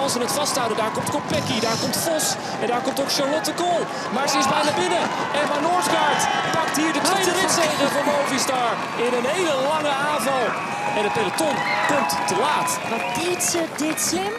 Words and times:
kan 0.00 0.10
ze 0.10 0.18
het 0.18 0.32
vasthouden. 0.32 0.76
Daar 0.76 0.92
komt 0.96 1.10
Kopecky, 1.10 1.60
daar 1.60 1.78
komt 1.82 1.96
Vos 2.04 2.26
en 2.62 2.66
daar 2.72 2.82
komt 2.86 3.00
ook 3.02 3.12
Charlotte 3.18 3.52
Kool. 3.60 3.82
Maar 4.14 4.28
ze 4.28 4.38
is 4.42 4.48
bijna 4.56 4.72
binnen. 4.82 5.04
Emma 5.40 5.58
Noordsgaard 5.66 6.22
pakt 6.56 6.76
hier 6.80 6.92
de 6.92 7.02
tweede 7.10 7.32
ritzege 7.40 7.86
van 7.94 8.04
Movistar 8.10 8.72
in 9.06 9.12
een 9.18 9.28
hele 9.34 9.54
lange 9.70 9.94
aanval. 10.10 10.44
En 10.96 11.02
het 11.06 11.12
peloton 11.12 11.56
komt 11.90 12.12
te 12.30 12.36
laat. 12.46 12.70
Wat 12.92 13.04
deed 13.20 13.42
ze 13.42 13.60
dit 13.76 14.00
slim? 14.08 14.32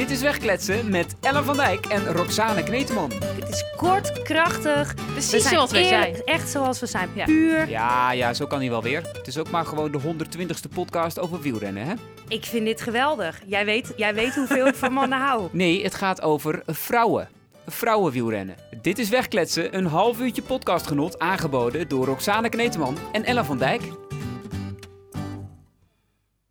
Dit 0.00 0.10
is 0.10 0.22
Wegkletsen 0.22 0.90
met 0.90 1.16
Ellen 1.20 1.44
van 1.44 1.56
Dijk 1.56 1.86
en 1.86 2.06
Roxane 2.06 2.62
Kneteman. 2.62 3.10
Het 3.12 3.48
is 3.48 3.64
kort, 3.76 4.22
krachtig. 4.22 4.94
Precies 4.94 5.30
We 5.30 5.40
zijn 5.40 5.54
zoals 5.54 5.70
wij 5.70 5.84
eerlijk, 5.84 6.14
zijn. 6.14 6.24
Echt 6.24 6.48
zoals 6.48 6.80
we 6.80 6.86
zijn. 6.86 7.08
Ja. 7.14 7.24
Puur. 7.24 7.68
Ja, 7.68 8.12
ja, 8.12 8.34
zo 8.34 8.46
kan 8.46 8.60
hij 8.60 8.70
wel 8.70 8.82
weer. 8.82 9.02
Het 9.12 9.26
is 9.26 9.38
ook 9.38 9.50
maar 9.50 9.66
gewoon 9.66 9.90
de 9.90 10.00
120ste 10.00 10.74
podcast 10.74 11.18
over 11.18 11.40
wielrennen, 11.40 11.86
hè? 11.86 11.94
Ik 12.28 12.44
vind 12.44 12.64
dit 12.64 12.80
geweldig. 12.80 13.40
Jij 13.46 13.64
weet, 13.64 13.92
jij 13.96 14.14
weet 14.14 14.34
hoeveel 14.34 14.66
ik 14.66 14.74
van 14.74 14.92
mannen 14.92 15.18
hou. 15.18 15.48
Nee, 15.52 15.82
het 15.82 15.94
gaat 15.94 16.22
over 16.22 16.62
vrouwen. 16.66 17.28
Vrouwenwielrennen. 17.66 18.56
Dit 18.82 18.98
is 18.98 19.08
Wegkletsen, 19.08 19.76
een 19.76 19.86
half 19.86 20.20
uurtje 20.20 20.42
podcastgenot 20.42 21.18
aangeboden 21.18 21.88
door 21.88 22.06
Roxane 22.06 22.48
Kneteman 22.48 22.96
en 23.12 23.24
Ellen 23.24 23.44
van 23.44 23.58
Dijk. 23.58 23.82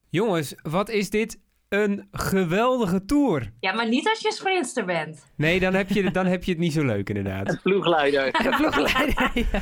Jongens, 0.09 0.55
wat 0.61 0.89
is 0.89 1.09
dit 1.09 1.37
een 1.69 2.07
geweldige 2.11 3.05
tour. 3.05 3.51
Ja, 3.59 3.73
maar 3.73 3.87
niet 3.87 4.09
als 4.09 4.19
je 4.19 4.31
sprinter 4.31 4.85
bent. 4.85 5.25
Nee, 5.35 5.59
dan 5.59 5.73
heb, 5.73 5.89
je, 5.89 6.11
dan 6.11 6.25
heb 6.25 6.43
je 6.43 6.51
het 6.51 6.59
niet 6.59 6.73
zo 6.73 6.85
leuk 6.85 7.09
inderdaad. 7.09 7.59
Ploegleider. 7.63 8.31
ploegleider. 8.57 9.31
ja. 9.33 9.61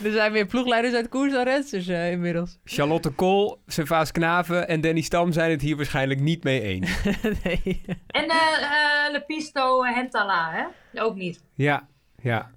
er 0.04 0.12
zijn 0.12 0.32
meer 0.32 0.46
ploegleiders 0.46 0.94
uit 0.94 1.08
koers 1.08 1.32
dan 1.32 1.44
renners 1.44 1.88
eh, 1.88 2.10
inmiddels. 2.10 2.58
Charlotte 2.64 3.10
Kool, 3.10 3.62
Servaas 3.66 4.12
Knaven 4.12 4.68
en 4.68 4.80
Danny 4.80 5.00
Stam 5.00 5.32
zijn 5.32 5.50
het 5.50 5.60
hier 5.60 5.76
waarschijnlijk 5.76 6.20
niet 6.20 6.44
mee 6.44 6.60
eens. 6.60 7.02
nee. 7.44 7.82
En 8.06 8.28
eh 8.28 9.12
Lepisto 9.12 9.84
Hentala, 9.84 10.50
hè? 10.52 11.00
Ook 11.02 11.14
niet. 11.14 11.42
Ja, 11.54 11.88
ja. 12.22 12.50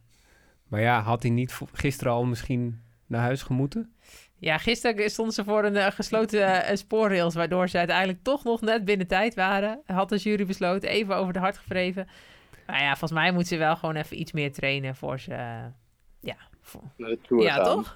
Maar 0.68 0.82
ja, 0.82 1.02
had 1.02 1.22
hij 1.22 1.32
niet 1.32 1.58
gisteren 1.74 2.14
al 2.14 2.24
misschien 2.24 2.82
naar 3.08 3.22
huis 3.22 3.44
gemoeten? 3.44 3.94
Ja, 4.42 4.58
gisteren 4.58 5.10
stonden 5.10 5.34
ze 5.34 5.44
voor 5.44 5.64
een 5.64 5.76
eh, 5.76 5.92
gesloten 5.92 6.64
eh, 6.66 6.76
spoorrails, 6.76 7.36
waardoor 7.36 7.70
ze 7.70 7.78
uiteindelijk 7.78 8.24
toch 8.24 8.44
nog 8.44 8.62
net 8.62 8.86
binnen 8.86 9.08
tijd 9.08 9.36
waren. 9.36 9.82
Had 9.86 10.10
de 10.10 10.18
jury 10.18 10.46
besloten, 10.46 10.90
even 10.90 11.16
over 11.16 11.34
de 11.34 11.40
hart 11.40 11.58
gevreven. 11.58 12.08
Maar 12.68 12.82
ja, 12.82 12.90
volgens 12.90 13.12
mij 13.12 13.32
moet 13.32 13.48
ze 13.48 13.58
wel 13.58 13.76
gewoon 13.76 13.96
even 13.96 14.20
iets 14.20 14.32
meer 14.32 14.54
trainen 14.54 14.96
voor 14.96 15.20
ze... 15.20 15.34
eh, 15.34 15.64
ja, 16.20 16.36
voor- 16.62 16.82
Naar 16.98 17.10
de 17.10 17.20
Tour 17.22 17.44
ja 17.44 17.54
gaan. 17.56 17.64
toch? 17.66 17.96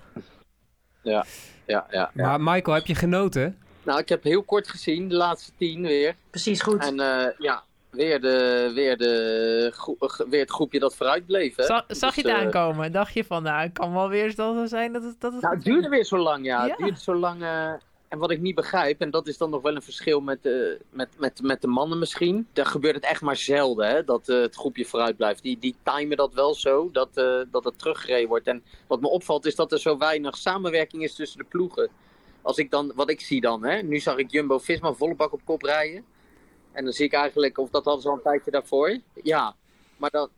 Ja, 1.02 1.26
ja, 1.66 1.86
ja. 1.92 2.12
ja. 2.14 2.38
Maar 2.38 2.42
Michael, 2.42 2.76
heb 2.76 2.86
je 2.86 2.96
genoten? 2.96 3.58
Nou, 3.84 4.00
ik 4.00 4.10
heb 4.10 4.24
heel 4.24 4.44
kort 4.44 4.68
gezien, 4.68 5.08
de 5.10 5.16
laatste 5.16 5.52
tien 5.58 5.82
weer. 5.82 6.16
Precies 6.30 6.62
goed. 6.62 6.82
En 6.82 7.00
eh, 7.00 7.28
ja, 7.38 7.64
weer, 7.96 8.22
de, 8.22 8.72
weer, 8.74 8.98
de, 8.98 10.26
weer 10.30 10.40
het 10.40 10.52
groepje 10.52 10.80
dat 10.80 10.96
vooruit 10.96 11.26
bleef. 11.26 11.56
Hè? 11.56 11.64
Zag, 11.64 11.84
zag 11.88 12.16
je 12.16 12.22
Dus, 12.22 12.32
het 12.32 12.42
eh, 12.42 12.46
aankomen? 12.46 12.92
Dacht 12.92 13.14
je 13.14 13.24
van, 13.24 13.44
nou, 13.44 13.62
het 13.62 13.74
kan 13.74 13.94
wel 13.94 14.10
weer 14.10 14.32
zo 14.32 14.66
zijn 14.66 14.94
dat 14.94 15.04
het... 15.04 15.22
Dat 15.22 15.34
het... 15.34 15.42
Nou, 15.42 15.56
het 15.56 15.64
duurde 15.64 15.90
weer 15.90 16.04
zo 16.06 16.18
lang, 16.18 16.46
ja. 16.46 16.64
Ja. 16.66 16.70
Het 16.70 16.78
duurde 16.78 17.00
zo 17.00 17.16
lang. 17.16 17.42
eh, 17.42 17.74
en 18.08 18.18
wat 18.20 18.32
ik 18.32 18.40
niet 18.42 18.56
begrijp, 18.56 19.02
en 19.02 19.12
dat 19.12 19.28
is 19.28 19.38
dan 19.38 19.50
nog 19.50 19.62
wel 19.62 19.76
een 19.76 19.82
verschil 19.82 20.20
met, 20.22 20.46
eh, 20.46 20.54
met, 20.90 21.10
met, 21.18 21.42
met 21.42 21.62
de 21.62 21.68
mannen 21.68 22.00
misschien. 22.00 22.48
Daar 22.54 22.66
gebeurt 22.66 22.96
het 22.96 23.06
echt 23.06 23.22
maar 23.22 23.36
zelden, 23.36 23.88
hè, 23.88 24.04
dat 24.04 24.28
het 24.28 24.56
groepje 24.56 24.86
vooruit 24.86 25.18
blijft. 25.18 25.44
Die, 25.44 25.60
die 25.60 25.76
timen 25.84 26.18
dat 26.18 26.34
wel 26.34 26.54
zo, 26.54 26.90
dat, 26.92 27.14
dat 27.52 27.64
het 27.64 27.80
teruggereden 27.80 28.28
wordt. 28.28 28.48
En 28.48 28.64
wat 28.88 29.02
me 29.02 29.08
opvalt 29.08 29.46
is 29.46 29.56
dat 29.56 29.72
er 29.72 29.80
zo 29.80 29.98
weinig 29.98 30.38
samenwerking 30.38 31.04
is 31.04 31.16
tussen 31.16 31.38
de 31.38 31.44
ploegen. 31.44 31.90
Als 32.42 32.58
ik 32.58 32.72
dan, 32.72 32.92
wat 32.96 33.10
ik 33.10 33.22
zie 33.22 33.42
dan, 33.42 33.64
hè. 33.64 33.82
Nu 33.82 34.00
zag 34.00 34.18
ik 34.18 34.32
Jumbo-Visma 34.32 34.94
volle 34.94 35.16
bak 35.16 35.34
op 35.34 35.42
kop 35.46 35.62
rijden. 35.62 36.06
En 36.76 36.84
dan 36.84 36.94
zie 36.94 37.06
ik 37.06 37.14
eigenlijk, 37.14 37.58
of 37.58 37.70
dat 37.70 37.86
hadden 37.86 38.02
ze 38.04 38.10
al 38.10 38.16
een 38.16 38.22
tijdje 38.22 38.52
daarvoor. 38.52 39.00
Ja, 39.24 39.56
maar 39.98 40.10
dan... 40.10 40.30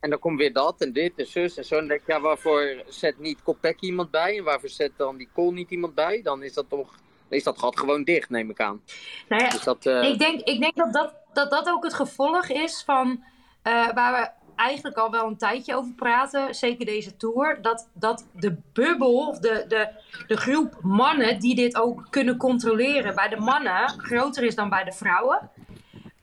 En 0.00 0.10
dan 0.10 0.18
komt 0.18 0.38
weer 0.38 0.52
dat 0.52 0.80
en 0.80 0.92
dit 0.92 1.12
en 1.16 1.26
zus 1.26 1.56
en 1.56 1.64
zo. 1.64 1.74
En 1.74 1.80
dan 1.80 1.88
denk 1.88 2.00
ik, 2.00 2.06
ja, 2.06 2.20
waarvoor 2.20 2.82
zet 2.88 3.18
niet 3.18 3.42
Kopecky 3.42 3.84
iemand 3.86 4.10
bij? 4.10 4.38
En 4.38 4.44
waarvoor 4.44 4.68
zet 4.68 4.92
dan 4.96 5.16
die 5.16 5.28
Kool 5.32 5.52
niet 5.52 5.70
iemand 5.70 5.94
bij? 5.94 6.22
Dan 6.22 6.42
is 6.42 6.54
dat 6.54 6.68
toch... 6.68 6.94
Is 7.28 7.42
dat 7.42 7.58
gat 7.58 7.78
gewoon 7.78 8.04
dicht, 8.04 8.30
neem 8.30 8.50
ik 8.50 8.60
aan. 8.60 8.82
Nou 9.28 9.42
ja, 9.42 9.48
Dus 9.48 9.62
dat... 9.62 9.86
eh, 9.86 10.02
ik 10.02 10.18
denk, 10.18 10.40
ik 10.40 10.60
denk 10.60 10.74
dat, 10.76 10.92
dat, 10.92 11.14
dat 11.32 11.50
dat 11.50 11.68
ook 11.68 11.84
het 11.84 11.94
gevolg 11.94 12.48
is 12.48 12.82
van 12.86 13.24
eh, 13.62 13.92
waar 13.94 14.12
we 14.12 14.30
eigenlijk 14.56 14.96
al 14.96 15.10
wel 15.10 15.26
een 15.26 15.36
tijdje 15.36 15.76
over 15.76 15.92
praten, 15.92 16.54
zeker 16.54 16.86
deze 16.86 17.16
tour, 17.16 17.58
dat, 17.62 17.88
dat 17.92 18.26
de 18.32 18.56
bubbel, 18.72 19.26
of 19.28 19.38
de, 19.38 19.64
de, 19.68 19.88
de 20.26 20.36
groep 20.36 20.78
mannen 20.82 21.40
die 21.40 21.54
dit 21.54 21.76
ook 21.76 22.06
kunnen 22.10 22.36
controleren 22.36 23.14
bij 23.14 23.28
de 23.28 23.36
mannen 23.40 23.88
groter 23.88 24.44
is 24.44 24.54
dan 24.54 24.68
bij 24.68 24.84
de 24.84 24.92
vrouwen. 24.92 25.50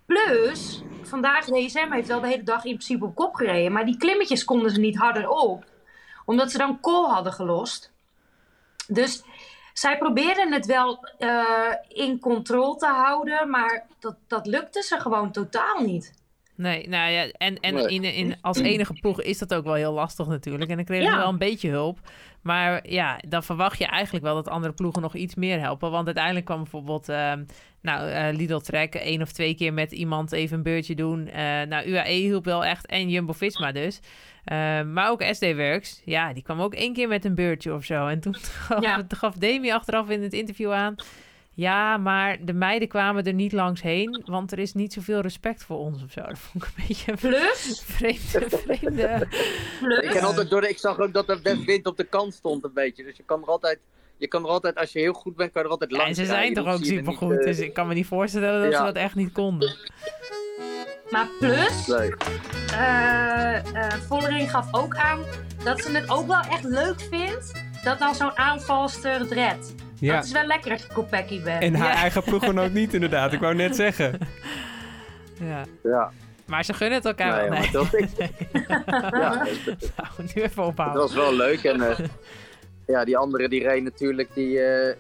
Plus, 0.06 0.84
vandaag 1.02 1.46
DSM 1.46 1.92
heeft 1.92 2.08
wel 2.08 2.20
de 2.20 2.28
hele 2.28 2.44
dag 2.44 2.64
in 2.64 2.74
principe 2.74 3.06
op 3.06 3.16
kop 3.16 3.36
gereden, 3.36 3.72
maar 3.72 3.86
die 3.86 3.98
klimmetjes 3.98 4.46
konden 4.46 4.72
ze 4.72 4.80
niet 4.80 4.98
harder 4.98 5.30
op, 5.30 5.66
omdat 6.26 6.52
ze 6.52 6.58
dan 6.58 6.80
kool 6.80 7.10
hadden 7.10 7.34
gelost. 7.34 7.92
Dus 8.88 9.24
zij 9.74 9.98
probeerden 9.98 10.54
het 10.54 10.66
wel 10.66 11.08
eh, 11.18 11.74
in 11.88 12.20
controle 12.20 12.76
te 12.78 12.88
houden, 12.88 13.50
maar 13.50 13.86
dat, 14.00 14.16
dat 14.28 14.46
lukte 14.48 14.82
ze 14.82 15.00
gewoon 15.00 15.32
totaal 15.32 15.82
niet. 15.82 16.14
Nee, 16.56 16.88
nou 16.90 17.12
ja, 17.12 17.28
en, 17.32 17.60
en 17.60 17.74
Nee. 17.74 17.88
in, 17.88 18.04
in, 18.04 18.38
als 18.42 18.58
enige 18.58 18.94
ploeg 18.94 19.22
is 19.22 19.38
dat 19.38 19.54
ook 19.54 19.64
wel 19.64 19.74
heel 19.74 19.92
lastig 19.94 20.28
natuurlijk. 20.28 20.70
En 20.70 20.76
dan 20.76 20.86
kregen 20.86 21.06
ze 21.06 21.12
Ja. 21.12 21.18
wel 21.18 21.30
een 21.30 21.38
beetje 21.38 21.70
hulp. 21.70 22.00
Maar 22.46 22.90
ja, 22.90 23.20
dan 23.28 23.44
verwacht 23.44 23.78
je 23.78 23.86
eigenlijk 23.86 24.26
wel 24.26 24.36
dat 24.36 24.48
andere 24.48 24.74
ploegen 24.74 25.02
nog 25.02 25.16
iets 25.16 25.36
meer 25.36 25.60
helpen. 25.60 25.92
Want 25.92 26.06
uiteindelijk 26.06 26.46
kwam 26.46 26.58
bijvoorbeeld, 26.58 27.10
ehm, 27.10 27.44
nou, 27.82 28.10
eh, 28.10 28.34
Lidl 28.38 28.58
Trek 28.58 28.96
één 28.96 29.22
of 29.22 29.32
twee 29.32 29.56
keer 29.56 29.74
met 29.74 29.92
iemand 29.92 30.32
even 30.32 30.58
een 30.58 30.64
beurtje 30.64 30.96
doen. 30.96 31.28
Eh, 31.28 31.44
nou, 31.44 31.86
UAE 31.90 32.12
hielp 32.12 32.46
wel 32.46 32.66
echt 32.66 32.86
en 32.86 33.10
Jumbo-Visma 33.10 33.72
dus. 33.72 34.00
Eh, 34.44 34.82
maar 34.82 35.10
ook 35.10 35.24
SD 35.32 35.56
Works, 35.56 36.02
ja, 36.06 36.34
die 36.34 36.44
kwam 36.44 36.62
ook 36.62 36.74
één 36.74 36.94
keer 36.94 37.08
met 37.08 37.26
een 37.26 37.36
beurtje 37.36 37.74
of 37.74 37.84
zo. 37.84 38.08
En 38.08 38.20
toen 38.20 38.36
gaf, 38.66 38.84
Ja. 38.84 39.06
gaf 39.08 39.34
Demi 39.36 39.72
achteraf 39.72 40.10
in 40.10 40.24
het 40.24 40.34
interview 40.34 40.72
aan... 40.72 40.96
Ja, 41.56 41.98
maar 41.98 42.38
de 42.46 42.54
meiden 42.54 42.88
kwamen 42.88 43.24
er 43.24 43.34
niet 43.34 43.52
langs 43.52 43.82
heen, 43.82 44.24
want 44.26 44.52
er 44.52 44.60
is 44.60 44.74
niet 44.74 44.94
zoveel 44.94 45.20
respect 45.22 45.64
voor 45.64 45.78
ons 45.78 46.04
of 46.04 46.12
zo. 46.12 46.22
Dat 46.22 46.40
vond 46.40 46.64
ik 46.64 46.70
een 46.76 46.84
beetje 46.88 47.14
Plus, 47.30 47.82
vreemde, 47.86 48.58
vreemde... 48.58 49.28
plus 49.80 50.16
ik, 50.16 50.22
altijd 50.22 50.50
door 50.50 50.62
de, 50.62 50.70
ik 50.70 50.78
zag 50.78 51.00
ook 51.00 51.14
dat 51.14 51.30
er 51.30 51.42
best 51.42 51.64
wind 51.64 51.86
op 51.86 51.98
de 51.98 52.04
kant 52.04 52.34
stond 52.34 52.64
een 52.64 52.74
beetje. 52.74 53.04
Dus 53.04 53.18
je 53.18 53.24
kan 53.24 53.42
er 53.42 53.48
altijd... 53.48 53.80
Je 54.18 54.28
kan 54.28 54.44
er 54.44 54.50
altijd, 54.50 54.76
als 54.76 54.92
je 54.92 55.00
heel 55.00 55.14
goed 55.14 55.36
bent, 55.36 55.52
kan 55.52 55.62
je 55.62 55.68
er 55.68 55.74
altijd 55.74 55.92
Ja, 55.92 55.98
langs 55.98 56.18
en 56.18 56.26
ze 56.26 56.32
zijn 56.32 56.54
toch 56.54 56.68
ook 56.68 56.80
er 56.80 56.86
supergoed, 56.86 57.38
eh, 57.40 57.46
dus 57.46 57.60
ik 57.60 57.74
kan 57.74 57.88
me 57.88 57.94
niet 57.94 58.06
voorstellen 58.08 58.62
dat 58.62 58.72
ja. 58.72 58.78
ze 58.78 58.84
dat 58.84 58.96
echt 58.96 59.16
niet 59.16 59.32
konden. 59.32 59.76
maar 61.10 61.28
plus, 61.40 61.88
Nee. 61.88 62.14
eh 62.72 63.56
eh, 63.56 63.92
Vollering 64.08 64.52
gaf 64.52 64.74
ook 64.74 64.96
aan 64.96 65.20
dat 65.64 65.82
ze 65.82 65.92
het 65.92 66.10
ook 66.10 66.28
wel 66.28 66.40
echt 66.40 66.64
leuk 66.64 67.02
vindt 67.02 67.64
dat 67.84 68.00
dan 68.00 68.16
zo'n 68.16 68.38
aanvalster 68.38 69.20
het 69.20 69.32
redt. 69.32 69.74
Ja. 70.00 70.16
Dat 70.16 70.26
is 70.26 70.32
wel 70.32 70.46
lekker 70.46 70.72
als 70.72 70.82
je 70.82 70.88
Kopecky 70.94 71.42
bent. 71.44 71.62
En 71.62 71.76
haar 71.76 71.94
Ja. 71.94 71.96
eigen 71.96 72.24
ploeggenoot 72.24 72.72
niet 72.74 72.94
inderdaad. 72.94 73.34
Ik 73.34 73.40
wou 73.40 73.56
net 73.56 73.76
zeggen. 73.86 74.20
Ja. 75.40 75.66
Ja, 75.84 76.12
Maar 76.46 76.66
ze 76.66 76.74
gunnen 76.74 76.98
het 76.98 77.06
elkaar 77.06 77.40
nee, 77.42 77.50
wel. 77.50 77.60
Nee. 77.60 77.72
dat, 77.72 77.94
ik, 78.02 78.10
ja, 79.12 79.30
Nou, 79.42 79.48
nu 80.18 80.42
even 80.42 80.42
Het 80.44 80.58
ophouden. 80.58 81.02
was 81.02 81.14
wel 81.14 81.34
leuk. 81.36 81.64
En 81.64 81.82
eh, 81.90 81.98
ja, 82.94 83.06
die 83.06 83.18
andere 83.18 83.50
die 83.50 83.64
reed 83.68 83.84
natuurlijk 83.84 84.34
die, 84.34 84.60
eh, 84.62 84.96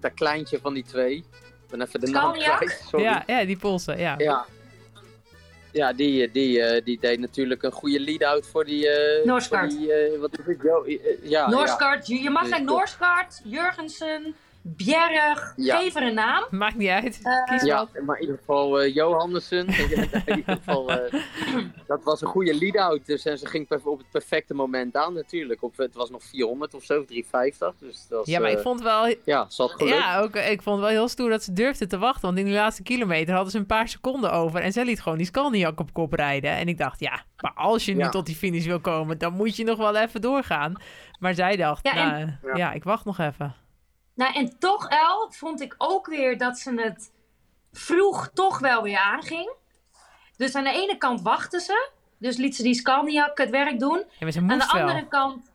dat 0.00 0.14
kleintje 0.14 0.58
van 0.62 0.74
die 0.74 0.84
twee. 0.84 1.16
Ik 1.16 1.24
ben 1.70 1.82
even 1.82 2.00
de 2.00 2.06
naam 2.10 2.32
kwijt. 2.32 2.82
Sorry. 2.88 3.04
Ja, 3.04 3.22
ja, 3.26 3.44
die 3.44 3.56
polsen, 3.58 3.98
ja. 3.98 4.14
Ja, 4.18 4.44
ja 5.72 5.92
die, 5.92 6.22
eh, 6.22 6.32
die, 6.32 6.60
eh, 6.60 6.84
die 6.84 6.98
deed 7.00 7.18
natuurlijk 7.18 7.62
een 7.62 7.72
goede 7.72 8.00
lead-out 8.00 8.46
voor 8.46 8.64
die... 8.64 8.88
eh 8.88 9.24
eh, 9.92 10.20
wat 10.20 10.38
is 10.38 10.44
het? 10.46 10.62
Jo, 10.62 10.84
ja, 11.22 11.48
je 12.06 12.22
je 12.22 12.30
mag 12.30 12.42
geen 12.42 12.50
klopt. 12.50 12.70
Noorskaart, 12.70 13.40
Jurgensen, 13.44 14.34
Bjerg, 14.62 15.52
Ja. 15.56 15.76
geef 15.78 15.94
er 15.94 16.02
een 16.02 16.14
naam. 16.14 16.44
Maakt 16.50 16.76
niet 16.76 16.88
uit. 16.88 17.20
Eh, 17.22 17.44
Kies 17.44 17.62
Ja, 17.62 17.88
maar 18.06 18.16
in 18.16 18.22
ieder 18.22 18.38
geval 18.38 18.80
eh 18.80 18.94
Johannessen. 18.94 19.66
in 20.26 20.36
ieder 20.36 20.56
geval, 20.56 20.90
eh, 20.92 21.20
dat 21.86 22.04
was 22.04 22.20
een 22.20 22.26
goede 22.28 22.54
lead-out. 22.54 23.06
Dus, 23.06 23.24
en 23.24 23.38
ze 23.38 23.46
ging 23.46 23.70
op 23.84 23.98
het 23.98 24.10
perfecte 24.10 24.54
moment 24.54 24.96
aan 24.96 25.14
natuurlijk. 25.14 25.62
Op, 25.62 25.76
het 25.76 25.94
was 25.94 26.10
nog 26.10 26.22
400 26.24 26.74
of 26.74 26.84
zo, 26.84 27.04
350. 27.04 27.74
Dus 27.78 28.06
dat 28.08 28.18
was, 28.18 28.26
Ja, 28.28 28.40
maar 28.40 28.50
ik 28.50 28.58
vond 28.58 28.82
wel... 28.82 29.14
Ja, 29.24 29.46
ze 29.50 29.62
had 29.62 29.70
geluk. 29.70 29.94
Ja, 29.94 30.20
ook, 30.20 30.36
ik 30.36 30.62
vond 30.62 30.80
wel 30.80 30.88
heel 30.88 31.08
stoer 31.08 31.30
dat 31.30 31.42
ze 31.42 31.52
durfde 31.52 31.86
te 31.86 31.98
wachten. 31.98 32.22
Want 32.22 32.38
in 32.38 32.44
die 32.44 32.54
laatste 32.54 32.82
kilometer 32.82 33.34
hadden 33.34 33.52
ze 33.52 33.58
een 33.58 33.66
paar 33.66 33.88
seconden 33.88 34.32
over. 34.32 34.60
En 34.60 34.72
zij 34.72 34.84
liet 34.84 35.00
gewoon 35.00 35.18
die 35.18 35.26
Scalniak 35.26 35.80
op 35.80 35.92
kop 35.92 36.12
rijden. 36.12 36.50
En 36.50 36.68
ik 36.68 36.78
dacht, 36.78 37.00
ja, 37.00 37.22
maar 37.40 37.52
als 37.54 37.84
je 37.84 37.92
nu 37.94 37.98
Ja. 37.98 38.08
tot 38.08 38.26
die 38.26 38.36
finish 38.36 38.66
wil 38.66 38.80
komen... 38.80 39.18
dan 39.18 39.32
moet 39.32 39.56
je 39.56 39.64
nog 39.64 39.78
wel 39.78 39.96
even 39.96 40.20
doorgaan. 40.20 40.74
Maar 41.18 41.34
zij 41.34 41.56
dacht, 41.56 41.84
Ja, 41.86 41.92
en- 41.94 42.38
nou, 42.42 42.58
Ja. 42.58 42.64
ja, 42.66 42.72
ik 42.72 42.84
wacht 42.84 43.04
nog 43.04 43.18
even. 43.18 43.54
Nou, 44.18 44.34
en 44.34 44.58
toch, 44.58 44.88
El, 44.88 45.30
vond 45.30 45.60
ik 45.60 45.74
ook 45.78 46.06
weer 46.06 46.38
dat 46.38 46.58
ze 46.58 46.80
het 46.80 47.12
vroeg 47.72 48.30
toch 48.34 48.58
wel 48.58 48.82
weer 48.82 48.98
aanging. 48.98 49.52
Dus 50.36 50.54
aan 50.54 50.64
de 50.64 50.72
ene 50.72 50.96
kant 50.96 51.22
wachten 51.22 51.60
ze. 51.60 51.90
Dus 52.18 52.36
liet 52.36 52.56
ze 52.56 52.62
die 52.62 52.74
Scalniak 52.74 53.38
het 53.38 53.50
werk 53.50 53.78
doen. 53.78 54.04
Ja, 54.18 54.26
Aan 54.26 54.48
de 54.48 54.56
wel. 54.56 54.80
andere 54.80 55.08
kant 55.08 55.50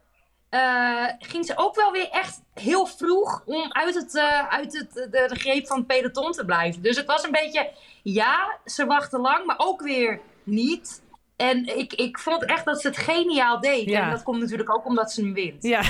eh, 0.49 1.07
ging 1.19 1.45
ze 1.45 1.57
ook 1.57 1.75
wel 1.75 1.91
weer 1.91 2.09
echt 2.09 2.41
heel 2.53 2.85
vroeg 2.85 3.43
om 3.45 3.71
uit, 3.71 3.95
het, 3.95 4.15
eh, 4.15 4.47
uit 4.47 4.77
het, 4.77 4.93
de, 4.93 5.25
de 5.27 5.39
greep 5.39 5.67
van 5.67 5.77
het 5.77 5.87
peloton 5.87 6.31
te 6.31 6.45
blijven. 6.45 6.81
Dus 6.81 6.97
het 6.97 7.05
was 7.05 7.23
een 7.23 7.31
beetje, 7.31 7.71
ja, 8.03 8.57
ze 8.65 8.85
wachten 8.85 9.19
lang, 9.19 9.45
maar 9.45 9.59
ook 9.59 9.81
weer 9.81 10.21
niet. 10.43 11.02
En 11.49 11.77
ik, 11.77 11.93
ik 11.93 12.19
vond 12.19 12.45
echt 12.45 12.65
dat 12.65 12.81
ze 12.81 12.87
het 12.87 12.97
geniaal 12.97 13.59
deed. 13.59 13.85
Ja. 13.89 14.03
En 14.03 14.09
dat 14.09 14.23
komt 14.23 14.39
natuurlijk 14.39 14.75
ook 14.75 14.85
omdat 14.85 15.11
ze 15.11 15.23
nu 15.23 15.33
wint. 15.33 15.63
Ja, 15.63 15.81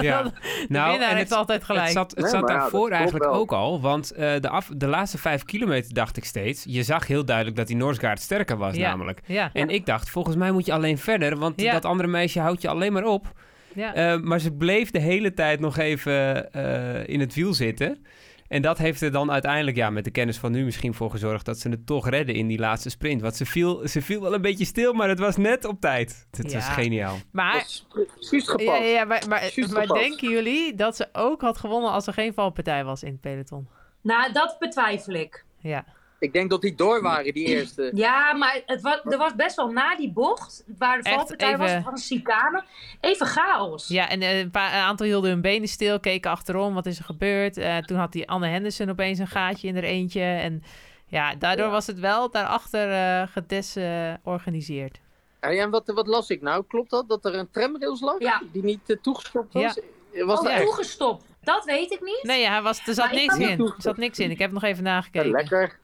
Ja. 0.00 0.22
de 0.22 0.30
Nou, 0.68 0.90
winnaar 0.90 1.10
en 1.10 1.16
heeft 1.16 1.28
het- 1.28 1.38
altijd 1.38 1.64
gelijk. 1.64 1.84
Het 1.84 1.92
zat, 1.92 2.10
het 2.10 2.20
Nee, 2.20 2.30
zat 2.30 2.48
ja, 2.48 2.58
daarvoor 2.58 2.90
eigenlijk 2.90 3.24
wel. 3.24 3.34
ook 3.34 3.52
al. 3.52 3.80
Want 3.80 4.10
eh, 4.10 4.32
de, 4.40 4.48
af, 4.48 4.70
de 4.76 4.86
laatste 4.86 5.18
vijf 5.18 5.44
kilometer 5.44 5.94
dacht 5.94 6.16
ik 6.16 6.24
steeds... 6.24 6.64
Je 6.68 6.82
zag 6.82 7.06
heel 7.06 7.24
duidelijk 7.24 7.56
dat 7.56 7.66
die 7.66 7.76
Norsgaard 7.76 8.20
sterker 8.20 8.56
was 8.56 8.76
Ja. 8.76 8.88
namelijk. 8.88 9.20
ja, 9.26 9.50
En 9.52 9.68
ik 9.68 9.86
dacht, 9.86 10.10
volgens 10.10 10.36
mij 10.36 10.50
moet 10.50 10.66
je 10.66 10.72
alleen 10.72 10.98
verder. 10.98 11.36
Want 11.38 11.60
Ja. 11.60 11.72
dat 11.72 11.84
andere 11.84 12.08
meisje 12.08 12.40
houdt 12.40 12.62
je 12.62 12.68
alleen 12.68 12.92
maar 12.92 13.04
op. 13.04 13.32
ja. 13.74 13.94
Eh, 13.94 14.18
maar 14.20 14.38
ze 14.40 14.52
bleef 14.52 14.90
de 14.90 14.98
hele 15.00 15.34
tijd 15.34 15.60
nog 15.60 15.78
even 15.78 16.52
eh, 16.52 17.08
in 17.08 17.20
het 17.20 17.34
wiel 17.34 17.54
zitten. 17.54 18.04
En 18.52 18.62
dat 18.62 18.78
heeft 18.78 19.00
er 19.00 19.12
dan 19.12 19.30
uiteindelijk, 19.30 19.76
ja, 19.76 19.90
met 19.90 20.04
de 20.04 20.10
kennis 20.10 20.38
van 20.38 20.52
nu 20.52 20.64
misschien 20.64 20.94
voor 20.94 21.10
gezorgd... 21.10 21.44
dat 21.44 21.58
ze 21.58 21.68
het 21.68 21.86
toch 21.86 22.08
redden 22.08 22.34
in 22.34 22.46
die 22.46 22.58
laatste 22.58 22.90
sprint. 22.90 23.20
Want 23.20 23.36
ze 23.36 23.46
viel, 23.46 23.88
ze 23.88 24.02
viel 24.02 24.20
wel 24.20 24.34
een 24.34 24.42
beetje 24.42 24.64
stil, 24.64 24.92
maar 24.92 25.08
het 25.08 25.18
was 25.18 25.36
net 25.36 25.64
op 25.64 25.80
tijd. 25.80 26.26
Het 26.30 26.50
Ja. 26.50 26.58
was 26.58 26.68
geniaal. 26.68 27.16
maar 27.30 27.66
precies 27.92 28.48
gepast. 28.48 28.78
Ja, 28.78 28.84
ja, 28.84 29.04
maar, 29.04 29.22
maar, 29.28 29.52
maar 29.72 29.86
denken 29.86 30.30
jullie 30.30 30.74
dat 30.74 30.96
ze 30.96 31.08
ook 31.12 31.40
had 31.40 31.58
gewonnen 31.58 31.90
als 31.90 32.06
er 32.06 32.12
geen 32.12 32.34
valpartij 32.34 32.84
was 32.84 33.02
in 33.02 33.12
het 33.12 33.20
peloton? 33.20 33.68
Nou, 34.02 34.32
dat 34.32 34.56
betwijfel 34.58 35.12
ik. 35.14 35.44
Ja, 35.58 35.84
Ik 36.22 36.32
denk 36.32 36.50
dat 36.50 36.60
die 36.60 36.74
door 36.74 37.02
waren, 37.02 37.32
die 37.34 37.46
eerste. 37.46 37.90
Ja, 37.94 38.32
maar 38.32 38.62
het 38.66 38.80
was, 38.80 39.00
er 39.04 39.18
was 39.18 39.34
best 39.34 39.56
wel 39.56 39.70
na 39.70 39.96
die 39.96 40.12
bocht, 40.12 40.64
waar 40.78 40.96
de 41.02 41.08
Echt 41.08 41.14
valpartij 41.16 41.56
was, 41.58 41.70
even- 41.70 41.82
van 41.82 41.92
een 41.92 41.98
chicane, 41.98 42.64
even 43.00 43.26
chaos. 43.26 43.88
ja 43.88 44.08
en 44.08 44.22
eh, 44.22 44.38
een, 44.38 44.50
paar, 44.50 44.72
een 44.72 44.80
aantal 44.80 45.06
hielden 45.06 45.30
hun 45.30 45.40
benen 45.40 45.68
stil, 45.68 46.00
keken 46.00 46.30
achterom, 46.30 46.74
wat 46.74 46.86
is 46.86 46.98
er 46.98 47.04
gebeurd? 47.04 47.56
Eh, 47.56 47.78
toen 47.78 47.96
had 47.98 48.12
die 48.12 48.28
Anne 48.28 48.46
Henderson 48.46 48.90
opeens 48.90 49.18
een 49.18 49.26
gaatje 49.26 49.68
in 49.68 49.76
er 49.76 49.84
eentje. 49.84 50.22
En 50.22 50.62
ja, 51.06 51.34
daardoor 51.34 51.70
was 51.70 51.86
het 51.86 51.98
wel 51.98 52.30
daarachter 52.30 52.90
eh 52.92 53.28
gedesorganiseerd. 53.32 55.00
Hey, 55.40 55.60
en 55.60 55.70
wat, 55.70 55.82
wat 55.94 56.06
las 56.06 56.30
ik 56.30 56.42
nou? 56.42 56.64
Klopt 56.68 56.90
dat? 56.90 57.08
Dat 57.08 57.24
er 57.24 57.34
een 57.34 57.50
tramrails 57.50 58.00
lag? 58.00 58.18
Ja. 58.18 58.42
Die 58.52 58.62
niet 58.64 58.98
toegestopt 59.02 59.52
was? 59.52 59.78
Was 60.24 60.40
oh, 60.40 60.52
echt? 60.52 60.62
toegestopt. 60.62 61.24
Dat 61.42 61.64
weet 61.64 61.92
ik 61.92 62.00
niet. 62.00 62.20
Nee, 62.22 62.40
ja, 62.40 62.50
hij 62.52 62.62
was, 62.62 62.86
er 62.86 62.94
zat 62.94 63.04
Maar 63.04 63.14
niks 63.14 63.36
in. 63.38 63.60
Er 63.60 63.74
zat 63.78 63.96
niks 63.96 64.18
in. 64.18 64.30
Ik 64.30 64.38
heb 64.38 64.52
nog 64.52 64.62
even 64.62 64.84
Ja, 64.84 64.90
nagekeken. 64.90 65.30
lekker. 65.30 65.78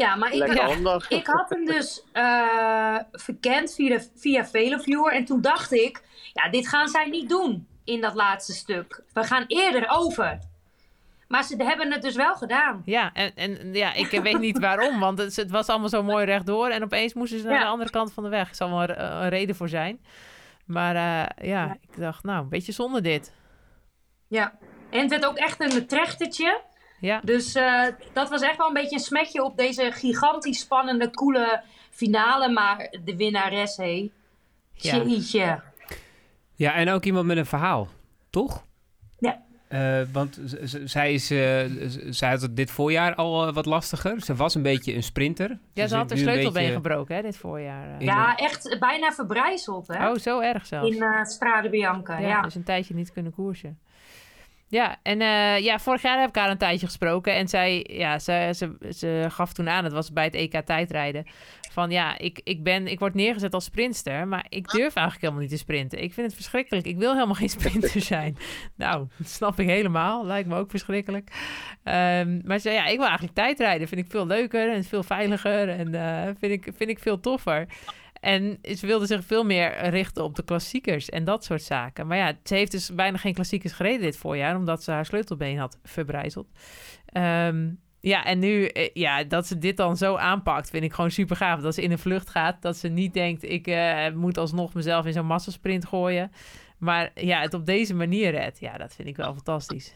Ja, 0.00 0.16
maar 0.16 0.32
ik, 0.32 0.54
ja, 0.54 1.00
ik 1.08 1.26
had 1.26 1.48
hem 1.50 1.64
dus 1.64 2.04
eh, 2.12 2.96
verkend 3.12 3.74
via, 3.74 4.00
via 4.14 4.46
Veloviewer. 4.46 5.12
En 5.12 5.24
toen 5.24 5.40
dacht 5.40 5.72
ik, 5.72 6.02
ja, 6.32 6.50
dit 6.50 6.68
gaan 6.68 6.88
zij 6.88 7.04
niet 7.08 7.28
doen 7.28 7.66
in 7.84 8.00
dat 8.00 8.14
laatste 8.14 8.52
stuk. 8.52 9.02
We 9.12 9.24
gaan 9.24 9.44
eerder 9.46 9.88
over. 9.88 10.38
Maar 11.28 11.44
ze 11.44 11.54
hebben 11.62 11.92
het 11.92 12.02
dus 12.02 12.14
wel 12.16 12.34
gedaan. 12.34 12.82
Ja, 12.84 13.12
en, 13.12 13.34
en 13.34 13.74
ja, 13.74 13.94
ik 13.94 14.10
weet 14.22 14.38
niet 14.38 14.58
waarom, 14.58 15.00
want 15.00 15.18
het, 15.18 15.36
het 15.36 15.50
was 15.50 15.66
allemaal 15.66 15.88
zo 15.88 16.02
mooi 16.02 16.24
rechtdoor. 16.24 16.68
En 16.68 16.82
opeens 16.82 17.14
moesten 17.14 17.38
ze 17.38 17.44
naar 17.44 17.54
Ja. 17.54 17.60
de 17.60 17.66
andere 17.66 17.90
kant 17.90 18.12
van 18.12 18.22
de 18.24 18.30
weg. 18.30 18.48
Er 18.48 18.54
zal 18.54 18.70
wel 18.70 18.82
een, 18.82 19.02
een 19.22 19.28
reden 19.28 19.54
voor 19.56 19.68
zijn. 19.68 20.00
Maar 20.64 20.94
eh, 20.94 21.46
ja, 21.48 21.64
Ja. 21.64 21.76
ik 21.80 21.96
dacht, 22.00 22.24
nou, 22.24 22.42
een 22.42 22.48
beetje 22.48 22.72
zonde 22.72 23.00
dit. 23.00 23.32
Ja. 24.28 24.58
En 24.90 25.00
het 25.00 25.10
werd 25.10 25.26
ook 25.26 25.36
echt 25.36 25.60
een 25.60 25.86
trechtertje. 25.86 26.60
Ja, 27.00 27.20
Dus 27.24 27.54
eh, 27.54 27.84
dat 28.12 28.28
was 28.30 28.42
echt 28.42 28.56
wel 28.56 28.66
een 28.66 28.74
beetje 28.74 28.96
een 28.96 29.02
smetje 29.02 29.44
op 29.44 29.56
deze 29.56 29.90
gigantisch 29.92 30.58
spannende, 30.60 31.10
coole 31.10 31.62
finale. 31.90 32.48
Maar 32.48 32.96
de 33.04 33.16
winnares, 33.16 33.76
hé. 33.76 34.10
Ja. 34.72 34.96
Jeetje. 34.96 35.60
Ja, 36.54 36.74
en 36.74 36.90
ook 36.90 37.04
iemand 37.04 37.26
met 37.26 37.36
een 37.36 37.46
verhaal, 37.46 37.88
toch? 38.30 38.64
Ja. 39.18 39.42
Eh, 39.68 40.00
want 40.12 40.40
zij, 40.84 41.12
is, 41.12 41.30
eh, 41.30 41.64
zij 42.10 42.30
had 42.30 42.40
het 42.40 42.56
dit 42.56 42.70
voorjaar 42.70 43.14
al 43.14 43.52
wat 43.52 43.66
lastiger. 43.66 44.20
Ze 44.20 44.34
was 44.34 44.54
een 44.54 44.62
beetje 44.62 44.94
een 44.94 45.02
sprinter. 45.02 45.58
ja 45.72 45.86
ze 45.86 45.96
had 45.96 46.10
haar 46.10 46.18
sleutelbeen 46.18 46.52
beetje- 46.52 46.72
gebroken 46.74 47.16
hè, 47.16 47.22
dit 47.22 47.36
voorjaar. 47.36 48.02
Ja, 48.02 48.36
echt 48.36 48.76
bijna 48.80 49.12
verbrijzeld, 49.12 49.86
hè? 49.88 50.08
Oh, 50.10 50.16
zo 50.16 50.40
erg 50.40 50.66
zelfs. 50.66 50.94
In 50.96 51.02
eh 51.02 51.24
Strade 51.24 51.70
Bianca, 51.70 52.18
ja, 52.18 52.28
ja. 52.28 52.42
dus 52.42 52.54
een 52.54 52.64
tijdje 52.64 52.94
niet 52.94 53.12
kunnen 53.12 53.32
koersen. 53.32 53.78
Ja, 54.70 54.96
en 55.02 55.20
eh, 55.20 55.58
ja, 55.58 55.78
vorig 55.78 56.02
jaar 56.02 56.20
heb 56.20 56.28
ik 56.28 56.34
haar 56.36 56.50
een 56.50 56.58
tijdje 56.58 56.86
gesproken. 56.86 57.34
En 57.34 57.48
zij, 57.48 57.86
ja, 57.88 58.18
ze, 58.18 58.50
ze, 58.56 58.92
ze 58.96 59.26
gaf 59.28 59.52
toen 59.52 59.68
aan, 59.68 59.84
het 59.84 59.92
was 59.92 60.12
bij 60.12 60.24
het 60.24 60.34
EK 60.34 60.60
tijdrijden. 60.64 61.24
Van 61.70 61.90
ja, 61.90 62.18
ik, 62.18 62.40
ik, 62.44 62.62
ben, 62.62 62.86
ik 62.86 62.98
word 62.98 63.14
neergezet 63.14 63.54
als 63.54 63.64
sprinter, 63.64 64.28
maar 64.28 64.46
ik 64.48 64.68
durf 64.68 64.94
eigenlijk 64.94 65.20
helemaal 65.20 65.40
niet 65.40 65.50
te 65.50 65.56
sprinten. 65.56 66.02
Ik 66.02 66.12
vind 66.12 66.26
het 66.26 66.36
verschrikkelijk. 66.36 66.86
Ik 66.86 66.96
wil 66.96 67.12
helemaal 67.12 67.34
geen 67.34 67.48
sprinter 67.48 68.00
zijn. 68.14 68.36
nou, 68.76 69.06
dat 69.16 69.28
snap 69.28 69.60
ik 69.60 69.66
helemaal. 69.68 70.26
Lijkt 70.26 70.48
me 70.48 70.56
ook 70.56 70.70
verschrikkelijk. 70.70 71.30
Ehm, 71.82 72.40
maar 72.44 72.56
ze 72.56 72.62
zei, 72.62 72.74
ja, 72.74 72.86
ik 72.86 72.96
wil 72.96 73.06
eigenlijk 73.06 73.34
tijdrijden. 73.34 73.88
Vind 73.88 74.00
ik 74.00 74.10
veel 74.10 74.26
leuker 74.26 74.72
en 74.72 74.84
veel 74.84 75.02
veiliger. 75.02 75.68
En 75.68 75.94
eh, 75.94 76.34
vind, 76.38 76.52
ik, 76.52 76.72
vind 76.76 76.90
ik 76.90 76.98
veel 76.98 77.20
toffer. 77.20 77.66
En 78.20 78.58
ze 78.62 78.86
wilde 78.86 79.06
zich 79.06 79.24
veel 79.24 79.44
meer 79.44 79.88
richten 79.88 80.24
op 80.24 80.36
de 80.36 80.44
klassiekers 80.44 81.08
en 81.08 81.24
dat 81.24 81.44
soort 81.44 81.62
zaken. 81.62 82.06
Maar 82.06 82.16
ja, 82.16 82.32
ze 82.44 82.54
heeft 82.54 82.72
dus 82.72 82.94
bijna 82.94 83.16
geen 83.16 83.34
klassiekers 83.34 83.72
gereden 83.72 84.00
dit 84.00 84.16
voorjaar, 84.16 84.56
omdat 84.56 84.82
ze 84.82 84.90
haar 84.90 85.06
sleutelbeen 85.06 85.58
had 85.58 85.78
verbrijzeld. 85.82 86.48
Ehm, 87.06 87.70
ja, 88.00 88.24
en 88.24 88.38
nu, 88.38 88.66
eh, 88.66 88.90
ja, 88.92 89.24
dat 89.24 89.46
ze 89.46 89.58
dit 89.58 89.76
dan 89.76 89.96
zo 89.96 90.16
aanpakt, 90.16 90.70
vind 90.70 90.84
ik 90.84 90.92
gewoon 90.92 91.10
super 91.10 91.36
gaaf. 91.36 91.60
Dat 91.60 91.74
ze 91.74 91.82
in 91.82 91.90
een 91.90 91.98
vlucht 91.98 92.30
gaat, 92.30 92.62
dat 92.62 92.76
ze 92.76 92.88
niet 92.88 93.14
denkt, 93.14 93.42
ik 93.42 93.66
eh, 93.66 94.12
moet 94.12 94.38
alsnog 94.38 94.74
mezelf 94.74 95.06
in 95.06 95.12
zo'n 95.12 95.26
massasprint 95.26 95.86
gooien. 95.86 96.32
Maar 96.78 97.10
ja, 97.14 97.40
het 97.40 97.54
op 97.54 97.66
deze 97.66 97.94
manier 97.94 98.30
redt, 98.30 98.60
ja, 98.60 98.76
dat 98.76 98.94
vind 98.94 99.08
ik 99.08 99.16
wel 99.16 99.34
fantastisch. 99.34 99.94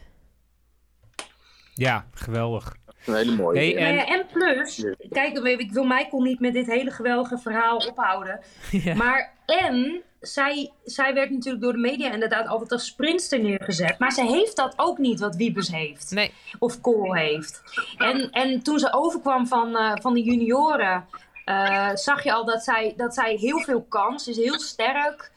Ja, 1.73 2.05
geweldig. 2.11 2.75
Een 3.05 3.15
hele 3.15 3.35
mooie. 3.35 3.59
Hey, 3.59 3.73
Nou 3.73 3.85
en, 3.85 3.95
ja, 3.95 4.05
en 4.05 4.25
plus, 4.33 4.85
kijk, 5.09 5.37
ik 5.37 5.71
wil 5.71 5.83
Michael 5.83 6.21
niet 6.21 6.39
met 6.39 6.53
dit 6.53 6.65
hele 6.65 6.91
geweldige 6.91 7.37
verhaal 7.37 7.77
ophouden. 7.77 8.39
ja. 8.71 8.95
Maar 8.95 9.33
en, 9.45 10.03
zij, 10.19 10.71
zij 10.83 11.13
werd 11.13 11.29
natuurlijk 11.29 11.63
door 11.63 11.73
de 11.73 11.79
media 11.79 12.11
inderdaad 12.11 12.47
altijd 12.47 12.71
als 12.71 12.85
sprintster 12.85 13.39
neergezet. 13.39 13.99
Maar 13.99 14.11
ze 14.11 14.25
heeft 14.25 14.55
dat 14.55 14.73
ook 14.75 14.97
niet 14.97 15.19
wat 15.19 15.35
Wiebes 15.35 15.67
heeft. 15.67 16.11
Nee, 16.11 16.33
Of 16.59 16.81
Kool 16.81 17.13
heeft. 17.13 17.61
En, 17.97 18.31
en 18.31 18.61
toen 18.61 18.79
ze 18.79 18.93
overkwam 18.93 19.47
van, 19.47 19.77
eh, 19.77 19.91
van 20.01 20.13
de 20.13 20.23
junioren, 20.23 21.05
eh, 21.45 21.89
zag 21.93 22.23
je 22.23 22.33
al 22.33 22.45
dat 22.45 22.63
zij, 22.63 22.93
dat 22.97 23.13
zij 23.13 23.35
heel 23.35 23.59
veel 23.59 23.85
kan. 23.89 24.19
Ze 24.19 24.29
is 24.29 24.37
heel 24.37 24.59
sterk. 24.59 25.31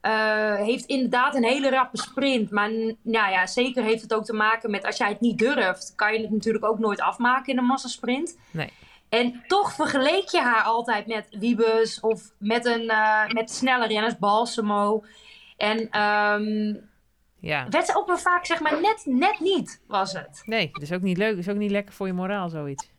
Eh, 0.00 0.54
heeft 0.54 0.84
inderdaad 0.84 1.34
een 1.34 1.44
hele 1.44 1.70
rappe 1.70 1.96
sprint. 1.98 2.50
Maar 2.50 2.70
nou 3.02 3.30
ja, 3.30 3.46
zeker 3.46 3.82
heeft 3.82 4.02
het 4.02 4.14
ook 4.14 4.24
te 4.24 4.32
maken 4.32 4.70
met 4.70 4.84
als 4.84 4.96
jij 4.96 5.08
het 5.08 5.20
niet 5.20 5.38
durft, 5.38 5.92
kan 5.96 6.12
je 6.12 6.20
het 6.20 6.30
natuurlijk 6.30 6.64
ook 6.64 6.78
nooit 6.78 7.00
afmaken 7.00 7.52
in 7.52 7.58
een 7.58 7.64
massasprint. 7.64 8.38
nee. 8.50 8.72
En 9.08 9.42
toch 9.46 9.72
vergeleek 9.72 10.28
je 10.28 10.40
haar 10.40 10.62
altijd 10.62 11.06
met 11.06 11.26
Wiebes 11.38 12.00
of 12.00 12.22
met, 12.38 12.66
een, 12.66 12.88
eh, 12.88 13.26
met 13.28 13.50
snelle 13.50 13.86
renners, 13.86 14.18
Balsamo. 14.18 15.04
En 15.56 15.90
ehm, 15.90 16.74
Ja. 17.40 17.66
werd 17.68 17.86
ze 17.86 17.96
ook 17.96 18.06
wel 18.06 18.18
vaak, 18.18 18.46
zeg 18.46 18.60
maar, 18.60 18.80
net, 18.80 19.02
net 19.04 19.40
niet 19.40 19.80
was 19.86 20.12
het. 20.12 20.42
Nee, 20.44 20.70
dus 20.72 20.92
ook 20.92 21.02
niet 21.02 21.16
leuk. 21.16 21.36
Is 21.36 21.48
ook 21.48 21.56
niet 21.56 21.70
lekker 21.70 21.94
voor 21.94 22.06
je 22.06 22.12
moraal, 22.12 22.48
zoiets. 22.48 22.90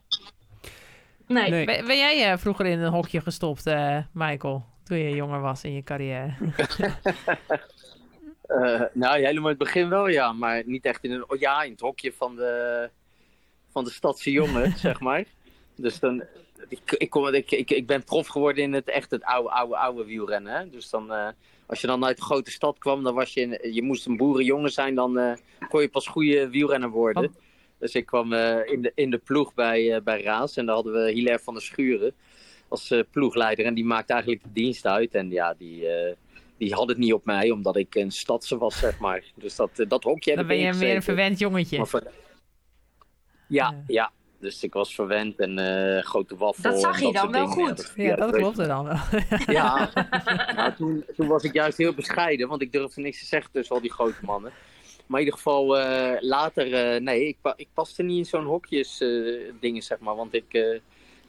Nee. 1.27 1.49
Nee. 1.49 1.65
Ben, 1.65 1.85
ben 1.85 1.97
jij 1.97 2.31
eh, 2.31 2.37
vroeger 2.37 2.65
in 2.65 2.79
een 2.79 2.91
hokje 2.91 3.21
gestopt, 3.21 3.65
eh, 3.65 3.97
Michael? 4.13 4.65
Toen 4.89 4.97
je 4.97 5.15
jonger 5.15 5.41
was 5.41 5.63
in 5.63 5.73
je 5.73 5.83
carrière? 5.83 6.33
Eh, 8.49 8.81
nou, 8.93 9.25
helemaal 9.25 9.49
in 9.51 9.57
het 9.57 9.57
begin 9.57 9.89
wel, 9.89 10.07
ja. 10.07 10.33
Maar 10.33 10.63
niet 10.65 10.85
echt 10.85 11.03
in 11.03 11.11
een... 11.11 11.29
oh, 11.29 11.39
Ja, 11.39 11.63
in 11.63 11.71
het 11.71 11.79
hokje 11.79 12.13
van 12.13 12.35
de, 12.35 12.89
van 13.71 13.83
de 13.83 13.89
stadse 13.89 14.31
jongen, 14.31 14.77
zeg 14.87 14.99
maar. 14.99 15.23
Dus 15.75 15.99
dan... 15.99 16.23
Ik, 16.67 16.91
ik, 16.91 17.09
kom, 17.09 17.27
ik, 17.27 17.51
ik, 17.51 17.71
ik 17.71 17.87
ben 17.87 18.03
prof 18.03 18.27
geworden 18.27 18.63
in 18.63 18.73
het 18.73 18.89
echt 18.89 19.11
het 19.11 19.23
oude, 19.23 19.49
oude, 19.49 19.77
oude 19.77 20.05
wielrennen. 20.05 20.53
Hè? 20.53 20.69
Dus 20.69 20.89
dan, 20.89 21.13
eh, 21.13 21.27
als 21.65 21.81
je 21.81 21.87
dan 21.87 22.05
uit 22.05 22.17
de 22.17 22.23
grote 22.23 22.51
stad 22.51 22.77
kwam, 22.77 23.03
dan 23.03 23.13
was 23.13 23.33
je... 23.33 23.41
In, 23.41 23.73
je 23.73 23.81
moest 23.81 24.05
een 24.05 24.17
boerenjongen 24.17 24.71
zijn, 24.71 24.95
dan 24.95 25.17
eh, 25.17 25.33
kon 25.69 25.81
je 25.81 25.89
pas 25.89 26.07
goede 26.07 26.49
wielrenner 26.49 26.89
worden. 26.89 27.35
Dus 27.79 27.93
ik 27.93 28.05
kwam 28.05 28.33
in, 28.33 28.81
de, 28.81 28.91
in 28.95 29.11
de 29.11 29.17
ploeg 29.17 29.53
bij, 29.53 30.03
bij 30.03 30.21
Raas. 30.21 30.57
En 30.57 30.65
daar 30.65 30.75
hadden 30.75 30.93
we 30.93 31.11
Hilaire 31.11 31.43
van 31.43 31.53
der 31.53 31.63
Schuren 31.63 32.13
als 32.69 32.91
eh, 32.91 32.99
ploegleider. 33.11 33.65
En 33.65 33.73
die 33.73 33.85
maakte 33.85 34.13
eigenlijk 34.13 34.43
de 34.43 34.49
dienst 34.53 34.85
uit. 34.85 35.13
En 35.13 35.29
ja, 35.29 35.53
die... 35.57 35.87
eh, 35.87 36.15
die 36.57 36.73
had 36.73 36.87
het 36.89 36.97
niet 36.97 37.13
op 37.13 37.25
mij, 37.25 37.51
omdat 37.51 37.75
ik 37.75 37.95
een 37.95 38.11
stadse 38.11 38.57
was, 38.57 38.79
zeg 38.79 38.99
maar. 38.99 39.23
Dus 39.35 39.55
dat, 39.55 39.69
eh, 39.79 39.89
dat 39.89 40.03
hokje 40.03 40.35
Dan 40.35 40.47
ben 40.47 40.57
je 40.57 40.73
meer 40.73 40.95
een 40.95 41.03
verwend 41.03 41.39
jongetje. 41.39 41.77
Ja, 41.77 42.05
Ja. 43.47 43.83
ja, 43.87 44.11
Dus 44.39 44.63
ik 44.63 44.73
was 44.73 44.95
verwend 44.95 45.39
en 45.39 45.57
grote 46.03 46.35
waffel. 46.37 46.71
Dat 46.71 46.79
zag 46.81 46.99
je 46.99 47.11
dan 47.11 47.31
wel 47.31 47.49
dingen. 47.49 47.67
goed. 47.67 47.93
Ja, 47.95 48.03
Ja, 48.03 48.15
dat 48.15 48.31
weet- 48.31 48.39
klopte 48.41 48.67
dan 48.67 48.85
wel. 48.85 48.97
Ja, 49.55 49.89
maar 50.55 50.75
toen, 50.75 51.05
toen 51.15 51.27
was 51.27 51.43
ik 51.43 51.53
juist 51.53 51.77
heel 51.77 51.93
bescheiden, 51.93 52.47
want 52.47 52.61
ik 52.61 52.71
durfde 52.71 53.01
niks 53.01 53.19
te 53.19 53.25
zeggen 53.25 53.51
tussen 53.51 53.75
al 53.75 53.81
die 53.81 53.91
grote 53.91 54.25
mannen. 54.25 54.51
Maar 55.07 55.19
in 55.19 55.25
ieder 55.25 55.39
geval, 55.41 55.67
later, 56.19 57.01
nee, 57.01 57.27
ik, 57.27 57.37
ik 57.55 57.67
paste 57.73 58.03
niet 58.03 58.17
in 58.17 58.25
zo'n 58.25 58.45
hokjes 58.45 58.97
dingen, 59.59 59.81
zeg 59.81 59.99
maar. 59.99 60.15
Want 60.15 60.33
ik, 60.33 60.79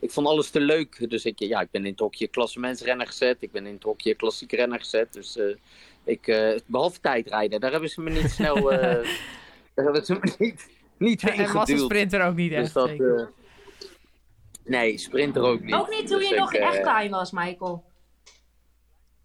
ik 0.01 0.11
vond 0.11 0.27
alles 0.27 0.49
te 0.49 0.59
leuk. 0.59 1.09
Dus 1.09 1.25
ik, 1.25 1.39
ja, 1.39 1.61
ik 1.61 1.71
ben 1.71 1.85
in 1.85 1.91
het 1.91 1.99
hokje 1.99 2.27
klassementsrenner 2.27 3.07
gezet. 3.07 3.37
Ik 3.39 3.51
ben 3.51 3.65
in 3.65 3.73
het 3.73 3.83
hokje 3.83 4.13
klassieke 4.15 4.55
renner 4.55 4.79
gezet. 4.79 5.13
Dus 5.13 5.37
eh, 5.37 5.55
Ik, 6.03 6.27
eh, 6.27 6.59
behalve 6.65 6.99
tijdrijden, 6.99 7.59
daar 7.59 7.71
hebben 7.71 7.89
ze 7.89 8.01
me 8.01 8.09
niet 8.09 8.31
snel... 8.31 8.71
eh, 8.71 8.79
daar 9.75 9.85
hebben 9.85 10.05
ze 10.05 10.13
me 10.13 10.33
niet, 10.37 10.69
niet 10.97 11.21
heen 11.21 11.45
En 11.45 11.53
was 11.53 11.69
sprinter 11.79 12.25
ook 12.25 12.35
niet 12.35 12.49
Dus 12.49 12.59
echt. 12.59 12.73
dat, 12.73 12.87
zeker. 12.89 13.19
eh, 13.19 13.25
nee, 14.65 14.97
sprinter 14.97 15.41
ook 15.43 15.61
niet. 15.61 15.73
Ook 15.73 15.89
niet 15.89 16.07
toen 16.07 16.19
Dus 16.19 16.29
je 16.29 16.35
nog 16.35 16.53
echt 16.53 16.81
klein 16.81 17.11
was, 17.11 17.31
Michael. 17.31 17.83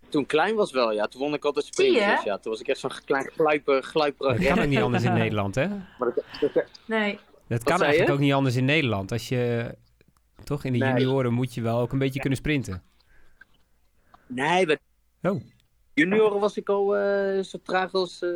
Toen 0.09 0.23
ik 0.23 0.28
klein 0.28 0.54
was 0.54 0.73
wel, 0.73 0.92
ja. 0.92 1.06
Toen 1.06 1.21
won 1.21 1.35
ik 1.35 1.45
altijd 1.45 1.64
sprintjes. 1.66 2.23
Ja. 2.25 2.38
Toen 2.38 2.52
was 2.52 2.61
ik 2.61 2.68
echt 2.68 2.78
zo'n 2.78 2.90
klein 3.04 3.30
gluiper, 3.35 3.83
gluiperig 3.83 4.33
Dat 4.33 4.37
kan 4.38 4.47
renner. 4.47 4.64
ook 4.64 4.71
niet 4.71 4.80
anders 4.83 5.04
in 5.04 5.12
Nederland, 5.23 5.54
hè? 5.54 5.68
Maar 5.68 6.14
dat, 6.14 6.52
dat- 6.54 6.64
Nee. 6.87 7.18
Dat 7.49 7.62
kan 7.62 7.78
eigenlijk 7.83 8.06
je? 8.09 8.12
ook 8.14 8.21
niet 8.21 8.33
anders 8.33 8.56
in 8.56 8.64
Nederland. 8.64 9.12
Als 9.12 9.28
je... 9.28 9.75
Toch, 10.47 10.65
in 10.65 10.73
de 10.73 10.79
Nee. 10.79 10.88
junioren 10.88 11.33
moet 11.33 11.55
je 11.55 11.61
wel 11.61 11.81
ook 11.81 11.93
een 11.93 11.99
beetje 11.99 12.21
kunnen 12.21 12.38
sprinten. 12.38 12.83
nee, 14.26 14.67
bij 14.67 14.79
Oh. 15.23 15.43
junioren 15.95 16.41
was 16.41 16.57
ik 16.57 16.69
al 16.69 16.97
eh, 16.97 17.43
zo 17.43 17.59
traag 17.62 17.93
als, 17.93 18.23
eh 18.23 18.31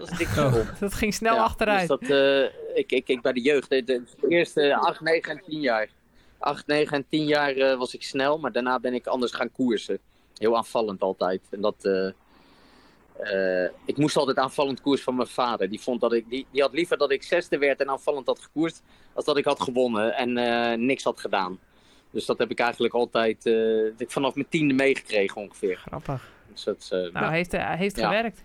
als 0.00 0.10
dik 0.18 0.28
Oh. 0.38 0.54
Dat 0.80 0.94
ging 0.94 1.14
snel 1.14 1.34
Ja, 1.34 1.42
achteruit. 1.42 1.88
Dus 1.88 1.98
dat, 1.98 2.10
eh, 2.10 2.42
ik, 2.74 2.92
ik, 2.92 3.08
ik 3.08 3.22
bij 3.22 3.32
de 3.32 3.40
jeugd, 3.40 3.70
de, 3.70 3.84
de 3.84 4.02
eerste 4.28 4.76
8, 4.76 5.00
9 5.00 5.32
en 5.32 5.42
10 5.48 5.60
jaar. 5.60 5.88
8, 6.38 6.66
9 6.66 6.96
en 6.96 7.06
10 7.08 7.24
jaar 7.26 7.76
was 7.76 7.94
ik 7.94 8.02
snel, 8.02 8.38
maar 8.38 8.52
daarna 8.52 8.80
ben 8.80 8.94
ik 8.94 9.06
anders 9.06 9.32
gaan 9.32 9.52
koersen. 9.52 9.98
Heel 10.34 10.56
aanvallend 10.56 11.00
altijd. 11.02 11.40
En 11.50 11.60
dat, 11.60 11.76
eh, 13.18 13.70
ik 13.84 13.96
moest 13.96 14.16
altijd 14.16 14.36
aanvallend 14.38 14.80
koers 14.80 15.02
van 15.02 15.16
mijn 15.16 15.28
vader. 15.28 15.68
Die, 15.70 15.80
vond 15.80 16.00
dat 16.00 16.12
ik, 16.12 16.28
die, 16.28 16.46
die 16.50 16.62
had 16.62 16.72
liever 16.72 16.98
dat 16.98 17.10
ik 17.10 17.22
zesde 17.22 17.58
werd 17.58 17.80
en 17.80 17.88
aanvallend 17.88 18.26
had 18.26 18.40
gekoerst, 18.40 18.82
als 19.12 19.24
dat 19.24 19.36
ik 19.36 19.44
had 19.44 19.60
gewonnen 19.62 20.14
en 20.14 20.36
eh, 20.36 20.78
niks 20.78 21.04
had 21.04 21.20
gedaan. 21.20 21.58
Dus 22.10 22.26
dat 22.26 22.38
heb 22.38 22.50
ik 22.50 22.58
eigenlijk 22.58 22.94
altijd 22.94 23.44
ik 23.98 24.10
vanaf 24.10 24.34
mijn 24.34 24.48
tiende 24.48 24.74
meegekregen 24.74 25.40
ongeveer. 25.40 25.76
Grappig. 25.76 26.34
Dus 26.52 26.64
dat, 26.64 26.88
eh, 26.90 27.12
Nou, 27.12 27.32
heeft, 27.32 27.52
hij 27.52 27.76
heeft 27.76 27.96
Ja. 27.96 28.06
gewerkt. 28.06 28.44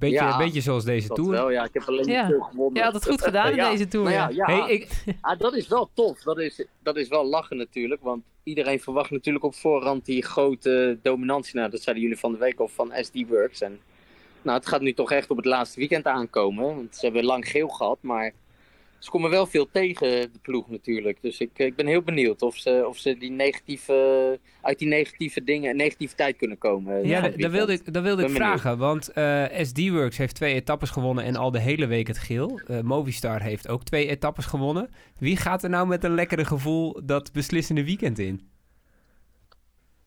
Beetje, 0.00 0.16
Ja, 0.16 0.32
een 0.32 0.38
beetje 0.44 0.60
zoals 0.60 0.84
deze 0.84 1.08
dat 1.08 1.16
tour. 1.16 1.30
wel, 1.30 1.50
ja. 1.50 1.64
Ik 1.64 1.70
heb 1.74 1.82
alleen 1.88 2.04
Ja. 2.06 2.22
niet 2.26 2.30
veel 2.36 2.40
gewonnen. 2.44 2.74
Je 2.78 2.82
had 2.82 2.94
het 2.94 3.06
goed 3.08 3.22
gedaan 3.22 3.50
in 3.50 3.56
Ja, 3.56 3.70
deze 3.70 3.88
tour. 3.88 4.04
nou 4.10 4.16
ja, 4.16 4.28
ja. 4.28 4.56
ja. 4.56 4.64
Hey, 4.64 4.72
ik, 4.74 4.88
Ah, 5.20 5.38
dat 5.38 5.54
is 5.54 5.68
wel 5.68 5.90
tof. 5.94 6.20
Dat 6.22 6.38
is, 6.38 6.64
dat 6.82 6.96
is 6.96 7.08
wel 7.08 7.24
lachen 7.26 7.56
natuurlijk. 7.56 8.02
Want 8.02 8.22
iedereen 8.42 8.80
verwacht 8.80 9.10
natuurlijk 9.10 9.44
op 9.44 9.54
voorhand 9.54 10.04
die 10.04 10.22
grote 10.24 10.98
dominantie. 11.02 11.56
Nou, 11.56 11.70
dat 11.70 11.80
zeiden 11.82 12.04
jullie 12.04 12.18
van 12.20 12.32
de 12.32 12.38
week 12.38 12.58
al 12.60 12.68
van 12.68 12.92
SD 13.00 13.14
Works. 13.28 13.60
En, 13.60 13.80
nou, 14.42 14.58
het 14.58 14.68
gaat 14.68 14.80
nu 14.80 14.92
toch 14.94 15.12
echt 15.12 15.30
op 15.30 15.36
het 15.36 15.46
laatste 15.46 15.78
weekend 15.78 16.06
aankomen. 16.06 16.64
Want 16.64 16.96
ze 16.96 17.04
hebben 17.04 17.24
lang 17.24 17.48
geel 17.48 17.68
gehad. 17.68 17.98
Maar 18.00 18.32
ze 19.00 19.10
komen 19.10 19.30
wel 19.30 19.46
veel 19.46 19.68
tegen 19.72 20.08
de 20.08 20.38
ploeg 20.42 20.70
natuurlijk. 20.70 21.18
Dus 21.20 21.38
ik, 21.38 21.50
ik 21.54 21.76
ben 21.76 21.86
heel 21.86 22.02
benieuwd 22.02 22.42
of 22.42 22.56
ze, 22.56 22.84
of 22.88 22.96
ze 22.96 23.18
die 23.18 23.30
negatieve, 23.30 24.38
uit 24.62 24.78
die 24.78 24.88
negatieve 24.88 25.44
dingen, 25.44 25.76
negativiteit 25.76 26.36
kunnen 26.36 26.58
komen. 26.58 27.06
ja, 27.06 27.20
van 27.20 27.32
dat, 27.36 27.50
wilde 27.50 27.72
ik, 27.72 27.92
dat 27.92 28.02
wilde 28.02 28.22
ik 28.22 28.30
vragen. 28.30 28.78
Want 28.78 29.12
eh, 29.12 29.44
SD-Works 29.62 30.16
heeft 30.16 30.34
twee 30.34 30.54
etappes 30.54 30.90
gewonnen 30.90 31.24
en 31.24 31.36
al 31.36 31.50
de 31.50 31.60
hele 31.60 31.86
week 31.86 32.06
het 32.06 32.18
geel. 32.18 32.60
Eh, 32.66 32.80
Movistar 32.80 33.42
heeft 33.42 33.68
ook 33.68 33.82
twee 33.82 34.08
etappes 34.08 34.46
gewonnen. 34.46 34.90
Wie 35.18 35.36
gaat 35.36 35.62
er 35.62 35.70
nou 35.70 35.86
met 35.86 36.04
een 36.04 36.14
lekkere 36.14 36.44
gevoel 36.44 37.00
dat 37.04 37.32
beslissende 37.32 37.84
weekend 37.84 38.18
in? 38.18 38.48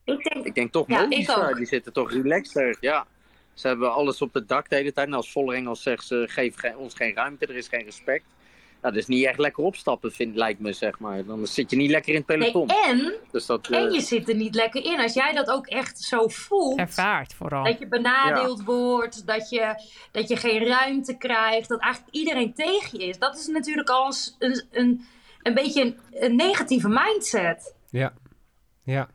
Ik 0.04 0.24
denk, 0.24 0.46
Ik 0.46 0.56
denk 0.56 0.72
toch 0.72 0.88
Ja, 0.88 1.02
Movistar, 1.02 1.56
die 1.56 1.66
zitten 1.66 1.94
toch 1.94 2.12
relaxter. 2.12 2.78
Ja. 2.80 3.06
Ze 3.54 3.68
hebben 3.68 3.94
alles 3.94 4.22
op 4.22 4.34
het 4.34 4.48
dak 4.48 4.70
de 4.70 4.76
hele 4.76 4.94
tijd. 4.94 5.08
En 5.08 5.14
als 5.14 5.32
Vollering 5.32 5.78
zegt 5.78 6.06
ze, 6.06 6.26
geef 6.30 6.56
ons 6.76 6.94
geen 6.94 7.16
ruimte, 7.16 7.46
er 7.46 7.56
is 7.56 7.68
geen 7.68 7.84
respect. 7.84 8.24
Nou, 8.84 8.96
dat 8.96 9.04
is 9.04 9.10
niet 9.10 9.26
echt 9.26 9.40
lekker 9.40 9.64
opstappen, 9.64 10.12
vind, 10.12 10.36
lijkt 10.36 10.60
me, 10.60 10.74
zeg 10.74 11.00
maar. 11.00 11.26
Dan 11.26 11.48
zit 11.48 11.70
je 11.70 11.76
niet 11.78 11.90
lekker 11.90 12.14
in 12.14 12.24
het 12.28 12.38
nee, 12.38 12.52
peloton. 12.52 12.68
en, 12.68 13.14
Dus 13.32 13.46
dat, 13.46 13.68
eh, 13.68 13.80
en 13.80 13.92
je 13.92 14.02
zit 14.02 14.30
er 14.30 14.36
niet 14.36 14.56
lekker 14.56 14.86
in. 14.86 15.00
Als 15.00 15.14
jij 15.14 15.34
dat 15.34 15.50
ook 15.50 15.68
echt 15.68 16.00
zo 16.00 16.28
voelt, 16.28 16.80
Ervaart 16.80 17.34
vooral. 17.34 17.64
dat 17.64 17.80
je 17.80 17.88
benadeeld 17.88 18.64
wordt, 18.64 19.28
dat 19.28 19.50
je, 19.50 19.84
dat 20.12 20.28
je 20.28 20.36
geen 20.36 20.68
ruimte 20.68 21.18
krijgt, 21.18 21.70
dat 21.70 21.80
eigenlijk 21.80 22.16
iedereen 22.16 22.54
tegen 22.54 23.00
je 23.00 23.06
is. 23.06 23.20
Dat 23.20 23.38
is 23.38 23.48
natuurlijk 23.48 23.90
al 23.90 24.06
een, 24.40 24.52
een, 24.52 24.68
een, 24.72 25.06
een 25.42 25.54
beetje 25.54 25.82
een, 25.82 25.98
een 26.12 26.36
negatieve 26.36 26.88
mindset. 26.88 27.76
Ja. 27.90 28.14
Ja. 28.84 29.10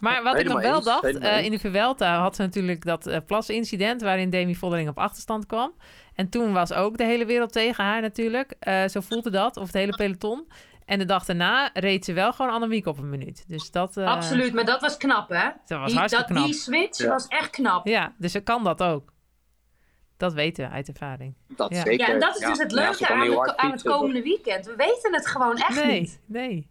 Maar 0.00 0.22
wat 0.22 0.38
ik 0.38 0.48
nog 0.48 0.60
wel 0.60 0.76
eens, 0.76 0.84
dacht, 0.84 1.18
eh, 1.18 1.44
in 1.44 1.50
de 1.50 1.58
Vuelta 1.58 2.20
had 2.20 2.36
ze 2.36 2.42
natuurlijk 2.42 2.84
dat 2.84 3.06
eh, 3.06 3.18
plasincident 3.26 4.02
waarin 4.02 4.30
Demi 4.30 4.54
Vollering 4.54 4.88
op 4.88 4.98
achterstand 4.98 5.46
kwam. 5.46 5.74
En 6.14 6.28
toen 6.28 6.52
was 6.52 6.72
ook 6.72 6.96
de 6.98 7.04
hele 7.04 7.24
wereld 7.24 7.52
tegen 7.52 7.84
haar 7.84 8.00
natuurlijk. 8.00 8.54
Eh, 8.58 8.84
zo 8.88 9.00
voelde 9.00 9.30
dat, 9.30 9.56
of 9.56 9.66
het 9.66 9.74
hele 9.74 9.96
peloton. 9.96 10.48
En 10.84 10.98
de 10.98 11.04
dag 11.04 11.24
daarna 11.24 11.70
reed 11.72 12.04
ze 12.04 12.12
wel 12.12 12.32
gewoon 12.32 12.52
Annemiek 12.52 12.86
op 12.86 12.98
een 12.98 13.10
minuut. 13.10 13.44
Dus 13.48 13.70
dat, 13.70 13.96
eh, 13.96 14.06
Absoluut, 14.06 14.52
maar 14.52 14.64
dat 14.64 14.80
was 14.80 14.96
knap, 14.96 15.28
hè? 15.28 15.48
dat 15.66 15.78
was 15.78 15.88
Die, 15.90 15.98
hartstikke 15.98 16.26
dat, 16.32 16.36
knap. 16.36 16.44
die 16.50 16.54
switch 16.54 16.98
Ja. 16.98 17.08
was 17.08 17.26
echt 17.26 17.50
knap. 17.50 17.86
Ja, 17.86 18.12
dus 18.18 18.32
ze 18.32 18.40
kan 18.40 18.64
dat 18.64 18.82
ook. 18.82 19.12
Dat 20.16 20.32
weten 20.32 20.64
we 20.68 20.70
uit 20.74 20.88
ervaring. 20.88 21.34
dat 21.48 21.70
ja. 21.74 21.82
zeker. 21.82 22.06
Ja, 22.06 22.12
en 22.12 22.20
dat 22.20 22.34
is 22.34 22.40
Ja. 22.40 22.48
dus 22.48 22.58
het 22.58 22.72
leuke 22.72 23.08
aan, 23.56 23.70
het 23.70 23.82
komende 23.82 24.22
weekend. 24.22 24.66
We 24.66 24.74
weten 24.76 25.14
het 25.14 25.26
gewoon 25.26 25.56
echt 25.56 25.84
nee, 25.84 26.00
niet. 26.00 26.20
nee. 26.26 26.68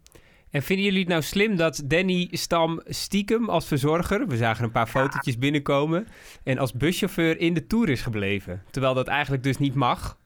En 0.53 0.61
vinden 0.61 0.85
jullie 0.85 0.99
het 0.99 1.09
nou 1.09 1.21
slim 1.21 1.55
dat 1.55 1.81
Danny 1.85 2.27
Stam 2.31 2.81
stiekem 2.85 3.49
als 3.49 3.67
verzorger... 3.67 4.27
we 4.27 4.37
zagen 4.37 4.63
een 4.63 4.71
paar 4.71 4.87
fotootjes 4.87 5.37
binnenkomen... 5.37 6.07
en 6.43 6.57
als 6.57 6.73
buschauffeur 6.73 7.39
in 7.39 7.53
de 7.53 7.67
Tour 7.67 7.89
is 7.89 8.01
gebleven? 8.01 8.63
Terwijl 8.71 8.93
dat 8.93 9.07
eigenlijk 9.07 9.43
dus 9.43 9.57
niet 9.57 9.75
mag... 9.75 10.17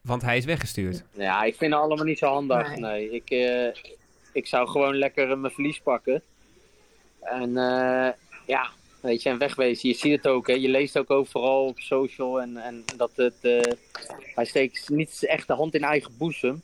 want 0.00 0.22
hij 0.22 0.36
is 0.36 0.44
weggestuurd. 0.44 1.04
Ja, 1.12 1.42
ik 1.42 1.56
vind 1.56 1.72
het 1.72 1.82
allemaal 1.82 2.04
niet 2.04 2.18
zo 2.18 2.26
handig. 2.26 2.68
Nee. 2.68 2.80
Nee, 2.80 3.10
ik, 3.10 3.30
eh, 3.30 3.92
ik 4.32 4.46
zou 4.46 4.68
gewoon 4.68 4.96
lekker 4.96 5.30
eh, 5.30 5.36
mijn 5.36 5.52
verlies 5.52 5.80
pakken. 5.80 6.22
En 7.20 7.56
eh, 7.56 8.12
ja, 8.46 8.70
weet 9.00 9.22
je, 9.22 9.28
en 9.28 9.38
wegwezen. 9.38 9.88
Je 9.88 9.94
ziet 9.94 10.16
het 10.16 10.26
ook, 10.26 10.46
hè. 10.46 10.52
je 10.52 10.68
leest 10.68 10.98
ook 10.98 11.10
overal 11.10 11.66
op 11.66 11.78
social. 11.78 12.40
En, 12.40 12.56
en 12.56 12.84
dat 12.96 13.10
het, 13.14 13.38
eh, 13.40 13.72
hij 14.34 14.44
steekt 14.44 14.88
niet 14.88 15.24
echt 15.26 15.46
de 15.46 15.54
hand 15.54 15.74
in 15.74 15.84
eigen 15.84 16.16
boezem. 16.18 16.62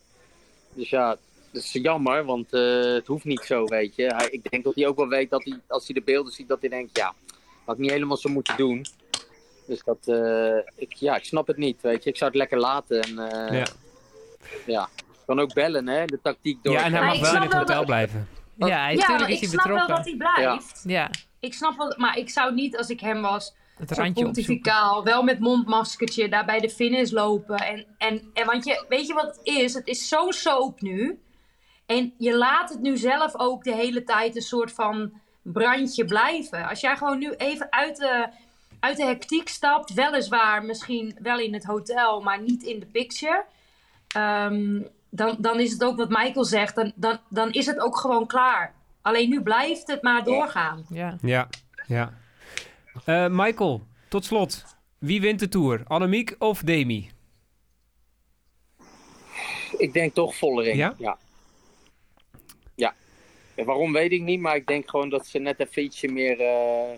Dus 0.73 0.89
ja, 0.89 1.17
dat 1.51 1.63
is 1.63 1.71
jammer, 1.71 2.25
want 2.25 2.53
eh, 2.53 2.81
het 2.93 3.07
hoeft 3.07 3.25
niet 3.25 3.41
zo, 3.41 3.65
weet 3.65 3.95
je. 3.95 4.05
Hij, 4.15 4.27
ik 4.29 4.49
denk 4.51 4.63
dat 4.63 4.75
hij 4.75 4.87
ook 4.87 4.97
wel 4.97 5.07
weet 5.07 5.29
dat 5.29 5.43
hij, 5.43 5.59
als 5.67 5.85
hij 5.87 5.95
de 5.95 6.01
beelden 6.01 6.33
ziet, 6.33 6.47
dat 6.47 6.59
hij 6.61 6.69
denkt, 6.69 6.97
ja, 6.97 7.13
had 7.65 7.75
ik 7.75 7.81
niet 7.81 7.91
helemaal 7.91 8.17
zo 8.17 8.29
moeten 8.29 8.57
doen. 8.57 8.85
Dus 9.67 9.83
dat, 9.83 10.07
eh, 10.07 10.57
ik, 10.75 10.93
ja, 10.93 11.15
ik 11.15 11.23
snap 11.23 11.47
het 11.47 11.57
niet, 11.57 11.81
weet 11.81 12.03
je. 12.03 12.09
Ik 12.09 12.17
zou 12.17 12.29
het 12.29 12.39
lekker 12.39 12.59
laten. 12.59 13.01
En, 13.01 13.19
eh, 13.31 13.57
Ja. 13.59 13.65
ja, 14.65 14.89
kan 15.25 15.39
ook 15.39 15.53
bellen, 15.53 15.87
hè, 15.87 16.05
de 16.05 16.19
tactiek 16.23 16.63
door. 16.63 16.73
Ja, 16.73 16.83
en 16.83 16.91
hij 16.93 17.05
mag 17.05 17.15
ik 17.15 17.21
wel 17.21 17.35
in 17.35 17.41
het 17.41 17.53
hotel 17.53 17.75
dat- 17.75 17.85
blijven. 17.85 18.27
Ja, 18.57 18.67
Ja, 18.67 18.75
natuurlijk 18.87 19.19
maar 19.19 19.29
is 19.29 19.35
ik 19.35 19.41
hij 19.41 19.49
snap 19.49 19.65
wel 19.65 19.75
betrokken. 19.75 19.95
dat 19.95 20.05
hij 20.05 20.33
blijft. 20.43 20.81
Ja, 20.87 21.09
Ik 21.39 21.53
snap 21.53 21.77
wel, 21.77 21.93
maar 21.97 22.17
ik 22.17 22.29
zou 22.29 22.53
niet, 22.53 22.77
als 22.77 22.89
ik 22.89 22.99
hem 22.99 23.21
was, 23.21 23.53
het 23.77 23.91
randje 23.91 24.23
pontificaal, 24.23 25.03
wel 25.03 25.23
met 25.23 25.39
mondmaskertje 25.39 26.29
daar 26.29 26.45
bij 26.45 26.59
de 26.59 26.69
finish 26.69 27.11
lopen. 27.11 27.55
En, 27.57 27.85
en, 27.97 28.29
en 28.33 28.45
want 28.45 28.65
je, 28.65 28.85
weet 28.89 29.07
je 29.07 29.13
wat 29.13 29.25
het 29.25 29.39
is? 29.43 29.73
Het 29.73 29.87
is 29.87 30.07
zo 30.07 30.31
soap 30.31 30.81
nu. 30.81 31.19
En 31.91 32.13
je 32.17 32.37
laat 32.37 32.69
het 32.69 32.81
nu 32.81 32.97
zelf 32.97 33.35
ook 33.37 33.63
de 33.63 33.75
hele 33.75 34.03
tijd 34.03 34.35
een 34.35 34.41
soort 34.41 34.71
van 34.71 35.11
brandje 35.41 36.05
blijven. 36.05 36.67
Als 36.67 36.79
jij 36.79 36.97
gewoon 36.97 37.19
nu 37.19 37.31
even 37.31 37.67
uit 37.71 37.97
de, 37.97 38.27
uit 38.79 38.97
de 38.97 39.03
hectiek 39.05 39.47
stapt, 39.49 39.93
weliswaar 39.93 40.63
misschien 40.63 41.17
wel 41.21 41.39
in 41.39 41.53
het 41.53 41.63
hotel, 41.63 42.21
maar 42.21 42.41
niet 42.41 42.63
in 42.63 42.79
de 42.79 42.85
picture. 42.85 43.45
ehm, 44.07 44.81
dan, 45.09 45.35
dan 45.39 45.59
is 45.59 45.71
het 45.71 45.83
ook 45.83 45.97
wat 45.97 46.09
Michael 46.09 46.45
zegt, 46.45 46.75
dan, 46.75 46.91
dan, 46.95 47.19
dan 47.29 47.51
is 47.51 47.65
het 47.65 47.79
ook 47.79 47.97
gewoon 47.97 48.27
klaar. 48.27 48.73
Alleen 49.01 49.29
nu 49.29 49.41
blijft 49.41 49.87
het 49.87 50.01
maar 50.01 50.23
doorgaan. 50.23 50.85
Ja. 50.89 51.17
Ja, 51.21 51.47
ja. 51.87 52.13
Eh, 53.05 53.27
Michael, 53.29 53.81
tot 54.09 54.25
slot. 54.25 54.63
Wie 54.97 55.21
wint 55.21 55.39
de 55.39 55.47
Tour? 55.49 55.81
Annemiek 55.87 56.35
of 56.39 56.61
Demi? 56.61 57.11
Ik 59.77 59.93
denk 59.93 60.13
toch 60.13 60.35
Vollering. 60.35 60.77
Ja? 60.77 60.93
Ja. 60.97 61.05
Ja. 61.07 61.17
En 63.55 63.65
waarom 63.65 63.93
weet 63.93 64.11
ik 64.11 64.21
niet, 64.21 64.39
maar 64.39 64.55
ik 64.55 64.67
denk 64.67 64.89
gewoon 64.89 65.09
dat 65.09 65.25
ze 65.27 65.39
net 65.39 65.59
even 65.59 65.83
ietsje 65.83 66.07
meer... 66.07 66.39
eh, 66.39 66.97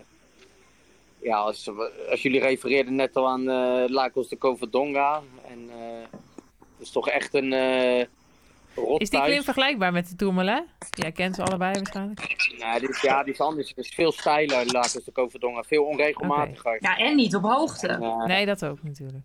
Ja, 1.22 1.36
als, 1.36 1.70
als 2.10 2.22
jullie 2.22 2.40
refereerden 2.40 2.94
net 2.94 3.16
al 3.16 3.28
aan 3.28 3.48
eh 3.50 3.84
Lagos 3.88 4.28
de 4.28 4.38
Covadonga. 4.38 5.22
En 5.48 5.68
eh 5.70 6.02
dat 6.50 6.86
is 6.86 6.90
toch 6.90 7.08
echt 7.08 7.34
een 7.34 7.52
eh 7.52 8.04
rot 8.74 9.00
Is 9.00 9.10
die 9.10 9.22
klim 9.22 9.42
vergelijkbaar 9.42 9.92
met 9.92 10.08
de 10.08 10.16
Tourmalet? 10.16 10.64
Jij 10.90 11.12
kent 11.12 11.34
ze 11.34 11.42
allebei 11.42 11.72
waarschijnlijk. 11.72 12.36
Nee, 12.58 12.80
dit 12.80 12.90
is, 12.90 13.00
ja, 13.00 13.22
die 13.22 13.32
is 13.32 13.40
anders. 13.40 13.68
Het 13.68 13.78
is 13.78 13.94
veel 13.94 14.12
steiler, 14.12 14.66
Lagos 14.66 15.04
de 15.04 15.12
Covadonga. 15.12 15.62
Veel 15.62 15.84
onregelmatiger. 15.84 16.76
Ja, 16.80 16.96
en 16.96 17.16
niet 17.16 17.34
op 17.34 17.42
hoogte. 17.42 17.86
En, 17.88 18.02
eh, 18.02 18.24
Nee, 18.26 18.46
dat 18.46 18.64
ook 18.64 18.82
natuurlijk. 18.82 19.24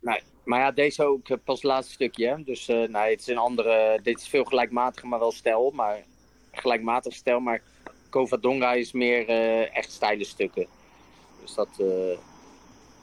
Nee, 0.00 0.20
maar 0.44 0.60
ja, 0.60 0.70
deze 0.70 1.04
ook 1.04 1.28
eh, 1.28 1.36
pas 1.44 1.54
het 1.54 1.64
laatste 1.64 1.92
stukje. 1.92 2.26
Hè? 2.28 2.42
Dus 2.42 2.68
eh, 2.68 2.76
nee, 2.88 3.10
het 3.10 3.20
is 3.20 3.26
een 3.26 3.38
andere. 3.38 4.00
Dit 4.02 4.20
is 4.20 4.28
veel 4.28 4.44
gelijkmatiger, 4.44 5.08
maar 5.08 5.18
wel 5.18 5.32
stijl. 5.32 5.70
Maar 5.74 6.04
gelijkmatig 6.52 7.14
stijl. 7.14 7.40
Maar 7.40 7.62
Covadonga 8.10 8.72
is 8.72 8.92
meer 8.92 9.28
eh, 9.28 9.76
echt 9.76 9.92
steile 9.92 10.24
stukken. 10.24 10.66
Dus 11.40 11.54
dat. 11.54 11.68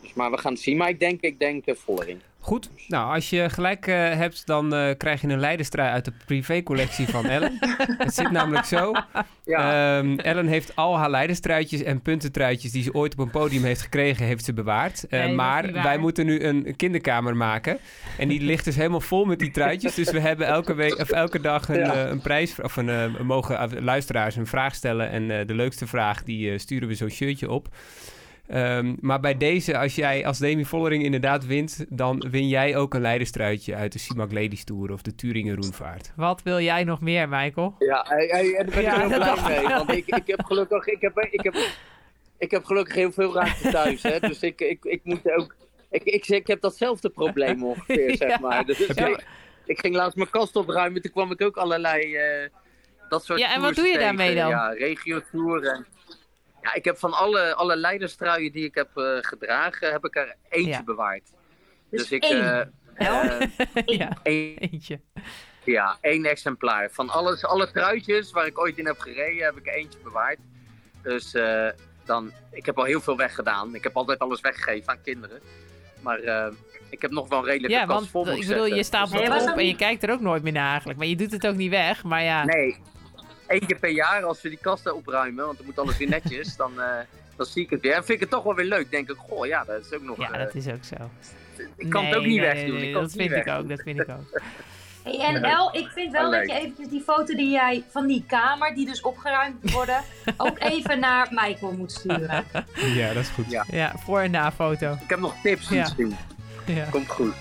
Dus, 0.02 0.14
maar 0.14 0.32
we 0.32 0.38
gaan 0.38 0.54
het 0.54 0.62
zien. 0.62 0.78
Maar 0.78 0.90
ik 0.90 1.00
denk, 1.00 1.22
ik 1.22 1.40
denk 1.40 1.64
Vollering. 1.68 2.22
Goed. 2.48 2.70
Nou, 2.88 3.14
als 3.14 3.30
je 3.30 3.50
gelijk 3.50 3.88
uh, 3.88 3.96
hebt, 3.96 4.46
dan 4.46 4.74
uh, 4.74 4.90
krijg 4.98 5.22
je 5.22 5.28
een 5.28 5.40
leiderstrui 5.40 5.90
uit 5.90 6.06
de 6.06 6.12
privécollectie 6.26 7.08
van 7.08 7.26
Ellen. 7.26 7.58
het 7.98 8.14
zit 8.14 8.32
namelijk 8.32 8.66
zo. 8.66 8.92
Ja. 9.46 9.98
Um, 9.98 10.20
Ellen 10.20 10.48
heeft 10.48 10.76
al 10.76 10.98
haar 10.98 11.10
leiderstruitjes 11.10 11.84
en 11.84 12.02
puntentruitjes 12.02 12.72
die 12.72 12.84
ze 12.84 12.94
ooit 12.94 13.14
op 13.14 13.20
een 13.20 13.30
podium 13.30 13.64
heeft 13.64 13.82
gekregen, 13.82 14.26
heeft 14.26 14.46
ze 14.46 14.54
bewaard. 14.54 15.06
Uh, 15.10 15.24
nee, 15.24 15.34
maar 15.34 15.72
wij 15.74 15.98
moeten 15.98 16.26
nu 16.26 16.44
een 16.44 16.76
kinderkamer 16.76 17.36
maken. 17.36 17.80
En 18.18 18.28
die 18.28 18.42
ligt 18.42 18.66
dus 18.66 18.76
helemaal 18.76 19.02
vol 19.02 19.26
met 19.26 19.40
die 19.40 19.52
truitjes. 19.52 19.96
Dus 19.96 20.12
we 20.12 20.20
hebben 20.20 20.48
elke, 20.48 20.74
week, 20.74 21.00
of 21.00 21.10
elke 21.10 21.40
dag 21.40 21.70
een, 21.70 21.80
ja. 21.80 22.08
een 22.08 22.22
prijs, 22.22 22.62
of 22.62 22.76
een, 22.76 23.16
mogen 23.26 23.84
luisteraars 23.84 24.36
een 24.36 24.48
vraag 24.48 24.76
stellen. 24.76 25.10
En 25.10 25.48
de 25.48 25.56
leukste 25.56 25.88
vraag, 25.88 26.24
die 26.24 26.58
sturen 26.58 26.88
we 26.88 26.96
zo'n 26.96 27.10
shirtje 27.10 27.50
op. 27.52 27.70
Um, 28.54 28.98
maar 29.02 29.20
bij 29.20 29.38
deze, 29.38 29.78
als 29.78 29.96
jij 29.96 30.26
als 30.26 30.38
Demi 30.38 30.66
Vollering 30.66 31.04
inderdaad 31.04 31.46
wint, 31.46 31.86
dan 31.90 32.26
win 32.30 32.48
jij 32.48 32.78
ook 32.78 32.94
een 32.94 33.02
leiderstruitje 33.02 33.76
uit 33.76 33.92
de 33.92 34.00
Simac 34.00 34.32
Ladies 34.32 34.64
Tour 34.64 34.92
of 34.92 35.02
de 35.02 35.16
Turingen 35.16 35.56
Roenvaart. 35.56 36.12
Wat 36.16 36.44
wil 36.44 36.60
jij 36.60 36.84
nog 36.84 37.02
meer, 37.02 37.30
Michael? 37.30 37.76
Ja, 37.80 38.06
hey, 38.08 38.26
hey, 38.26 38.54
daar 38.54 38.66
ben 38.66 38.78
ik 38.78 38.82
ja, 38.82 39.00
heel 39.00 39.18
blij 39.18 39.60
mee. 39.60 39.68
Want 39.68 39.92
ik, 39.92 40.06
ik 40.06 40.28
heb 40.28 40.46
gelukkig, 40.46 40.88
ik 40.88 41.02
heb, 41.02 41.28
ik 41.32 41.44
heb, 41.44 41.56
ik 42.38 42.52
heb 42.52 42.64
gelukkig 42.64 42.96
heel 42.96 43.12
veel 43.12 43.34
ruimte 43.34 43.70
thuis. 43.70 44.04
Hè, 44.04 44.20
dus 44.20 44.40
ik, 44.40 44.62
ik, 44.62 44.86
ik 44.86 45.02
moet 45.04 45.32
ook. 45.32 45.56
Ik, 45.90 46.04
ik, 46.04 46.28
ik 46.28 46.48
heb 46.48 46.62
datzelfde 46.62 47.10
probleem 47.10 47.64
ongeveer, 47.64 48.16
zeg 48.16 48.40
maar. 48.50 48.66
Dus 48.66 48.80
ik, 48.80 49.26
ik, 49.66 49.80
ging 49.80 49.96
laatst 49.96 50.18
mijn 50.18 50.30
kast 50.30 50.56
opruimen, 50.56 51.02
toen 51.02 51.12
kwam 51.12 51.32
ik 51.32 51.42
ook 51.42 51.58
allerlei. 51.58 52.16
Uh, 52.16 52.50
dat 53.10 53.26
soort 53.26 53.40
ja, 53.40 53.54
en 53.56 53.62
wat 53.62 53.76
doe 53.76 53.86
je 53.86 53.94
tegen. 53.94 54.06
daarmee 54.06 54.36
dan? 54.36 54.50
Ja, 54.50 54.70
regio-tour 54.70 55.68
en 55.68 55.86
ja, 56.62 56.74
ik 56.74 56.86
heb 56.86 56.98
van 56.98 57.14
alle, 57.14 57.56
alle 57.56 57.76
leiderstruien 57.76 58.52
die 58.52 58.66
ik 58.66 58.76
heb 58.76 58.90
uh, 58.96 59.18
gedragen, 59.22 59.92
heb 59.92 60.06
ik 60.06 60.16
er 60.16 60.36
eentje 60.50 60.72
ja. 60.72 60.84
bewaard. 60.84 61.34
Dus, 61.90 62.02
dus 62.02 62.12
ik... 62.12 62.24
Één. 62.24 62.74
Uh, 62.98 63.40
ja, 64.00 64.18
eentje. 64.24 65.00
Ja, 65.64 65.98
één 66.02 66.26
exemplaar. 66.26 66.90
Van 66.92 67.10
alles, 67.10 67.46
alle 67.46 67.72
truitjes 67.72 68.32
waar 68.32 68.46
ik 68.46 68.60
ooit 68.60 68.78
in 68.78 68.86
heb 68.86 69.00
gereden, 69.00 69.46
heb 69.46 69.58
ik 69.58 69.68
er 69.68 69.74
eentje 69.74 70.00
bewaard. 70.04 70.40
Dus 71.02 71.34
uh, 71.34 71.68
dan, 72.06 72.32
ik 72.52 72.66
heb 72.66 72.78
al 72.78 72.84
heel 72.84 73.02
veel 73.02 73.18
weggedaan. 73.18 73.76
Ik 73.76 73.84
heb 73.84 73.98
altijd 73.98 74.20
alles 74.20 74.42
weggegeven 74.42 74.90
aan 74.90 75.02
kinderen. 75.02 75.42
Maar 76.02 76.20
ik 76.90 77.02
heb 77.02 77.12
nog 77.12 77.28
wel 77.28 77.46
redelijk 77.46 77.74
ja, 77.74 77.86
want, 77.86 78.10
vol 78.10 78.28
ik 78.28 78.48
bedoel, 78.48 78.66
je 78.66 78.84
staat 78.84 79.10
nee, 79.10 79.52
op 79.52 79.58
en 79.58 79.68
je 79.68 79.76
kijkt 79.76 80.04
er 80.04 80.12
ook 80.12 80.22
nooit 80.22 80.44
meer 80.44 80.52
naar 80.52 80.70
eigenlijk. 80.70 81.00
Maar 81.00 81.08
je 81.08 81.16
doet 81.16 81.32
het 81.32 81.48
ook 81.48 81.56
niet 81.56 81.70
weg, 81.70 82.04
maar 82.04 82.24
ja. 82.24 82.46
Nee, 82.46 82.78
één 83.48 83.66
keer 83.66 83.80
per 83.80 83.90
jaar, 83.90 84.24
als 84.24 84.42
we 84.42 84.50
die 84.50 84.58
kasten 84.62 84.96
opruimen, 84.96 85.46
want 85.46 85.58
dan 85.58 85.66
moet 85.66 85.80
alles 85.80 85.98
weer 85.98 86.10
netjes, 86.10 86.56
dan, 86.56 86.72
uh, 86.78 86.84
dan 87.36 87.46
zie 87.46 87.64
ik 87.64 87.70
het 87.70 87.82
weer. 87.82 87.92
En 87.94 87.98
vind 88.06 88.10
ik 88.10 88.20
het 88.20 88.30
toch 88.30 88.44
wel 88.44 88.56
weer 88.56 88.66
leuk. 88.66 88.92
Denk 88.92 89.10
ik, 89.10 89.16
goh, 89.18 89.46
ja, 89.46 89.64
dat 89.64 89.86
is 89.86 89.94
ook 89.94 90.04
nog... 90.04 90.18
Ja, 90.18 90.32
uh, 90.32 90.38
dat 90.38 90.56
is 90.56 90.68
ook 90.68 90.84
zo. 90.84 90.96
Ik 91.78 91.90
kan 91.90 92.02
nee, 92.02 92.10
het 92.12 92.20
ook 92.20 92.26
niet 92.26 92.40
nee, 92.42 92.54
wegdoen. 92.54 92.76
Nee, 92.76 92.88
ik 92.88 92.94
kan 92.94 93.02
dat 93.02 93.12
vind 93.12 93.32
ik 93.32 93.48
ook, 93.48 93.70
dat 93.70 93.82
vind 93.82 94.00
ik 94.00 94.10
ook. 94.10 94.42
Hey, 95.04 95.20
en 95.20 95.44
El, 95.44 95.76
ik 95.76 95.88
vind 95.94 96.12
wel 96.12 96.32
dat 96.32 96.48
je 96.50 96.54
eventjes 96.54 96.88
die 96.88 97.02
foto 97.02 97.36
die 97.36 97.50
jij 97.52 97.84
van 97.90 98.08
die 98.08 98.24
kamer, 98.28 98.76
die 98.76 98.86
dus 98.86 99.02
opgeruimd 99.02 99.64
moet 99.64 99.72
worden, 99.72 100.02
ook 100.38 100.60
even 100.60 101.00
naar 101.00 101.28
Michael 101.32 101.72
moet 101.72 101.92
sturen. 101.92 102.46
Ja, 102.76 103.08
dat 103.14 103.24
is 103.24 103.30
goed. 103.30 103.52
Ja, 103.52 103.66
ja 103.72 103.94
voor- 103.98 104.20
en 104.20 104.32
na-foto. 104.32 104.92
Ik 105.04 105.10
heb 105.10 105.20
nog 105.20 105.36
tips 105.44 105.70
Ja. 105.70 105.80
misschien. 105.82 106.18
Ja. 106.66 106.86
Komt 106.92 107.10
goed. 107.10 107.34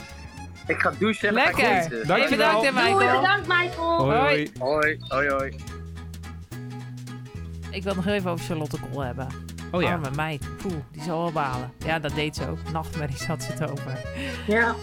Ik 0.66 0.80
ga 0.80 0.92
douchen 0.98 1.28
en 1.28 1.34
dan 1.34 1.42
ga 1.44 1.50
ik 1.50 1.56
Lekker. 1.56 1.76
eten. 1.96 2.06
Dank 2.06 2.20
Hey, 2.20 2.30
je 2.30 2.36
wel. 2.36 2.60
bedankt 2.60 2.66
hè, 2.66 2.72
Doei, 2.82 2.94
Michael. 2.94 3.20
bedankt 3.20 3.46
Michael. 3.46 4.10
Hoi. 4.10 4.50
Hoi, 4.58 4.96
hoi, 5.08 5.28
hoi. 5.28 5.56
Ik 7.76 7.82
wil 7.82 7.94
nog 7.94 8.06
even 8.06 8.30
over 8.30 8.44
Charlotte 8.44 8.78
Kool 8.80 9.00
hebben. 9.00 9.28
Oh 9.72 9.82
ja. 9.82 9.92
Arme 9.92 10.10
meid. 10.10 10.48
Poeh, 10.56 10.74
die 10.92 11.02
zal 11.02 11.22
wel 11.22 11.32
balen. 11.32 11.72
Ja, 11.84 11.98
dat 11.98 12.14
deed 12.14 12.36
ze 12.36 12.48
ook. 12.48 12.58
Nachtmerries 12.72 13.26
had 13.26 13.42
ze 13.42 13.52
het 13.52 13.70
over. 13.70 14.00
Ja. 14.46 14.74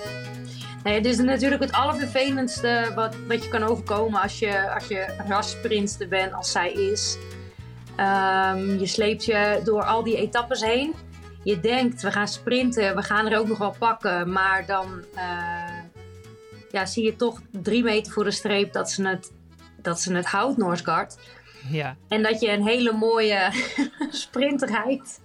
Nee, 0.84 0.96
het 0.96 1.06
is 1.06 1.18
natuurlijk 1.18 1.62
het 1.62 1.72
allervervelendste 1.72 2.92
wat, 2.96 3.16
wat 3.28 3.44
je 3.44 3.50
kan 3.50 3.64
overkomen 3.64 4.22
als 4.22 4.40
je, 4.40 4.74
als 4.74 4.88
je 4.88 5.24
rasprinster 5.28 6.08
bent 6.08 6.34
als 6.34 6.52
zij 6.52 6.72
is. 6.72 7.18
Ehm, 7.96 8.80
je 8.80 8.88
sleept 8.88 9.26
je 9.26 9.62
door 9.64 9.84
al 9.84 10.04
die 10.04 10.18
etappes 10.18 10.62
heen. 10.62 10.94
Je 11.44 11.60
denkt, 11.60 12.02
we 12.02 12.12
gaan 12.12 12.28
sprinten, 12.28 12.96
we 12.96 13.02
gaan 13.02 13.28
er 13.28 13.40
ook 13.40 13.48
nog 13.48 13.58
wel 13.58 13.76
pakken. 13.80 14.32
Maar 14.32 14.66
dan 14.66 15.04
eh, 15.16 15.80
ja, 16.72 16.86
zie 16.86 17.04
je 17.04 17.16
toch 17.16 17.42
drie 17.52 17.84
meter 17.84 18.14
voor 18.14 18.24
de 18.24 18.32
streep 18.32 18.74
dat 18.74 18.92
ze 18.92 19.08
het, 19.08 19.32
dat 19.82 20.02
ze 20.02 20.14
het 20.14 20.26
houdt, 20.26 20.58
Noordsgaard. 20.58 21.18
Ja. 21.70 21.96
En 22.08 22.24
dat 22.24 22.42
je 22.42 22.52
een 22.52 22.66
hele 22.68 22.92
mooie 22.94 23.50
sprint 24.10 24.62
rijdt, 24.62 25.22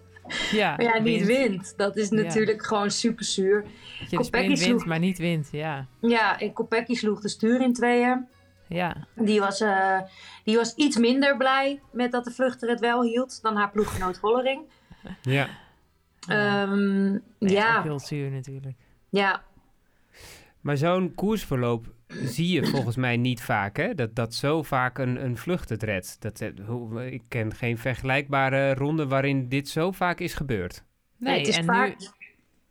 Ja, 0.50 0.70
maar 0.76 0.82
ja, 0.82 0.98
niet 0.98 1.24
wint. 1.26 1.48
wint. 1.50 1.74
Dat 1.76 1.96
is 1.96 2.08
Ja. 2.08 2.14
natuurlijk 2.16 2.66
gewoon 2.66 2.90
super 2.90 3.24
zuur. 3.24 3.62
Dat 4.00 4.10
je 4.10 4.16
de 4.16 4.24
sprint 4.24 4.58
wint, 4.58 4.84
maar 4.84 4.98
niet 4.98 5.18
wint. 5.18 5.48
Ja. 5.52 5.86
Ja, 6.00 6.40
en 6.40 6.52
Kopecky 6.52 6.94
sloeg 6.94 7.20
de 7.20 7.28
stuur 7.28 7.60
in 7.60 7.72
tweeën. 7.72 8.26
Ja. 8.68 8.96
Die 9.14 9.40
was, 9.40 9.60
eh, 9.60 10.00
die 10.44 10.56
was 10.56 10.74
iets 10.74 10.96
minder 10.96 11.36
blij 11.36 11.80
met 11.92 12.12
dat 12.12 12.24
de 12.24 12.30
vluchter 12.30 12.68
het 12.68 12.80
wel 12.80 13.02
hield 13.02 13.42
dan 13.42 13.56
haar 13.56 13.70
ploeggenoot 13.70 14.18
Vollering. 14.18 14.62
Ja. 15.22 15.48
Ehm, 16.28 17.10
Nee, 17.10 17.20
ja, 17.38 17.76
Ook 17.78 17.84
heel 17.84 17.98
zuur 18.00 18.30
natuurlijk. 18.30 18.76
ja, 19.08 19.42
Maar 20.60 20.76
zo'n 20.76 21.14
koersverloop 21.14 21.86
zie 22.08 22.48
je 22.48 22.66
volgens 22.66 22.96
mij 22.96 23.16
niet 23.16 23.42
vaak, 23.42 23.76
hè? 23.76 23.94
Dat, 23.94 24.14
dat 24.14 24.34
zo 24.34 24.62
vaak 24.62 24.98
een, 24.98 25.24
een 25.24 25.36
vlucht 25.36 25.68
het 25.68 25.82
redt. 25.82 26.16
Dat, 26.20 26.40
eh, 26.40 26.50
hoe- 26.66 27.12
ik 27.12 27.22
ken 27.28 27.54
geen 27.54 27.78
vergelijkbare 27.78 28.74
ronde 28.74 29.06
waarin 29.06 29.48
dit 29.48 29.68
zo 29.68 29.90
vaak 29.92 30.20
is 30.20 30.34
gebeurd. 30.34 30.84
Nee, 31.16 31.38
het 31.38 31.48
is 31.48 31.56
en 31.56 31.64
vaak... 31.64 31.96
nu, 31.98 32.06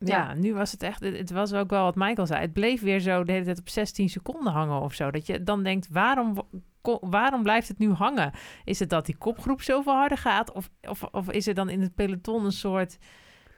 ja, 0.08 0.34
nu 0.34 0.54
was 0.54 0.72
het 0.72 0.84
echt... 0.84 1.00
Het, 1.04 1.32
was 1.32 1.54
ook 1.54 1.70
wel 1.70 1.84
wat 1.84 1.96
Michael 1.96 2.28
zei. 2.28 2.42
Het 2.42 2.54
bleef 2.54 2.82
weer 2.82 3.00
zo 3.00 3.24
de 3.24 3.32
hele 3.32 3.46
tijd 3.46 3.60
op 3.60 3.70
16 3.70 4.10
seconden 4.10 4.54
hangen 4.54 4.82
of 4.82 4.94
zo. 4.94 5.12
Dat 5.12 5.28
je 5.28 5.44
dan 5.44 5.64
denkt, 5.64 5.88
waarom, 5.92 6.36
waarom 7.02 7.44
blijft 7.44 7.68
het 7.68 7.78
nu 7.78 7.92
hangen? 7.92 8.32
Is 8.64 8.80
het 8.80 8.90
dat 8.90 9.06
die 9.06 9.18
kopgroep 9.18 9.62
zoveel 9.62 9.94
harder 9.94 10.18
gaat? 10.18 10.52
Of, 10.52 10.70
of, 10.90 11.04
of 11.04 11.32
is 11.32 11.48
er 11.48 11.54
dan 11.54 11.70
in 11.70 11.82
het 11.82 11.96
peloton 11.96 12.46
een 12.46 12.52
soort 12.52 12.98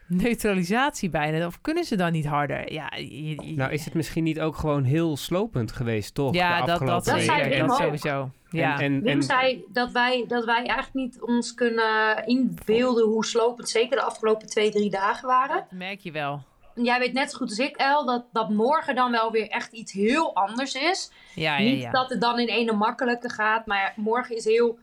neutralisatie 0.10 1.10
bijna? 1.10 1.46
Of 1.46 1.62
kunnen 1.62 1.84
ze 1.84 1.96
dan 1.96 2.12
niet 2.12 2.26
harder? 2.26 2.74
Ja, 2.74 2.92
je- 2.96 3.26
je- 3.30 3.56
Nou, 3.56 3.72
is 3.72 3.86
het 3.86 3.94
misschien 3.94 4.24
niet 4.24 4.40
ook 4.40 4.56
gewoon 4.56 4.84
heel 4.84 5.18
slopend 5.18 5.72
geweest, 5.72 6.14
toch? 6.14 6.34
ja 6.34 6.60
de 6.60 6.66
dat, 6.66 6.80
dat, 6.80 7.06
Dat 7.06 7.22
zei. 7.22 7.50
Wim 7.50 7.70
sowieso. 7.70 8.30
Ja. 8.50 8.74
En, 8.74 8.80
en, 8.94 9.02
Wim 9.02 9.08
en- 9.12 9.24
zei 9.24 9.64
dat 9.72 9.92
wij, 9.92 10.26
dat 10.28 10.46
wij 10.46 10.56
eigenlijk 10.66 10.94
niet 10.94 11.22
ons 11.22 11.54
kunnen 11.54 12.26
inbeelden 12.26 13.06
hoe 13.06 13.26
slopend 13.26 13.70
zeker 13.70 13.98
de 13.98 14.04
afgelopen 14.04 14.48
twee, 14.48 14.72
drie 14.72 14.90
dagen 14.90 15.28
waren. 15.28 15.56
dat 15.56 15.72
merk 15.72 16.00
je 16.00 16.12
wel. 16.12 16.44
Jij 16.76 17.00
weet 17.00 17.14
net 17.14 17.32
zo 17.32 17.38
goed 17.38 17.50
als 17.50 17.60
ik, 17.60 17.76
El, 17.76 18.06
dat, 18.06 18.26
dat 18.32 18.50
morgen 18.50 18.96
dan 18.96 19.12
wel 19.12 19.32
weer 19.32 19.48
echt 19.48 19.72
iets 19.72 19.92
heel 19.92 20.36
anders 20.36 20.74
is. 20.76 21.12
Ja, 21.36 21.58
ja, 21.58 21.70
Niet 21.72 21.82
ja. 21.82 21.92
dat 21.92 22.10
het 22.10 22.22
dan 22.22 22.40
in 22.40 22.48
ene 22.48 22.72
makkelijker 22.74 23.32
gaat, 23.32 23.66
maar 23.66 23.94
morgen 23.96 24.36
is 24.36 24.46
heel, 24.46 24.80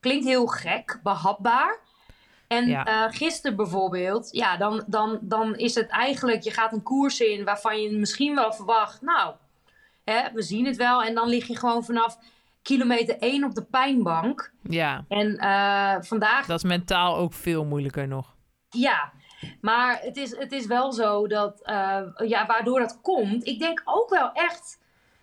klinkt 0.00 0.24
heel 0.26 0.46
gek, 0.46 1.00
behapbaar. 1.02 1.78
En 2.48 2.66
Ja. 2.66 2.84
eh, 2.84 3.16
gisteren 3.16 3.56
bijvoorbeeld, 3.56 4.28
ja, 4.32 4.56
dan, 4.56 4.84
dan, 4.86 5.18
dan 5.20 5.54
is 5.56 5.74
het 5.74 5.88
eigenlijk, 5.88 6.42
je 6.42 6.50
gaat 6.50 6.72
een 6.72 6.82
koers 6.82 7.20
in 7.20 7.44
waarvan 7.44 7.82
je 7.82 7.90
misschien 7.92 8.34
wel 8.34 8.52
verwacht, 8.52 9.02
nou, 9.02 9.34
hè, 10.04 10.32
we 10.32 10.42
zien 10.42 10.66
het 10.66 10.76
wel. 10.76 11.02
En 11.02 11.14
dan 11.14 11.28
lig 11.28 11.46
je 11.46 11.56
gewoon 11.56 11.84
vanaf 11.84 12.18
kilometer 12.62 13.16
1 13.18 13.44
op 13.44 13.54
de 13.54 13.64
pijnbank. 13.64 14.52
Ja, 14.62 15.04
En 15.08 15.36
eh, 15.36 15.94
vandaag 16.00 16.46
dat 16.46 16.56
is 16.56 16.64
mentaal 16.70 17.16
ook 17.16 17.32
veel 17.32 17.64
moeilijker 17.64 18.08
nog. 18.08 18.34
ja, 18.70 19.12
maar 19.60 19.98
het 20.00 20.16
is, 20.16 20.36
het 20.36 20.52
is 20.52 20.66
wel 20.66 20.92
zo 20.92 21.26
dat, 21.26 21.60
eh, 21.62 22.00
ja, 22.26 22.46
waardoor 22.46 22.80
dat 22.80 23.00
komt. 23.02 23.46
Ik 23.46 23.58
denk 23.58 23.82
ook 23.84 24.10
wel 24.10 24.32
echt 24.32 24.78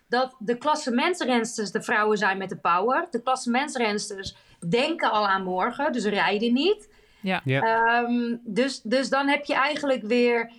dat 0.08 0.36
de 0.38 0.56
klassementsrensters 0.58 1.70
de 1.70 1.82
vrouwen 1.82 2.18
zijn 2.18 2.38
met 2.38 2.48
de 2.48 2.56
power. 2.56 3.06
De 3.10 3.22
klassementsrensters 3.22 4.36
denken 4.68 5.10
al 5.10 5.28
aan 5.28 5.42
morgen, 5.44 5.92
dus 5.92 6.04
rijden 6.04 6.52
niet. 6.52 6.91
Ja. 7.22 7.40
Ja. 7.44 7.60
Ehm, 7.62 8.36
dus, 8.42 8.80
dus 8.82 9.08
dan 9.08 9.28
heb 9.28 9.44
je 9.44 9.54
eigenlijk 9.54 10.02
weer... 10.02 10.52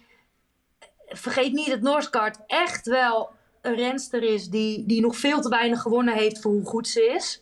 Vergeet 1.07 1.51
niet 1.51 1.69
dat 1.69 1.81
Noorskart 1.81 2.39
echt 2.47 2.85
wel 2.87 3.29
een 3.61 3.75
renster 3.75 4.23
is 4.23 4.49
die, 4.49 4.85
die 4.85 5.01
nog 5.01 5.15
veel 5.15 5.41
te 5.41 5.49
weinig 5.49 5.81
gewonnen 5.81 6.13
heeft 6.13 6.41
voor 6.41 6.51
hoe 6.51 6.65
goed 6.65 6.87
ze 6.87 7.05
is. 7.05 7.41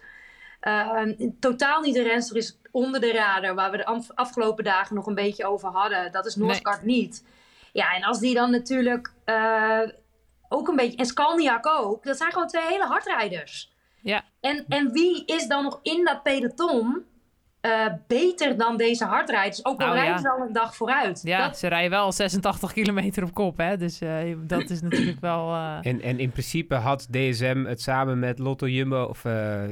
Ehm, 0.59 1.13
totaal 1.39 1.81
niet 1.81 1.95
een 1.95 2.03
renster 2.03 2.37
is 2.37 2.57
onder 2.71 3.01
de 3.01 3.11
radar, 3.11 3.55
waar 3.55 3.71
we 3.71 3.77
de 3.77 3.85
af- 3.85 4.11
afgelopen 4.13 4.63
dagen 4.63 4.95
nog 4.95 5.05
een 5.05 5.15
beetje 5.15 5.45
over 5.45 5.69
hadden. 5.69 6.11
Dat 6.11 6.25
is 6.25 6.35
Noorskart 6.35 6.83
niet. 6.83 7.25
Ja, 7.73 7.93
en 7.95 8.03
als 8.03 8.19
die 8.19 8.33
dan 8.33 8.51
natuurlijk 8.51 9.13
eh, 9.25 9.81
ook 10.49 10.67
een 10.67 10.75
beetje... 10.75 10.97
En 10.97 11.05
Skalniak 11.05 11.67
ook. 11.67 12.03
Dat 12.03 12.17
zijn 12.17 12.31
gewoon 12.31 12.47
twee 12.47 12.67
hele 12.67 12.85
hardrijders. 12.85 13.71
Ja. 14.01 14.23
En, 14.39 14.65
en 14.67 14.91
wie 14.91 15.25
is 15.25 15.47
dan 15.47 15.63
nog 15.63 15.79
in 15.81 16.05
dat 16.05 16.23
peloton 16.23 17.05
eh, 17.61 17.85
beter 18.07 18.57
dan 18.57 18.77
deze 18.77 19.05
hardrijders? 19.05 19.65
Ook 19.65 19.79
al 19.81 19.85
Nou, 19.87 19.97
rijden 19.99 20.15
ja. 20.15 20.21
ze 20.21 20.29
al 20.29 20.47
een 20.47 20.53
dag 20.53 20.75
vooruit. 20.75 21.21
Ja, 21.23 21.47
Dat, 21.47 21.57
ze 21.57 21.67
rijden 21.67 21.89
wel 21.89 22.11
86 22.11 22.73
kilometer 22.73 23.23
op 23.23 23.33
kop, 23.33 23.57
hè. 23.57 23.77
Dus 23.77 24.01
eh, 24.01 24.35
dat 24.37 24.69
is 24.69 24.81
natuurlijk 24.81 25.19
wel... 25.29 25.53
eh, 25.53 25.77
En, 25.81 26.01
en 26.01 26.19
in 26.19 26.31
principe 26.31 26.75
had 26.75 27.07
DSM 27.11 27.63
het 27.67 27.81
samen 27.81 28.19
met 28.19 28.39
Lotto 28.39 28.67
Jumbo 28.67 29.03
of 29.03 29.23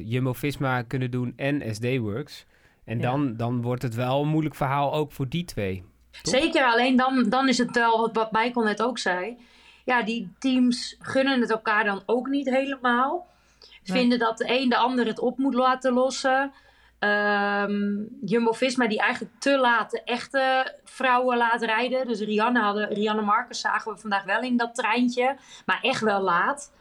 Jumbo-Visma 0.03 0.81
kunnen 0.81 1.11
doen 1.11 1.33
en 1.35 1.75
SD 1.75 1.97
Works. 1.97 2.45
En 2.85 2.95
Ja. 2.99 3.01
dan, 3.01 3.33
dan 3.37 3.61
wordt 3.61 3.81
het 3.81 3.95
wel 3.95 4.21
een 4.21 4.27
moeilijk 4.27 4.55
verhaal 4.55 4.93
ook 4.93 5.11
voor 5.11 5.29
die 5.29 5.45
twee. 5.45 5.83
Zeker, 6.21 6.63
alleen 6.65 6.95
dan, 6.95 7.25
dan 7.29 7.47
is 7.47 7.57
het 7.57 7.75
wel 7.75 7.99
wat, 7.99 8.15
wat 8.15 8.31
Michael 8.31 8.65
net 8.65 8.81
ook 8.81 8.97
zei. 8.97 9.37
Ja, 9.85 10.03
die 10.03 10.31
teams 10.39 10.95
gunnen 10.99 11.41
het 11.41 11.51
elkaar 11.51 11.83
dan 11.83 12.03
ook 12.05 12.27
niet 12.27 12.49
helemaal. 12.49 13.27
Nee. 13.83 13.97
Vinden 13.99 14.19
dat 14.19 14.37
de 14.37 14.45
een 14.61 14.69
de 14.69 14.77
ander 14.77 15.05
het 15.05 15.19
op 15.19 15.37
moet 15.37 15.53
laten 15.53 15.93
lossen. 15.93 16.51
Ehm 16.99 18.03
Jumbo-Visma 18.21 18.87
die 18.87 18.99
eigenlijk 18.99 19.33
te 19.39 19.57
laat 19.57 19.91
de 19.91 20.03
echte 20.03 20.75
vrouwen 20.83 21.37
laat 21.37 21.61
rijden. 21.61 22.07
Dus 22.07 22.19
Rianne, 22.21 22.59
hadden, 22.61 22.87
Rianne 22.93 23.21
Marcus 23.21 23.59
zagen 23.59 23.93
we 23.93 23.97
vandaag 23.99 24.23
wel 24.23 24.41
in 24.41 24.57
dat 24.57 24.75
treintje. 24.75 25.35
Maar 25.65 25.79
echt 25.81 26.01
wel 26.01 26.21
laat. 26.21 26.71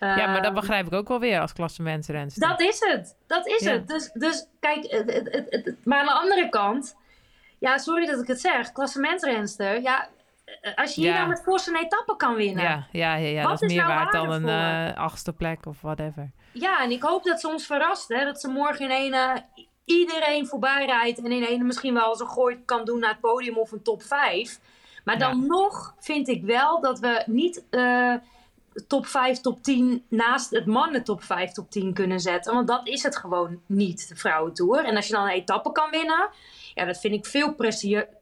Ja, 0.00 0.16
maar 0.26 0.34
dat 0.36 0.44
Ehm, 0.44 0.54
begrijp 0.54 0.86
ik 0.86 0.92
ook 0.92 1.08
wel 1.08 1.20
weer 1.20 1.40
als 1.40 1.52
klassementsrenster. 1.52 2.48
dat 2.48 2.60
is 2.60 2.80
het. 2.80 3.16
Dat 3.26 3.46
is 3.46 3.64
Ja. 3.64 3.70
het. 3.72 3.88
Dus, 3.88 4.10
dus 4.12 4.46
kijk, 4.60 4.84
het, 4.90 5.10
het, 5.50 5.74
maar 5.84 5.98
aan 5.98 6.06
de 6.06 6.12
andere 6.12 6.48
kant... 6.48 6.96
Ja, 7.58 7.78
sorry 7.78 8.06
dat 8.06 8.20
ik 8.22 8.26
het 8.26 8.40
zeg. 8.40 8.72
Klassementsrenster. 8.72 9.80
Ja, 9.82 10.08
eh, 10.60 10.74
als 10.74 10.94
je 10.94 11.00
hier 11.00 11.10
Ja. 11.10 11.16
nou 11.16 11.28
met 11.28 11.42
Vos 11.44 11.66
een 11.66 11.76
etappe 11.76 12.16
kan 12.16 12.34
winnen. 12.34 12.64
Ja, 12.64 12.86
ja, 12.92 13.14
ja, 13.14 13.42
dat 13.42 13.52
is 13.52 13.60
is 13.68 13.74
meer 13.74 13.84
nou 13.86 13.94
waard 13.94 14.12
dan 14.12 14.30
een 14.30 14.48
eh, 14.48 14.96
achtste 14.96 15.32
plek 15.32 15.66
of 15.66 15.80
whatever. 15.80 16.30
Ja, 16.52 16.82
en 16.82 16.90
ik 16.90 17.02
hoop 17.02 17.24
dat 17.24 17.40
ze 17.40 17.48
ons 17.48 17.66
verrast. 17.66 18.08
Hè? 18.08 18.24
Dat 18.24 18.40
ze 18.40 18.48
morgen 18.48 18.84
in 18.84 18.90
ene 18.90 19.42
iedereen 19.88 20.46
voorbij 20.46 20.86
rijdt. 20.86 21.18
En 21.22 21.32
in 21.32 21.66
misschien 21.66 21.94
wel 21.94 22.10
eens 22.10 22.20
een 22.20 22.28
gooi 22.28 22.62
kan 22.64 22.84
doen 22.84 22.98
naar 22.98 23.10
het 23.10 23.20
podium 23.20 23.58
of 23.58 23.72
een 23.72 23.82
top 23.82 24.02
5. 24.02 24.60
Maar 25.04 25.18
dan 25.18 25.40
Ja. 25.40 25.46
nog 25.46 25.94
vind 25.98 26.28
ik 26.28 26.44
wel 26.44 26.80
dat 26.80 26.98
we 26.98 27.22
niet 27.26 27.64
eh, 27.70 28.14
top 28.86 29.06
5, 29.06 29.40
top 29.40 29.62
10 29.62 30.04
naast 30.08 30.50
het 30.50 30.66
mannen 30.66 31.04
top 31.04 31.22
5, 31.22 31.52
top 31.52 31.70
10 31.70 31.92
kunnen 31.94 32.20
zetten. 32.20 32.54
Want 32.54 32.68
dat 32.68 32.88
is 32.88 33.02
het 33.02 33.16
gewoon 33.16 33.60
niet, 33.66 34.08
de 34.08 34.16
vrouwentour. 34.16 34.84
En 34.84 34.96
als 34.96 35.06
je 35.06 35.12
dan 35.12 35.22
een 35.24 35.30
etappe 35.30 35.72
kan 35.72 35.90
winnen, 35.90 36.30
ja, 36.74 36.84
dat 36.84 37.00
vind 37.00 37.14
ik 37.14 37.26
veel 37.26 37.54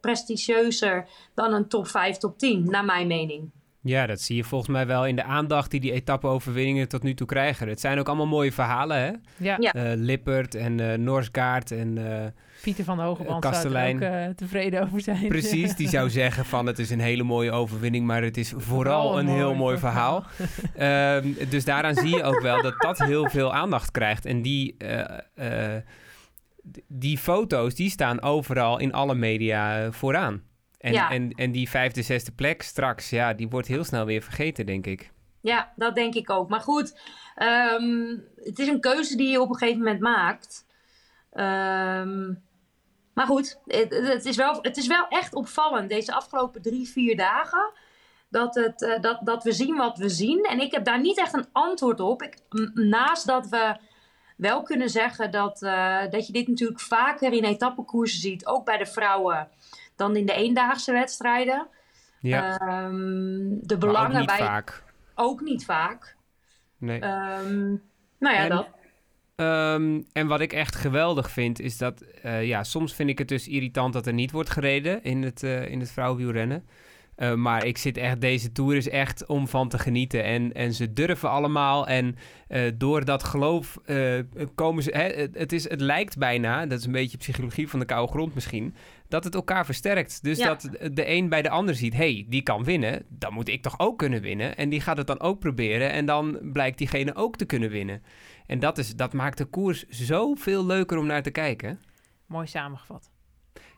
prestigieuzer 0.01 1.09
dan 1.35 1.53
een 1.53 1.69
top 1.69 1.89
5, 1.89 2.17
top 2.17 2.39
10, 2.39 2.65
naar 2.71 2.85
mijn 2.85 3.07
mening. 3.07 3.51
Ja, 3.87 4.07
dat 4.07 4.21
zie 4.21 4.37
je 4.37 4.45
volgens 4.45 4.71
mij 4.71 4.87
wel 4.87 5.07
in 5.07 5.17
de 5.17 5.23
aandacht 5.25 5.71
die 5.71 5.81
die 5.81 5.93
etappe-overwinningen 5.93 6.89
tot 6.89 7.03
nu 7.03 7.15
toe 7.15 7.27
krijgen. 7.27 7.69
Het 7.69 7.81
zijn 7.81 7.99
ook 7.99 8.07
allemaal 8.07 8.27
mooie 8.27 8.53
verhalen, 8.53 8.97
hè? 8.97 9.11
Ja, 9.37 9.57
Ja. 9.61 9.73
Eh, 9.73 9.83
Lippert 9.97 10.55
en 10.55 10.81
eh 10.91 10.99
Norsgaard 10.99 11.71
en... 11.71 12.13
eh, 12.23 12.27
Pieter 12.63 12.85
van 12.85 13.01
Hogeband 13.01 13.45
Eh, 13.45 13.53
zou 13.53 13.75
er 13.75 13.95
ook 13.95 14.01
eh, 14.01 14.35
tevreden 14.35 14.83
over 14.83 15.01
zijn. 15.01 15.29
Precies, 15.29 15.77
die 15.77 15.89
zou 15.89 16.11
zeggen 16.21 16.45
van 16.45 16.67
het 16.67 16.79
is 16.79 16.91
een 16.91 17.01
hele 17.01 17.23
mooie 17.23 17.53
overwinning, 17.53 18.07
maar 18.07 18.23
het 18.23 18.37
is 18.37 18.53
vooral 18.57 19.19
een 19.19 19.29
heel 19.29 19.55
mooi 19.55 19.79
verhaal. 19.79 20.25
Ehm, 20.77 21.33
dus 21.49 21.65
daaraan 21.65 21.95
zie 21.95 22.17
je 22.17 22.23
ook 22.23 22.41
wel 22.41 22.63
dat 22.63 22.75
dat 22.79 22.99
heel 22.99 23.29
veel 23.37 23.55
aandacht 23.55 23.91
krijgt. 23.91 24.27
En 24.27 24.43
die, 24.43 24.75
eh, 24.79 25.75
eh, 25.75 25.83
die 26.89 27.19
foto's, 27.19 27.75
die 27.75 27.91
staan 27.91 28.23
overal 28.23 28.79
in 28.79 28.93
alle 28.93 29.15
media 29.15 29.93
vooraan. 29.93 30.43
En, 30.87 30.93
Ja. 30.93 31.11
en, 31.11 31.31
en 31.31 31.53
die 31.53 31.69
vijfde, 31.69 32.03
zesde 32.03 32.33
plek 32.33 32.63
straks, 32.63 33.11
ja, 33.11 33.33
die 33.33 33.49
wordt 33.49 33.69
heel 33.69 33.85
snel 33.85 34.05
weer 34.05 34.23
vergeten, 34.23 34.67
denk 34.67 34.87
ik. 34.87 35.13
Ja, 35.41 35.73
dat 35.77 35.95
denk 35.95 36.15
ik 36.15 36.31
ook. 36.31 36.49
Maar 36.49 36.61
goed, 36.61 37.01
ehm, 37.35 38.17
het 38.37 38.59
is 38.59 38.69
een 38.69 38.81
keuze 38.81 39.17
die 39.17 39.29
je 39.29 39.41
op 39.41 39.49
een 39.49 39.57
gegeven 39.57 39.79
moment 39.79 40.01
maakt. 40.01 40.67
Ehm, 41.33 42.33
maar 43.15 43.27
goed, 43.27 43.59
het, 43.67 43.95
het 43.95 44.25
is 44.25 44.37
wel, 44.37 44.59
het 44.63 44.77
is 44.77 44.87
wel 44.87 45.09
echt 45.09 45.35
opvallend 45.35 45.89
deze 45.89 46.13
afgelopen 46.15 46.63
drie, 46.63 46.89
vier 46.89 47.17
dagen. 47.17 47.73
Dat, 48.29 48.55
het, 48.55 48.83
eh, 48.83 49.01
dat, 49.01 49.19
dat 49.23 49.45
we 49.45 49.53
zien 49.53 49.77
wat 49.77 49.99
we 49.99 50.09
zien. 50.09 50.45
En 50.45 50.61
ik 50.61 50.73
heb 50.73 50.85
daar 50.85 51.01
niet 51.01 51.19
echt 51.19 51.35
een 51.35 51.49
antwoord 51.53 52.01
op. 52.01 52.23
Ik, 52.23 52.39
naast 52.75 53.27
dat 53.27 53.49
we 53.49 53.77
wel 54.37 54.63
kunnen 54.63 54.91
zeggen 54.91 55.31
dat, 55.31 55.63
eh, 55.63 56.11
dat 56.11 56.27
je 56.27 56.33
dit 56.33 56.49
natuurlijk 56.49 56.81
vaker 56.81 57.33
in 57.33 57.45
etappekoersen 57.45 58.21
ziet. 58.21 58.47
Ook 58.47 58.65
bij 58.65 58.79
de 58.79 58.87
vrouwen. 58.87 59.49
Dan 59.97 60.17
in 60.17 60.27
de 60.27 60.33
eendaagse 60.33 60.93
wedstrijden. 60.93 61.69
Ja, 62.21 62.59
Ehm, 62.59 62.97
de 63.49 63.65
maar 63.67 63.75
ook 63.75 63.79
belangen 63.81 64.19
niet 64.19 64.27
bij 64.27 64.39
vaak. 64.39 64.83
ook 65.15 65.41
niet 65.41 65.65
vaak. 65.65 66.17
Nee. 66.79 67.01
Ehm, 67.01 67.67
nou 68.19 68.35
ja, 68.35 68.43
En- 68.43 68.49
dat. 68.49 68.69
Ehm, 69.37 70.01
en 70.13 70.27
wat 70.27 70.41
ik 70.41 70.53
echt 70.53 70.75
geweldig 70.77 71.31
vind, 71.31 71.61
is 71.61 71.79
dat... 71.79 72.01
eh, 72.01 72.45
ja, 72.47 72.65
soms 72.65 72.95
vind 72.95 73.09
ik 73.11 73.19
het 73.19 73.29
dus 73.29 73.49
irritant 73.49 73.93
dat 73.93 74.07
er 74.07 74.13
niet 74.13 74.31
wordt 74.31 74.51
gereden 74.51 75.03
in 75.05 75.23
het, 75.23 75.43
eh 75.43 75.69
in 75.71 75.81
het 75.81 75.91
vrouwenwielrennen. 75.91 76.67
Eh, 77.17 77.35
maar 77.35 77.65
ik 77.65 77.79
zit 77.79 77.97
echt... 77.97 78.21
Deze 78.21 78.53
Tour 78.53 78.77
is 78.77 78.89
echt 78.89 79.27
om 79.27 79.49
van 79.49 79.69
te 79.69 79.79
genieten. 79.79 80.25
En, 80.25 80.53
en 80.53 80.73
ze 80.75 80.93
durven 80.93 81.31
allemaal. 81.31 81.87
En 81.87 82.17
door 82.75 83.05
dat 83.05 83.25
geloof 83.25 83.79
komen 84.55 84.83
ze... 84.83 84.91
Hè, 84.91 85.29
het, 85.33 85.53
is, 85.53 85.69
het 85.69 85.81
lijkt 85.81 86.19
bijna, 86.19 86.67
dat 86.67 86.79
is 86.79 86.85
een 86.87 86.93
beetje 86.93 87.19
psychologie 87.19 87.69
van 87.69 87.79
de 87.79 87.85
koude 87.87 88.13
grond 88.13 88.35
misschien... 88.35 88.75
dat 89.09 89.25
het 89.25 89.35
elkaar 89.35 89.65
versterkt. 89.65 90.23
Dus 90.23 90.39
Ja. 90.39 90.47
dat 90.47 90.69
de 90.93 91.09
een 91.09 91.29
bij 91.29 91.43
de 91.43 91.51
ander 91.51 91.75
ziet... 91.75 91.95
hey, 91.95 92.27
die 92.29 92.43
kan 92.43 92.65
winnen, 92.65 93.05
dan 93.09 93.33
moet 93.33 93.49
ik 93.49 93.63
toch 93.63 93.79
ook 93.79 93.99
kunnen 93.99 94.21
winnen. 94.21 94.57
En 94.57 94.69
die 94.69 94.81
gaat 94.81 94.97
het 94.97 95.07
dan 95.07 95.21
ook 95.21 95.39
proberen. 95.39 95.91
En 95.93 96.07
dan 96.07 96.39
blijkt 96.43 96.79
diegene 96.79 97.15
ook 97.15 97.37
te 97.37 97.45
kunnen 97.45 97.71
winnen. 97.71 98.03
En 98.47 98.59
dat, 98.59 98.79
is, 98.79 98.97
dat 98.97 99.13
maakt 99.13 99.39
de 99.39 99.45
koers 99.45 99.85
zoveel 99.89 100.67
leuker 100.67 100.99
om 100.99 101.07
naar 101.07 101.23
te 101.23 101.31
kijken. 101.31 101.81
Mooi 102.27 102.47
samengevat. 102.47 103.11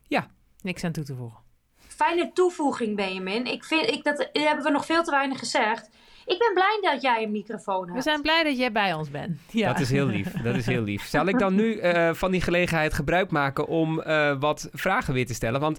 Ja. 0.07 0.31
Niks 0.63 0.85
aan 0.85 0.93
toe 0.93 1.05
te 1.05 1.15
voegen. 1.15 1.39
Fijne 1.77 2.31
toevoeging, 2.33 2.97
Benjamin. 2.97 3.47
Ik 3.47 3.65
vind, 3.65 3.91
ik, 3.91 4.05
dat 4.05 4.29
hebben 4.33 4.65
we 4.65 4.71
nog 4.71 4.87
veel 4.87 5.03
te 5.03 5.11
weinig 5.11 5.39
gezegd. 5.39 5.91
Ik 6.29 6.39
ben 6.39 6.51
blij 6.55 6.93
dat 6.93 7.03
jij 7.03 7.23
een 7.23 7.31
microfoon 7.31 7.83
hebt. 7.83 7.97
We 7.97 8.03
zijn 8.03 8.23
blij 8.23 8.43
dat 8.45 8.59
jij 8.59 8.73
bij 8.73 8.95
ons 8.95 9.11
bent. 9.11 9.39
Ja. 9.51 9.73
Dat 9.73 9.81
is 9.81 9.91
heel 9.91 10.07
lief. 10.07 10.33
Dat 10.33 10.55
is 10.55 10.67
heel 10.67 10.83
lief. 10.83 11.05
Zal 11.05 11.27
ik 11.27 11.39
dan 11.39 11.55
nu 11.55 11.79
eh, 11.79 12.13
van 12.13 12.31
die 12.31 12.41
gelegenheid 12.41 12.95
gebruik 12.95 13.31
maken 13.31 13.67
om 13.67 14.01
eh, 14.01 14.41
wat 14.41 14.69
vragen 14.73 15.15
weer 15.15 15.27
te 15.27 15.35
stellen? 15.35 15.61
Want 15.61 15.79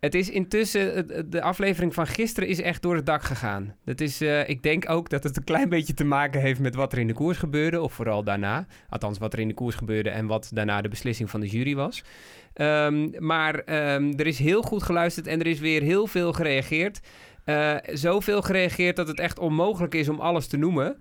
het 0.00 0.14
is 0.14 0.30
intussen, 0.30 1.06
de 1.30 1.42
aflevering 1.42 1.94
van 1.94 2.06
gisteren 2.06 2.48
is 2.48 2.60
echt 2.60 2.82
door 2.82 2.94
het 2.94 3.06
dak 3.06 3.22
gegaan. 3.22 3.74
Dat 3.84 4.00
is, 4.00 4.20
eh, 4.20 4.48
ik 4.48 4.62
denk 4.62 4.90
ook 4.90 5.08
dat 5.08 5.22
het 5.22 5.36
een 5.36 5.44
klein 5.44 5.68
beetje 5.68 5.94
te 5.94 6.04
maken 6.04 6.40
heeft 6.40 6.60
met 6.60 6.74
wat 6.74 6.92
er 6.92 6.98
in 6.98 7.06
de 7.06 7.12
koers 7.12 7.38
gebeurde, 7.38 7.80
of 7.80 7.92
vooral 7.92 8.24
daarna. 8.24 8.66
Althans, 8.88 9.18
wat 9.18 9.32
er 9.32 9.38
in 9.38 9.48
de 9.48 9.54
koers 9.54 9.74
gebeurde 9.74 10.10
en 10.10 10.26
wat 10.26 10.50
daarna 10.52 10.80
de 10.80 10.88
beslissing 10.88 11.30
van 11.30 11.40
de 11.40 11.46
jury 11.46 11.74
was. 11.74 12.04
Ehm, 12.52 13.10
maar 13.18 13.54
ehm, 13.54 14.12
er 14.16 14.26
is 14.26 14.38
heel 14.38 14.62
goed 14.62 14.82
geluisterd 14.82 15.26
en 15.26 15.40
er 15.40 15.46
is 15.46 15.60
weer 15.60 15.82
heel 15.82 16.06
veel 16.06 16.32
gereageerd. 16.32 17.00
Eh, 17.44 17.74
zoveel 17.92 18.42
gereageerd 18.42 18.96
dat 18.96 19.08
het 19.08 19.18
echt 19.20 19.38
onmogelijk 19.38 19.94
is 19.94 20.08
om 20.08 20.20
alles 20.20 20.46
te 20.46 20.56
noemen. 20.56 20.96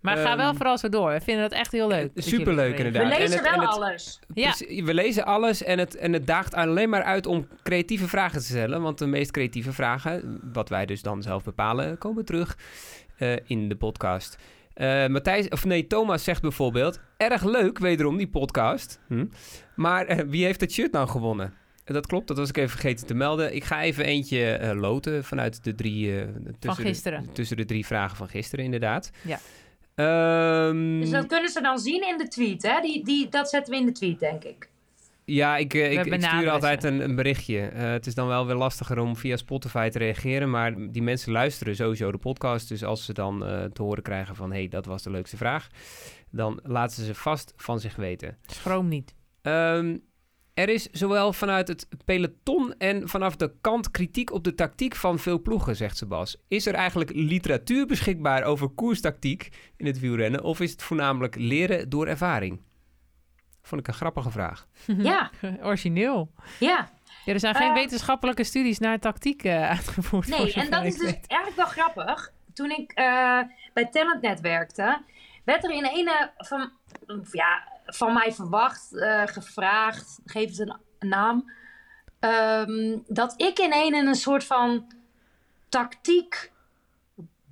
Maar 0.00 0.16
ga 0.16 0.36
wel 0.36 0.46
Ehm, 0.48 0.56
vooral 0.56 0.78
zo 0.78 0.88
door. 0.88 1.10
We 1.10 1.20
vinden 1.20 1.42
dat 1.48 1.58
echt 1.58 1.72
heel 1.72 1.88
leuk. 1.88 2.14
dat 2.14 2.24
superleuk 2.24 2.76
inderdaad. 2.76 3.06
we 3.08 3.12
en 3.14 3.18
lezen 3.20 3.38
en 3.38 3.42
wel 3.42 3.60
het- 3.60 3.68
alles. 3.70 4.20
Ja. 4.34 4.54
We 4.84 4.94
lezen 4.94 5.24
alles 5.24 5.62
en 5.62 5.78
het, 5.78 5.96
en 5.96 6.12
het 6.12 6.26
daagt 6.26 6.54
alleen 6.54 6.88
maar 6.88 7.02
uit 7.02 7.26
om 7.26 7.46
creatieve 7.62 8.08
vragen 8.08 8.38
te 8.38 8.44
stellen. 8.46 8.82
Want 8.82 8.98
de 8.98 9.06
meest 9.06 9.30
creatieve 9.30 9.72
vragen, 9.72 10.40
wat 10.52 10.68
wij 10.68 10.86
dus 10.86 11.02
dan 11.02 11.22
zelf 11.22 11.44
bepalen, 11.44 11.98
komen 11.98 12.24
terug 12.24 12.58
eh, 13.16 13.32
in 13.46 13.68
de 13.68 13.76
podcast. 13.76 14.36
Eh, 14.74 15.06
Matthijs, 15.06 15.48
of 15.48 15.64
nee, 15.64 15.86
Thomas 15.86 16.24
zegt 16.24 16.42
bijvoorbeeld: 16.42 17.00
erg 17.16 17.44
leuk, 17.44 17.78
wederom 17.78 18.16
die 18.16 18.28
podcast. 18.28 19.00
Hm. 19.08 19.26
Maar 19.74 20.06
eh, 20.06 20.24
wie 20.26 20.44
heeft 20.44 20.60
het 20.60 20.72
shirt 20.72 20.92
nou 20.92 21.08
gewonnen? 21.08 21.54
Dat 21.94 22.06
klopt, 22.06 22.26
dat 22.28 22.36
was 22.36 22.48
ik 22.48 22.56
even 22.56 22.70
vergeten 22.70 23.06
te 23.06 23.14
melden. 23.14 23.54
Ik 23.54 23.64
ga 23.64 23.82
even 23.82 24.04
eentje 24.04 24.50
eh, 24.52 24.80
loten 24.80 25.24
vanuit 25.24 25.64
de 25.64 25.74
drie. 25.74 26.20
eh, 26.20 26.26
tussen 26.58 26.82
de- 26.84 26.88
gisteren. 26.88 27.32
tussen 27.32 27.56
de 27.56 27.64
drie 27.64 27.86
vragen 27.86 28.16
van 28.16 28.28
gisteren, 28.28 28.64
inderdaad. 28.64 29.10
Ja. 29.22 29.38
Ehm, 29.94 31.00
Dus 31.00 31.10
dat 31.10 31.26
kunnen 31.26 31.50
ze 31.50 31.60
dan 31.60 31.78
zien 31.78 32.08
in 32.08 32.18
de 32.18 32.28
tweet, 32.28 32.62
hè? 32.62 32.80
Die, 32.80 33.04
die, 33.04 33.28
dat 33.28 33.48
zetten 33.50 33.72
we 33.72 33.78
in 33.80 33.86
de 33.86 33.92
tweet, 33.92 34.20
denk 34.20 34.44
ik. 34.44 34.68
Ja, 35.24 35.56
ik, 35.56 35.74
eh, 35.74 35.92
ik, 35.92 36.22
stuur 36.22 36.50
altijd 36.50 36.84
een, 36.84 37.00
een 37.00 37.14
berichtje. 37.14 37.60
Eh, 37.60 37.90
het 37.90 38.06
is 38.06 38.14
dan 38.14 38.26
wel 38.28 38.46
weer 38.46 38.54
lastiger 38.56 38.98
om 38.98 39.16
via 39.16 39.36
Spotify 39.36 39.88
te 39.88 39.98
reageren. 39.98 40.50
Maar 40.50 40.90
die 40.92 41.02
mensen 41.02 41.32
luisteren 41.32 41.76
sowieso 41.76 42.10
de 42.12 42.18
podcast. 42.18 42.68
Dus 42.68 42.84
als 42.84 43.04
ze 43.04 43.12
dan 43.12 43.46
eh, 43.46 43.64
te 43.64 43.82
horen 43.82 44.02
krijgen 44.02 44.34
van... 44.36 44.50
hé, 44.52 44.58
hey, 44.58 44.68
dat 44.68 44.86
was 44.86 45.02
de 45.02 45.10
leukste 45.10 45.36
vraag... 45.36 45.68
dan 46.30 46.60
laten 46.62 47.04
ze 47.04 47.14
vast 47.14 47.52
van 47.56 47.80
zich 47.80 47.96
weten. 47.96 48.36
Schroom 48.46 48.88
niet. 48.88 49.14
Ehm, 49.42 49.96
er 50.56 50.68
is 50.68 50.88
zowel 50.90 51.32
vanuit 51.32 51.68
het 51.68 51.88
peloton 52.04 52.74
en 52.78 53.08
vanaf 53.08 53.36
de 53.36 53.52
kant 53.60 53.90
kritiek 53.90 54.32
op 54.32 54.44
de 54.44 54.54
tactiek 54.54 54.94
van 54.94 55.18
veel 55.18 55.42
ploegen, 55.42 55.76
zegt 55.76 55.96
Sebas. 55.96 56.36
Is 56.48 56.66
er 56.66 56.74
eigenlijk 56.74 57.10
literatuur 57.14 57.86
beschikbaar 57.86 58.42
over 58.44 58.68
koerstactiek 58.68 59.48
in 59.76 59.86
het 59.86 59.98
wielrennen... 60.00 60.42
of 60.44 60.60
is 60.60 60.70
het 60.70 60.82
voornamelijk 60.82 61.34
leren 61.34 61.88
door 61.88 62.06
ervaring? 62.06 62.60
Vond 63.62 63.80
ik 63.80 63.88
een 63.88 63.94
grappige 63.94 64.30
vraag. 64.30 64.66
Ja, 64.98 65.30
Origineel. 65.62 66.32
ja. 66.60 66.94
Ja, 67.24 67.32
er 67.32 67.40
zijn 67.40 67.54
geen 67.54 67.68
Eh, 67.68 67.74
wetenschappelijke 67.74 68.44
studies 68.44 68.78
naar 68.78 68.98
tactiek 68.98 69.44
eh, 69.44 69.68
uitgevoerd. 69.76 70.28
Nee, 70.28 70.52
en 70.52 70.70
dat 70.70 70.84
is 70.84 70.94
dus 70.96 71.10
weet. 71.10 71.26
eigenlijk 71.26 71.56
wel 71.56 71.84
grappig. 71.84 72.32
Toen 72.52 72.70
ik 72.70 72.92
eh, 72.92 73.40
bij 73.72 73.86
Talentnet 73.90 74.40
werkte, 74.40 75.02
werd 75.44 75.64
er 75.64 75.70
in 75.70 75.84
een 75.84 76.08
van, 76.36 76.70
ja, 77.32 77.68
van 77.86 78.12
mij 78.12 78.32
verwacht, 78.32 78.96
eh, 78.96 79.22
gevraagd, 79.26 80.18
geef 80.24 80.48
het 80.50 80.58
een, 80.58 80.76
een 80.98 81.08
naam, 81.08 81.50
ehm, 82.20 82.98
dat 83.06 83.34
ik 83.42 83.58
in 83.58 83.72
een 83.72 84.06
een 84.06 84.14
soort 84.14 84.44
van 84.44 84.86
tactiek 85.68 86.52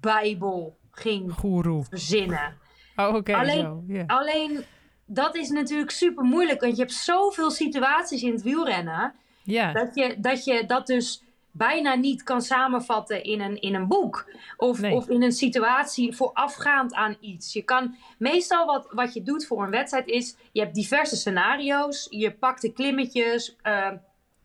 bijbel 0.00 0.76
ging 0.90 1.32
Goeroe. 1.32 1.84
verzinnen. 1.84 2.56
Oh, 2.96 3.14
oké. 3.14 3.34
Alleen- 3.36 3.84
zo. 3.88 4.02
Alleen, 4.06 4.64
dat 5.06 5.36
is 5.36 5.48
natuurlijk 5.48 5.90
super 5.90 6.24
moeilijk, 6.24 6.60
want 6.60 6.76
je 6.76 6.80
hebt 6.82 6.94
zoveel 6.94 7.50
situaties 7.50 8.22
in 8.22 8.32
het 8.32 8.42
wielrennen. 8.42 9.14
ja. 9.42 9.72
Dat 9.72 9.94
je 9.94 10.16
dat, 10.20 10.44
je 10.44 10.66
dat 10.66 10.86
dus 10.86 11.22
bijna 11.56 11.94
niet 11.94 12.22
kan 12.22 12.42
samenvatten 12.42 13.22
in 13.24 13.40
een, 13.40 13.60
in 13.60 13.74
een 13.74 13.88
boek. 13.88 14.30
Of, 14.56 14.80
Nee. 14.80 14.94
of 14.94 15.08
in 15.08 15.22
een 15.22 15.32
situatie 15.32 16.16
voorafgaand 16.16 16.94
aan 16.94 17.16
iets. 17.20 17.52
Je 17.52 17.62
kan 17.62 17.96
meestal 18.18 18.66
wat, 18.66 18.88
wat 18.90 19.14
je 19.14 19.22
doet 19.22 19.46
voor 19.46 19.62
een 19.64 19.70
wedstrijd 19.70 20.06
is, 20.06 20.36
je 20.52 20.60
hebt 20.60 20.74
diverse 20.74 21.16
scenario's. 21.16 22.06
Je 22.10 22.32
pakt 22.32 22.62
de 22.62 22.72
klimmetjes, 22.72 23.56
eh 23.62 23.90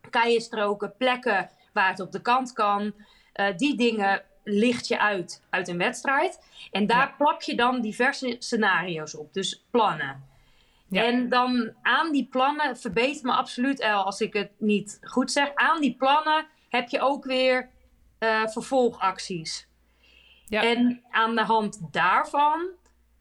keienstroken, 0.10 0.94
plekken 0.98 1.50
waar 1.74 1.90
het 1.90 2.00
op 2.00 2.12
de 2.12 2.22
kant 2.22 2.54
kan. 2.54 2.94
Eh, 3.34 3.48
die 3.58 3.78
dingen 3.78 4.22
licht 4.44 4.88
je 4.88 5.00
uit 5.00 5.44
uit 5.50 5.68
een 5.68 5.78
wedstrijd. 5.78 6.40
En 6.72 6.88
daar 6.88 7.08
Ja. 7.08 7.14
plak 7.18 7.42
je 7.42 7.56
dan 7.56 7.82
diverse 7.82 8.36
scenario's 8.40 9.16
op. 9.18 9.34
Dus 9.34 9.66
plannen. 9.72 10.24
Ja. 10.90 11.04
En 11.04 11.30
dan 11.30 11.74
aan 11.82 12.12
die 12.12 12.28
plannen, 12.32 12.78
verbeter 12.78 13.26
me 13.26 13.32
absoluut 13.32 13.80
El 13.80 14.04
als 14.04 14.22
ik 14.22 14.34
het 14.34 14.52
niet 14.58 14.98
goed 15.02 15.32
zeg. 15.32 15.52
Aan 15.56 15.82
die 15.82 15.96
plannen 15.98 16.46
heb 16.70 16.90
je 16.90 17.00
ook 17.00 17.26
weer 17.26 17.70
eh, 18.20 18.48
vervolgacties. 18.48 19.68
Ja. 20.46 20.64
En 20.64 21.04
aan 21.10 21.36
de 21.36 21.44
hand 21.44 21.80
daarvan 21.92 22.70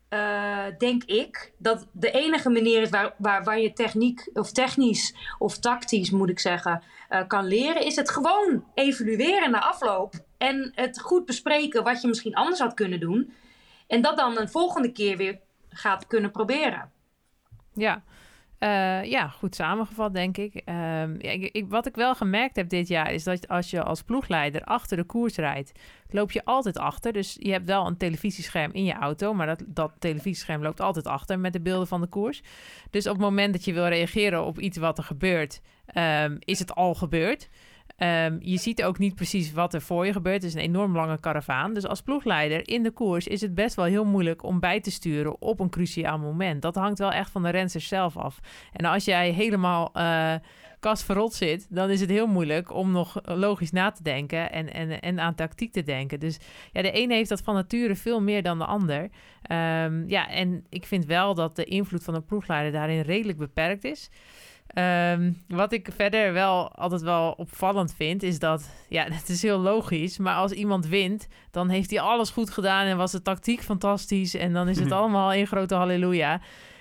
eh, 0.08 0.64
denk 0.78 1.04
ik 1.04 1.52
dat 1.58 1.86
de 1.92 2.10
enige 2.10 2.50
manier 2.50 2.82
is 2.82 2.90
waar, 2.90 3.14
waar, 3.18 3.44
waar 3.44 3.60
je 3.60 3.72
techniek 3.72 4.30
of 4.32 4.52
technisch 4.52 5.14
of 5.38 5.58
tactisch 5.58 6.10
moet 6.10 6.28
ik 6.30 6.38
zeggen 6.38 6.82
eh, 7.08 7.26
kan 7.26 7.46
leren, 7.46 7.84
is 7.84 7.96
het 7.96 8.10
gewoon 8.10 8.64
evalueren 8.74 9.50
na 9.50 9.60
afloop. 9.60 10.14
En 10.38 10.72
het 10.74 11.00
goed 11.00 11.24
bespreken 11.24 11.84
wat 11.84 12.00
je 12.00 12.08
misschien 12.08 12.34
anders 12.34 12.60
had 12.60 12.74
kunnen 12.74 13.00
doen. 13.00 13.32
En 13.86 14.02
dat 14.02 14.16
dan 14.16 14.38
een 14.38 14.48
volgende 14.48 14.92
keer 14.92 15.16
weer 15.16 15.38
gaat 15.68 16.06
kunnen 16.06 16.30
proberen. 16.30 16.90
Ja. 17.74 18.02
Eh, 18.58 19.04
ja, 19.04 19.28
goed 19.28 19.54
samengevat, 19.54 20.14
denk 20.14 20.36
ik. 20.36 20.54
Ehm, 20.54 21.14
ja, 21.18 21.30
ik, 21.30 21.64
Wat 21.68 21.86
ik 21.86 21.94
wel 21.94 22.14
gemerkt 22.14 22.56
heb 22.56 22.68
dit 22.68 22.88
jaar 22.88 23.12
is 23.12 23.24
dat 23.24 23.48
als 23.48 23.70
je 23.70 23.82
als 23.82 24.02
ploegleider 24.02 24.64
achter 24.64 24.96
de 24.96 25.04
koers 25.04 25.36
rijdt, 25.36 25.72
loop 26.10 26.32
je 26.32 26.44
altijd 26.44 26.78
achter. 26.78 27.12
Dus 27.12 27.36
je 27.38 27.50
hebt 27.50 27.66
wel 27.66 27.86
een 27.86 27.96
televisiescherm 27.96 28.72
in 28.72 28.84
je 28.84 28.92
auto, 28.92 29.34
maar 29.34 29.46
dat, 29.46 29.62
dat 29.66 29.92
televisiescherm 29.98 30.62
loopt 30.62 30.80
altijd 30.80 31.06
achter 31.06 31.38
met 31.38 31.52
de 31.52 31.60
beelden 31.60 31.86
van 31.86 32.00
de 32.00 32.06
koers. 32.06 32.42
Dus 32.90 33.06
op 33.06 33.12
het 33.12 33.22
moment 33.22 33.52
dat 33.52 33.64
je 33.64 33.72
wil 33.72 33.86
reageren 33.86 34.44
op 34.44 34.60
iets 34.60 34.78
wat 34.78 34.98
er 34.98 35.04
gebeurt, 35.04 35.60
ehm, 35.86 36.36
is 36.38 36.58
het 36.58 36.74
al 36.74 36.94
gebeurd. 36.94 37.48
Ehm, 37.98 38.36
je 38.40 38.58
ziet 38.58 38.84
ook 38.84 38.98
niet 38.98 39.14
precies 39.14 39.52
wat 39.52 39.74
er 39.74 39.80
voor 39.80 40.06
je 40.06 40.12
gebeurt. 40.12 40.42
Het 40.42 40.44
is 40.44 40.54
een 40.54 40.68
enorm 40.68 40.96
lange 40.96 41.20
karavaan. 41.20 41.74
Dus 41.74 41.86
als 41.86 42.02
ploegleider 42.02 42.68
in 42.68 42.82
de 42.82 42.90
koers 42.90 43.26
is 43.26 43.40
het 43.40 43.54
best 43.54 43.74
wel 43.74 43.84
heel 43.84 44.04
moeilijk 44.04 44.42
om 44.42 44.60
bij 44.60 44.80
te 44.80 44.90
sturen 44.90 45.40
op 45.40 45.60
een 45.60 45.70
cruciaal 45.70 46.18
moment. 46.18 46.62
Dat 46.62 46.74
hangt 46.74 46.98
wel 46.98 47.12
echt 47.12 47.30
van 47.30 47.42
de 47.42 47.50
renners 47.50 47.88
zelf 47.88 48.16
af. 48.16 48.40
En 48.72 48.84
als 48.84 49.04
jij 49.04 49.30
helemaal 49.30 49.90
eh 49.92 50.34
kast 50.80 51.04
verrot 51.04 51.34
zit, 51.34 51.66
dan 51.70 51.90
is 51.90 52.00
het 52.00 52.10
heel 52.10 52.26
moeilijk 52.26 52.74
om 52.74 52.92
nog 52.92 53.20
logisch 53.24 53.70
na 53.70 53.90
te 53.90 54.02
denken 54.02 54.52
en, 54.52 54.72
en, 54.72 55.00
en 55.00 55.20
aan 55.20 55.34
tactiek 55.34 55.72
te 55.72 55.82
denken. 55.82 56.20
Dus 56.20 56.38
ja, 56.72 56.82
de 56.82 56.90
ene 56.90 57.14
heeft 57.14 57.28
dat 57.28 57.40
van 57.40 57.54
nature 57.54 57.96
veel 57.96 58.22
meer 58.22 58.42
dan 58.42 58.58
de 58.58 58.64
ander. 58.64 59.08
Ehm, 59.42 60.08
ja, 60.08 60.28
en 60.30 60.64
ik 60.68 60.86
vind 60.86 61.04
wel 61.04 61.34
dat 61.34 61.56
de 61.56 61.64
invloed 61.64 62.04
van 62.04 62.14
een 62.14 62.24
ploegleider 62.24 62.72
daarin 62.72 63.00
redelijk 63.00 63.38
beperkt 63.38 63.84
is. 63.84 64.10
Ehm, 64.68 65.32
wat 65.48 65.72
ik 65.72 65.88
verder 65.96 66.32
wel 66.32 66.72
altijd 66.74 67.00
wel 67.00 67.34
opvallend 67.36 67.94
vind, 67.96 68.22
is 68.22 68.38
dat, 68.38 68.70
ja, 68.88 69.04
het 69.10 69.28
is 69.28 69.42
heel 69.42 69.58
logisch, 69.58 70.18
maar 70.18 70.34
als 70.34 70.52
iemand 70.52 70.86
wint, 70.86 71.28
dan 71.50 71.68
heeft 71.68 71.90
hij 71.90 72.00
alles 72.00 72.30
goed 72.30 72.50
gedaan 72.50 72.86
en 72.86 72.96
was 72.96 73.12
de 73.12 73.22
tactiek 73.22 73.62
fantastisch 73.62 74.34
en 74.34 74.52
dan 74.52 74.68
is 74.68 74.78
het 74.78 74.92
allemaal 74.92 75.32
één 75.32 75.46
grote 75.46 75.74
halleluja. 75.74 76.40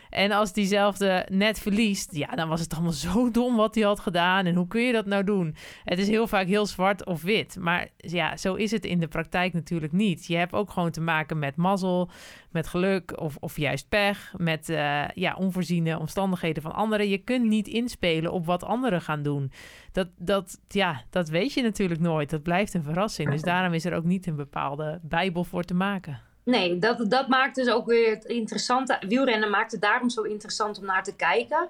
En 0.10 0.32
als 0.32 0.54
diezelfde 0.54 1.26
net 1.32 1.60
verliest, 1.60 2.15
ja, 2.15 2.28
dan 2.28 2.50
was 2.50 2.60
het 2.60 2.74
allemaal 2.74 2.91
zo 3.12 3.32
dom 3.32 3.56
wat 3.56 3.76
hij 3.76 3.84
had 3.84 4.00
gedaan. 4.00 4.46
En 4.46 4.56
hoe 4.56 4.67
kun 4.67 4.82
je 4.82 4.91
dat 4.91 5.06
nou 5.06 5.24
doen? 5.24 5.56
Het 5.84 6.00
is 6.00 6.08
heel 6.08 6.28
vaak 6.28 6.48
heel 6.48 6.65
zwart 6.65 7.06
of 7.06 7.22
wit. 7.22 7.58
Maar 7.60 7.88
ja, 7.98 8.38
zo 8.38 8.54
is 8.54 8.72
het 8.72 8.86
in 8.86 9.00
de 9.00 9.08
praktijk 9.08 9.54
natuurlijk 9.54 9.93
niet. 9.93 10.26
Je 10.26 10.36
hebt 10.36 10.54
ook 10.54 10.70
gewoon 10.70 10.91
te 10.91 11.02
maken 11.02 11.39
met 11.39 11.56
mazzel, 11.56 12.10
met 12.52 12.67
geluk 12.67 13.20
of, 13.20 13.36
of 13.39 13.58
juist 13.58 13.89
pech, 13.89 14.34
met 14.38 14.70
eh, 14.70 15.08
ja, 15.13 15.36
onvoorziene 15.36 16.00
omstandigheden 16.00 16.63
van 16.63 16.74
anderen. 16.74 17.10
Je 17.10 17.17
kunt 17.17 17.46
niet 17.46 17.67
inspelen 17.67 18.32
op 18.32 18.46
wat 18.46 18.63
anderen 18.63 19.02
gaan 19.02 19.24
doen. 19.24 19.52
Dat, 19.91 20.08
dat, 20.17 20.60
ja, 20.67 21.04
dat 21.10 21.30
weet 21.30 21.54
je 21.54 21.62
natuurlijk 21.62 22.00
nooit. 22.00 22.30
Dat 22.30 22.43
blijft 22.43 22.74
een 22.74 22.84
verrassing. 22.84 23.30
Dus 23.30 23.41
daarom 23.41 23.74
is 23.74 23.86
er 23.86 23.93
ook 23.93 24.04
niet 24.04 24.28
een 24.28 24.36
bepaalde 24.36 25.00
bijbel 25.04 25.43
voor 25.43 25.63
te 25.63 25.74
maken. 25.74 26.26
Nee, 26.47 26.79
dat, 26.79 27.10
dat 27.12 27.27
maakt 27.27 27.55
dus 27.55 27.69
ook 27.69 27.86
weer 27.86 28.10
het 28.10 28.25
interessante. 28.25 28.97
Wielrennen 29.07 29.49
maakt 29.49 29.71
het 29.71 29.81
daarom 29.81 30.10
zo 30.10 30.21
interessant 30.21 30.77
om 30.79 30.86
naar 30.86 31.03
te 31.03 31.15
kijken. 31.15 31.69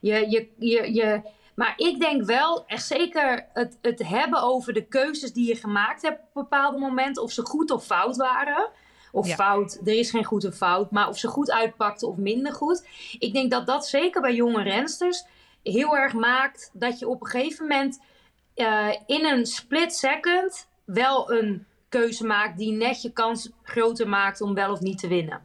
Je, 0.00 0.30
je, 0.30 0.48
je, 0.58 0.94
je, 0.94 1.20
maar 1.54 1.74
ik 1.76 2.00
denk 2.00 2.24
wel, 2.24 2.66
echt 2.66 2.86
zeker 2.86 3.46
het, 3.52 3.78
het 3.82 4.08
hebben 4.08 4.42
over 4.42 4.72
de 4.72 4.84
keuzes 4.86 5.32
die 5.32 5.48
je 5.48 5.56
gemaakt 5.56 6.02
hebt 6.02 6.18
op 6.18 6.24
een 6.34 6.42
bepaald 6.42 6.78
moment. 6.78 7.18
Of 7.18 7.32
ze 7.32 7.42
goed 7.42 7.70
of 7.70 7.84
fout 7.84 8.16
waren. 8.16 8.70
Of 9.12 9.26
Ja. 9.26 9.34
fout, 9.34 9.80
er 9.84 9.98
is 9.98 10.10
geen 10.10 10.24
goed 10.24 10.44
of 10.44 10.54
fout. 10.54 10.90
Maar 10.90 11.08
of 11.08 11.18
ze 11.18 11.28
goed 11.28 11.50
uitpakten 11.50 12.08
of 12.08 12.16
minder 12.16 12.52
goed. 12.52 12.86
Ik 13.18 13.32
denk 13.32 13.50
dat 13.50 13.66
dat 13.66 13.86
zeker 13.86 14.20
bij 14.20 14.34
jonge 14.34 14.62
rensters 14.62 15.24
heel 15.62 15.96
erg 15.96 16.12
maakt 16.12 16.70
dat 16.72 16.98
je 16.98 17.08
op 17.08 17.20
een 17.20 17.30
gegeven 17.30 17.66
moment 17.66 18.00
eh, 18.54 18.88
in 19.06 19.24
een 19.24 19.46
split 19.46 19.94
second 19.94 20.68
wel 20.84 21.32
een 21.32 21.66
keuze 21.98 22.26
maakt 22.26 22.58
die 22.58 22.72
net 22.72 23.02
je 23.02 23.12
kans 23.12 23.50
groter 23.62 24.08
maakt 24.08 24.40
om 24.40 24.54
wel 24.54 24.72
of 24.72 24.80
niet 24.80 24.98
te 24.98 25.08
winnen. 25.08 25.40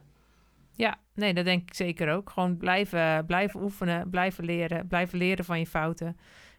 Ja, 0.74 0.98
nee, 1.14 1.34
dat 1.34 1.44
denk 1.44 1.68
ik 1.68 1.74
zeker 1.74 2.12
ook. 2.12 2.30
Gewoon 2.30 2.56
blijven, 2.56 3.26
blijven 3.26 3.62
oefenen, 3.62 4.10
blijven 4.10 4.44
leren, 4.44 4.86
blijven 4.86 5.18
leren 5.18 5.44
van 5.44 5.58
je 5.58 5.66
fouten. 5.66 6.16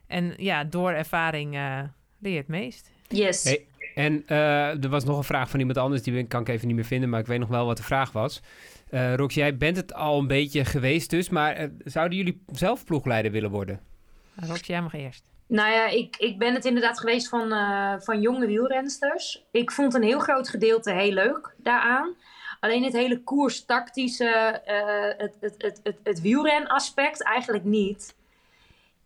En 0.08 0.34
ja, 0.38 0.64
door 0.64 0.92
ervaring 0.92 1.56
eh, 1.56 1.80
leer 2.20 2.32
je 2.32 2.38
het 2.38 2.48
meest. 2.48 2.92
Yes. 3.08 3.44
Hey, 3.44 3.66
En 3.96 4.24
eh, 4.28 4.84
er 4.84 4.90
was 4.90 5.04
nog 5.04 5.18
een 5.18 5.24
vraag 5.24 5.50
van 5.50 5.60
iemand 5.60 5.78
anders, 5.78 6.02
die 6.02 6.28
kan 6.28 6.42
ik 6.42 6.48
even 6.48 6.68
niet 6.68 6.76
meer 6.76 6.86
vinden, 6.86 7.10
maar 7.10 7.20
ik 7.20 7.28
weet 7.28 7.40
nog 7.40 7.50
wel 7.50 7.66
wat 7.66 7.78
de 7.78 7.84
vraag 7.84 8.12
was. 8.12 8.42
Eh 8.90 9.16
Rox, 9.16 9.36
jij 9.36 9.58
bent 9.58 9.78
het 9.78 9.94
al 9.94 10.20
een 10.20 10.28
beetje 10.28 10.66
geweest 10.66 11.10
dus, 11.10 11.30
maar 11.30 11.70
zouden 11.84 12.18
jullie 12.18 12.44
zelf 12.52 12.86
ploegleider 12.86 13.32
willen 13.32 13.50
worden? 13.50 13.80
Rox, 14.36 14.68
jij 14.68 14.82
mag 14.82 14.94
eerst. 14.94 15.33
Nou 15.48 15.72
ja, 15.72 15.88
ik, 15.88 16.16
ik 16.18 16.38
ben 16.38 16.54
het 16.54 16.66
inderdaad 16.66 17.00
geweest 17.00 17.30
van, 17.30 17.52
eh, 17.52 17.94
van 18.00 18.22
jonge 18.22 18.46
wielrensters. 18.46 19.46
Ik 19.52 19.72
vond 19.72 19.94
een 19.94 20.04
heel 20.04 20.20
groot 20.20 20.50
gedeelte 20.50 20.92
heel 20.92 21.12
leuk 21.12 21.56
daaraan. 21.58 22.16
Alleen 22.60 22.84
het 22.84 22.94
hele 22.94 23.24
koerstactische, 23.24 24.26
eh 24.66 25.18
het, 25.18 25.36
het, 25.40 25.56
het, 25.58 25.80
het, 25.84 25.98
het 26.04 26.22
wielrenaspect 26.22 27.24
eigenlijk 27.24 27.64
niet. 27.64 28.16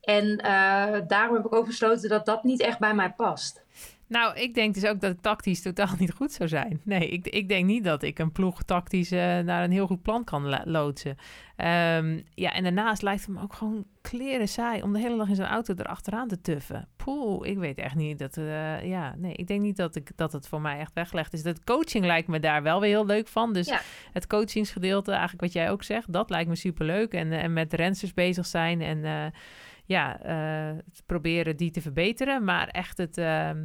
En 0.02 0.38
eh, 0.38 1.02
daarom 1.08 1.36
heb 1.36 1.46
ik 1.46 1.54
ook 1.54 1.66
besloten 1.66 2.10
dat 2.10 2.26
dat 2.26 2.44
niet 2.44 2.62
echt 2.62 2.80
bij 2.80 2.94
mij 2.94 3.12
past. 3.12 3.62
Nou, 4.10 4.36
ik 4.40 4.54
denk 4.54 4.74
dus 4.74 4.86
ook 4.86 5.00
dat 5.02 5.12
ik 5.12 5.22
tactisch 5.22 5.62
totaal 5.62 5.90
niet 6.00 6.12
goed 6.14 6.32
zou 6.32 6.50
zijn. 6.50 6.82
Nee, 6.84 7.10
ik, 7.10 7.28
ik 7.28 7.48
denk 7.50 7.66
niet 7.66 7.84
dat 7.84 8.04
ik 8.04 8.20
een 8.20 8.32
ploeg 8.32 8.64
tactisch 8.64 9.12
eh, 9.12 9.40
naar 9.40 9.64
een 9.64 9.72
heel 9.72 9.88
goed 9.88 10.02
plan 10.02 10.24
kan 10.24 10.62
loodsen. 10.64 11.16
Ehm, 11.56 12.20
ja, 12.34 12.52
en 12.54 12.64
daarnaast 12.64 13.02
lijkt 13.02 13.26
het 13.26 13.36
me 13.36 13.42
ook 13.42 13.54
gewoon 13.54 13.86
kleren 14.02 14.48
saai 14.48 14.82
om 14.82 14.94
de 14.94 15.00
hele 15.00 15.18
dag 15.18 15.30
in 15.30 15.36
zijn 15.36 15.48
auto 15.50 15.74
erachteraan 15.78 16.28
te 16.28 16.42
tuffen. 16.42 16.88
Poeh, 16.96 17.50
ik 17.50 17.58
weet 17.58 17.78
echt 17.78 17.96
niet 17.96 18.20
dat... 18.20 18.38
eh, 18.38 18.84
ja, 18.86 19.16
nee, 19.18 19.34
ik 19.34 19.48
denk 19.48 19.62
niet 19.62 19.78
dat, 19.78 19.96
ik, 19.96 20.10
dat 20.16 20.32
het 20.32 20.48
voor 20.48 20.62
mij 20.62 20.80
echt 20.80 20.94
weggelegd 20.94 21.34
is. 21.34 21.44
Dat 21.44 21.64
coaching 21.64 22.06
lijkt 22.06 22.28
me 22.28 22.40
daar 22.40 22.64
wel 22.64 22.80
weer 22.80 22.90
heel 22.90 23.06
leuk 23.06 23.28
van. 23.28 23.54
Dus 23.54 23.68
Ja. 23.68 23.80
het 24.14 24.28
coachingsgedeelte, 24.28 25.12
eigenlijk 25.12 25.42
wat 25.42 25.54
jij 25.54 25.72
ook 25.72 25.84
zegt, 25.84 26.14
dat 26.14 26.30
lijkt 26.30 26.50
me 26.50 26.56
superleuk. 26.56 27.14
En, 27.14 27.32
eh, 27.32 27.44
en 27.44 27.54
met 27.54 27.74
rensters 27.74 28.14
bezig 28.14 28.46
zijn 28.46 28.82
en 28.82 29.32
ja, 29.86 30.20
proberen 31.06 31.58
die 31.58 31.72
te 31.72 31.82
verbeteren. 31.82 32.44
Maar 32.44 32.68
echt 32.68 32.98
het... 32.98 33.18
ehm, 33.18 33.58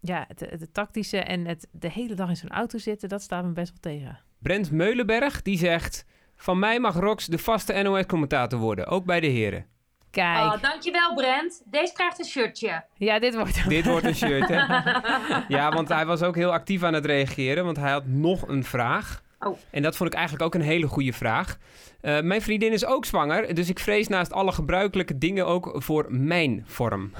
ja, 0.00 0.26
het, 0.28 0.68
tactische 0.72 1.18
en 1.18 1.46
het 1.46 1.68
de 1.70 1.90
hele 1.90 2.14
dag 2.14 2.28
in 2.28 2.36
zo'n 2.36 2.50
auto 2.50 2.78
zitten, 2.78 3.08
dat 3.08 3.22
staat 3.22 3.44
me 3.44 3.50
best 3.50 3.70
wel 3.70 3.92
tegen. 3.92 4.20
Brent 4.38 4.70
Meulenberg, 4.70 5.42
die 5.42 5.58
zegt... 5.58 6.04
Van 6.36 6.58
mij 6.58 6.80
mag 6.80 6.94
Rox 6.94 7.26
de 7.26 7.38
vaste 7.38 7.72
NOS-commentator 7.82 8.58
worden, 8.58 8.86
ook 8.86 9.04
bij 9.04 9.20
de 9.20 9.26
heren. 9.26 9.66
Kijk, 10.10 10.54
Oh, 10.54 10.62
dankjewel 10.62 11.14
Brent. 11.14 11.62
Deze 11.64 11.92
krijgt 11.92 12.18
een 12.18 12.24
shirtje. 12.24 12.84
ja, 12.94 13.18
dit 13.18 13.34
wordt... 13.34 13.68
Dit 13.68 13.86
wordt 13.86 14.06
een 14.06 14.14
shirt, 14.14 14.48
hè? 14.48 14.56
Ja, 15.56 15.72
want 15.72 15.88
hij 15.88 16.06
was 16.06 16.22
ook 16.22 16.34
heel 16.34 16.52
actief 16.52 16.82
aan 16.82 16.94
het 16.94 17.04
reageren, 17.04 17.64
want 17.64 17.76
hij 17.76 17.90
had 17.90 18.06
nog 18.06 18.48
een 18.48 18.64
vraag. 18.64 19.22
Oh. 19.38 19.58
En 19.70 19.82
dat 19.82 19.96
vond 19.96 20.10
ik 20.10 20.18
eigenlijk 20.18 20.46
ook 20.46 20.54
een 20.54 20.66
hele 20.66 20.86
goede 20.86 21.12
vraag. 21.12 21.58
Eh, 22.00 22.20
mijn 22.20 22.42
vriendin 22.42 22.72
is 22.72 22.84
ook 22.84 23.04
zwanger, 23.04 23.54
dus 23.54 23.68
ik 23.68 23.78
vrees 23.78 24.08
naast 24.08 24.32
alle 24.32 24.52
gebruikelijke 24.52 25.18
dingen 25.18 25.46
ook 25.46 25.72
voor 25.74 26.06
mijn 26.08 26.64
vorm. 26.66 27.12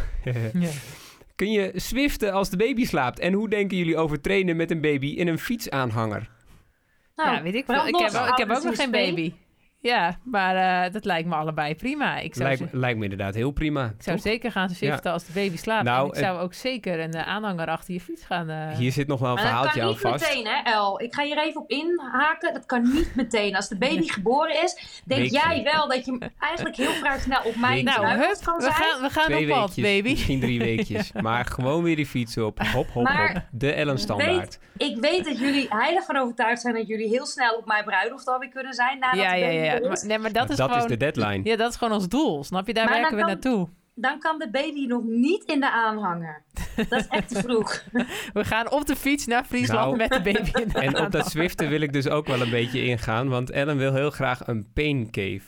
Ja. 0.52 0.68
Kun 1.40 1.50
je 1.50 1.72
swiften 1.74 2.32
als 2.32 2.50
de 2.50 2.56
baby 2.56 2.84
slaapt? 2.84 3.18
En 3.18 3.32
hoe 3.32 3.48
denken 3.48 3.76
jullie 3.76 3.96
over 3.96 4.20
trainen 4.20 4.56
met 4.56 4.70
een 4.70 4.80
baby 4.80 5.06
in 5.06 5.28
een 5.28 5.38
fietsaanhanger? 5.38 6.30
Nou, 7.16 7.30
ja, 7.30 7.42
weet 7.42 7.54
ik 7.54 7.64
veel. 7.64 7.74
Ik 7.86 7.96
heb, 7.98 8.14
ook- 8.22 8.28
ik 8.28 8.36
heb 8.36 8.50
ook 8.50 8.62
nog 8.62 8.74
geen 8.74 8.90
baby. 8.90 9.32
Ja, 9.82 10.18
maar 10.24 10.86
uh, 10.86 10.92
dat 10.92 11.04
lijkt 11.04 11.28
me 11.28 11.34
allebei 11.34 11.74
prima. 11.74 12.18
Ik 12.18 12.34
zou 12.34 12.48
lijkt, 12.48 12.72
lijkt 12.72 12.98
me 12.98 13.04
inderdaad 13.04 13.34
heel 13.34 13.50
prima. 13.50 13.84
Ik 13.84 14.02
zou 14.02 14.18
zeker 14.18 14.52
gaan 14.52 14.68
zwiften 14.68 15.00
ja. 15.02 15.12
als 15.12 15.24
de 15.24 15.32
baby 15.32 15.56
slaapt. 15.56 15.84
Nou, 15.84 16.02
en 16.02 16.12
ik 16.12 16.24
zou 16.24 16.38
ook 16.38 16.54
zeker 16.54 17.00
een 17.00 17.16
uh, 17.16 17.28
aanhanger 17.28 17.66
achter 17.66 17.94
je 17.94 18.00
fiets 18.00 18.24
gaan... 18.24 18.50
Uh... 18.50 18.68
Hier 18.70 18.92
zit 18.92 19.06
nog 19.06 19.20
wel 19.20 19.32
een 19.32 19.38
verhaaltje 19.38 19.82
aan 19.82 19.96
vast. 19.96 20.02
dat 20.02 20.10
kan 20.10 20.20
niet 20.20 20.42
meteen, 20.44 20.64
hè, 20.64 20.72
El? 20.72 21.00
Ik 21.00 21.14
ga 21.14 21.22
hier 21.22 21.38
even 21.38 21.60
op 21.60 21.70
inhaken. 21.70 22.54
Dat 22.54 22.66
kan 22.66 22.82
niet 22.92 23.14
meteen. 23.14 23.56
Als 23.56 23.68
de 23.68 23.78
baby 23.78 24.08
geboren 24.18 24.62
is, 24.62 25.02
denk 25.04 25.30
jij 25.30 25.62
wel 25.62 25.88
dat 25.88 26.04
je 26.04 26.30
eigenlijk 26.38 26.76
heel 26.76 26.92
graag 26.92 27.20
snel 27.20 27.42
op 27.44 27.56
mijn 27.56 27.84
nou, 27.84 28.06
hup, 28.06 28.38
kan 28.44 28.60
zijn? 28.60 28.72
We 28.72 28.78
gaan, 28.78 29.02
we 29.02 29.10
gaan 29.10 29.24
Twee 29.24 29.50
op 29.52 29.58
pad, 29.58 29.74
baby. 29.76 30.10
Misschien 30.10 30.40
drie 30.40 30.58
weekjes. 30.70 31.12
maar 31.12 31.44
gewoon 31.44 31.82
weer 31.82 31.96
die 31.96 32.06
fiets 32.06 32.38
op. 32.38 32.58
Hop, 32.58 32.88
hop, 32.90 33.02
maar 33.02 33.32
hop. 33.32 33.42
De 33.50 33.72
Ellen 33.72 33.98
standaard. 33.98 34.58
Weet, 34.72 34.90
ik 34.90 35.00
weet 35.00 35.24
dat 35.24 35.38
jullie 35.38 35.66
heilig 35.68 36.04
van 36.04 36.16
overtuigd 36.16 36.60
zijn 36.60 36.74
dat 36.74 36.86
jullie 36.86 37.08
heel 37.08 37.26
snel 37.26 37.56
op 37.56 37.66
mijn 37.66 37.84
bruiloft 37.84 38.26
alweer 38.26 38.48
kunnen 38.48 38.74
zijn. 38.74 38.98
Nadat 38.98 39.20
ja, 39.20 39.34
de 39.34 39.40
baby 39.40 39.54
ja, 39.54 39.62
ja. 39.62 39.69
Maar, 39.82 39.92
is. 39.92 40.02
nee, 40.02 40.18
maar 40.18 40.32
dat, 40.32 40.42
Maar 40.42 40.50
is, 40.50 40.56
dat 40.56 40.68
gewoon, 40.70 40.82
is 40.82 40.90
de 40.90 40.96
deadline. 40.96 41.40
Ja, 41.44 41.56
dat 41.56 41.70
is 41.70 41.76
gewoon 41.76 41.94
ons 41.94 42.08
doel. 42.08 42.44
Snap 42.44 42.66
je? 42.66 42.74
Daar 42.74 42.84
Maar 42.84 42.94
werken 42.94 43.16
we 43.16 43.22
kan- 43.22 43.30
naartoe. 43.30 43.68
Dan 43.94 44.18
kan 44.18 44.38
de 44.38 44.50
baby 44.50 44.86
nog 44.86 45.02
niet 45.04 45.44
in 45.44 45.60
de 45.60 45.70
aanhanger. 45.70 46.42
Dat 46.88 47.00
is 47.00 47.06
echt 47.06 47.28
te 47.28 47.38
vroeg. 47.42 47.82
We 48.32 48.44
gaan 48.44 48.70
op 48.70 48.86
de 48.86 48.96
fiets 48.96 49.26
naar 49.26 49.44
Friesland 49.44 49.84
Nou, 49.84 49.96
met 49.96 50.08
de 50.10 50.20
baby 50.32 50.50
in 50.62 50.68
de 50.68 50.78
En 50.78 50.98
op 50.98 51.10
dat. 51.10 51.30
Zwiften 51.30 51.68
wil 51.68 51.80
ik 51.80 51.92
dus 51.92 52.08
ook 52.08 52.26
wel 52.26 52.40
een 52.40 52.50
beetje 52.50 52.84
ingaan. 52.84 53.28
Want 53.28 53.50
Ellen 53.50 53.76
wil 53.76 53.94
heel 53.94 54.10
graag 54.10 54.46
een 54.46 54.70
pain 54.72 55.10
cave. 55.10 55.40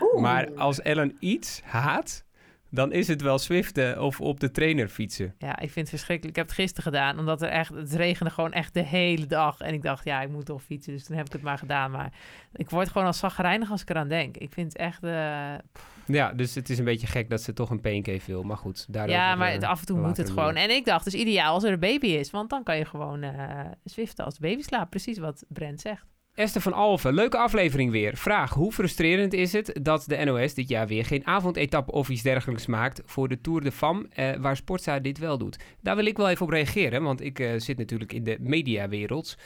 Oeh. 0.00 0.20
Maar 0.22 0.48
als 0.54 0.80
Ellen 0.80 1.16
iets 1.20 1.60
haat, 1.64 2.24
dan 2.70 2.92
is 2.92 3.08
het 3.08 3.20
wel 3.22 3.38
Zwiften 3.38 4.02
of 4.02 4.20
op 4.20 4.40
de 4.40 4.50
trainer 4.50 4.88
fietsen. 4.88 5.34
Ja, 5.38 5.50
ik 5.58 5.70
vind 5.70 5.74
het 5.74 5.88
verschrikkelijk. 5.88 6.36
Ik 6.36 6.42
heb 6.42 6.46
het 6.46 6.54
gisteren 6.60 6.92
gedaan, 6.92 7.18
omdat 7.18 7.42
er 7.42 7.48
echt, 7.48 7.74
het 7.74 7.92
regende 7.92 8.30
gewoon 8.32 8.52
echt 8.52 8.74
de 8.74 8.82
hele 8.82 9.26
dag. 9.26 9.60
En 9.60 9.74
ik 9.74 9.82
dacht, 9.82 10.04
ja, 10.04 10.20
ik 10.22 10.28
moet 10.28 10.44
toch 10.46 10.62
fietsen, 10.62 10.92
dus 10.92 11.04
toen 11.04 11.16
heb 11.16 11.26
ik 11.26 11.32
het 11.32 11.42
maar 11.42 11.58
gedaan. 11.58 11.90
Maar 11.90 12.12
ik 12.52 12.70
word 12.70 12.88
gewoon 12.88 13.06
als 13.06 13.18
zagrijnig 13.18 13.70
als 13.70 13.82
ik 13.82 13.90
eraan 13.90 14.08
denk. 14.08 14.36
Ik 14.36 14.52
vind 14.52 14.72
het 14.72 14.82
echt, 14.82 15.02
eh, 15.02 15.54
Ja, 16.06 16.32
dus 16.32 16.54
het 16.54 16.70
is 16.70 16.78
een 16.78 16.84
beetje 16.84 17.06
gek 17.06 17.30
dat 17.30 17.42
ze 17.42 17.52
toch 17.52 17.70
een 17.70 17.80
pain 17.80 18.02
cave 18.02 18.26
wil. 18.26 18.42
Maar 18.42 18.56
goed, 18.56 18.92
daarover, 18.92 19.20
ja, 19.20 19.34
maar 19.34 19.48
eh, 19.48 19.54
het- 19.54 19.64
af 19.64 19.80
en 19.80 19.86
toe 19.86 19.98
moet 19.98 20.16
het 20.16 20.26
meer. 20.26 20.34
gewoon. 20.36 20.54
En 20.56 20.70
ik 20.70 20.84
dacht, 20.84 21.06
is 21.06 21.14
ideaal 21.14 21.52
als 21.54 21.64
er 21.64 21.72
een 21.72 21.78
baby 21.80 22.06
is, 22.06 22.30
want 22.30 22.50
dan 22.50 22.62
kan 22.62 22.76
je 22.78 22.84
gewoon 22.84 23.24
zwiften 23.84 24.24
als 24.24 24.38
baby 24.38 24.62
slaapt. 24.62 24.90
Precies 24.90 25.18
wat 25.18 25.44
Brent 25.48 25.80
zegt. 25.80 26.04
Esther 26.36 26.60
van 26.60 26.72
Alphen, 26.72 27.14
leuke 27.14 27.36
aflevering 27.36 27.90
weer. 27.90 28.16
Vraag, 28.16 28.52
hoe 28.52 28.72
frustrerend 28.72 29.32
is 29.32 29.52
het 29.52 29.78
dat 29.82 30.04
de 30.06 30.24
NOS 30.24 30.54
dit 30.54 30.68
jaar 30.68 30.86
weer 30.86 31.04
geen 31.04 31.26
avondetappe 31.26 31.92
of 31.92 32.08
iets 32.08 32.22
dergelijks 32.22 32.66
maakt 32.66 33.02
voor 33.04 33.28
de 33.28 33.40
Tour 33.40 33.60
de 33.60 33.72
Femme, 33.72 34.06
eh, 34.12 34.36
waar 34.36 34.56
Sportza 34.56 34.98
dit 34.98 35.18
wel 35.18 35.38
doet? 35.38 35.58
Daar 35.80 35.96
wil 35.96 36.06
ik 36.06 36.16
wel 36.16 36.28
even 36.28 36.46
op 36.46 36.52
reageren, 36.52 37.02
want 37.02 37.20
ik 37.20 37.38
eh, 37.38 37.50
zit 37.56 37.78
natuurlijk 37.78 38.12
in 38.12 38.24
de 38.24 38.36
mediawereld. 38.40 39.36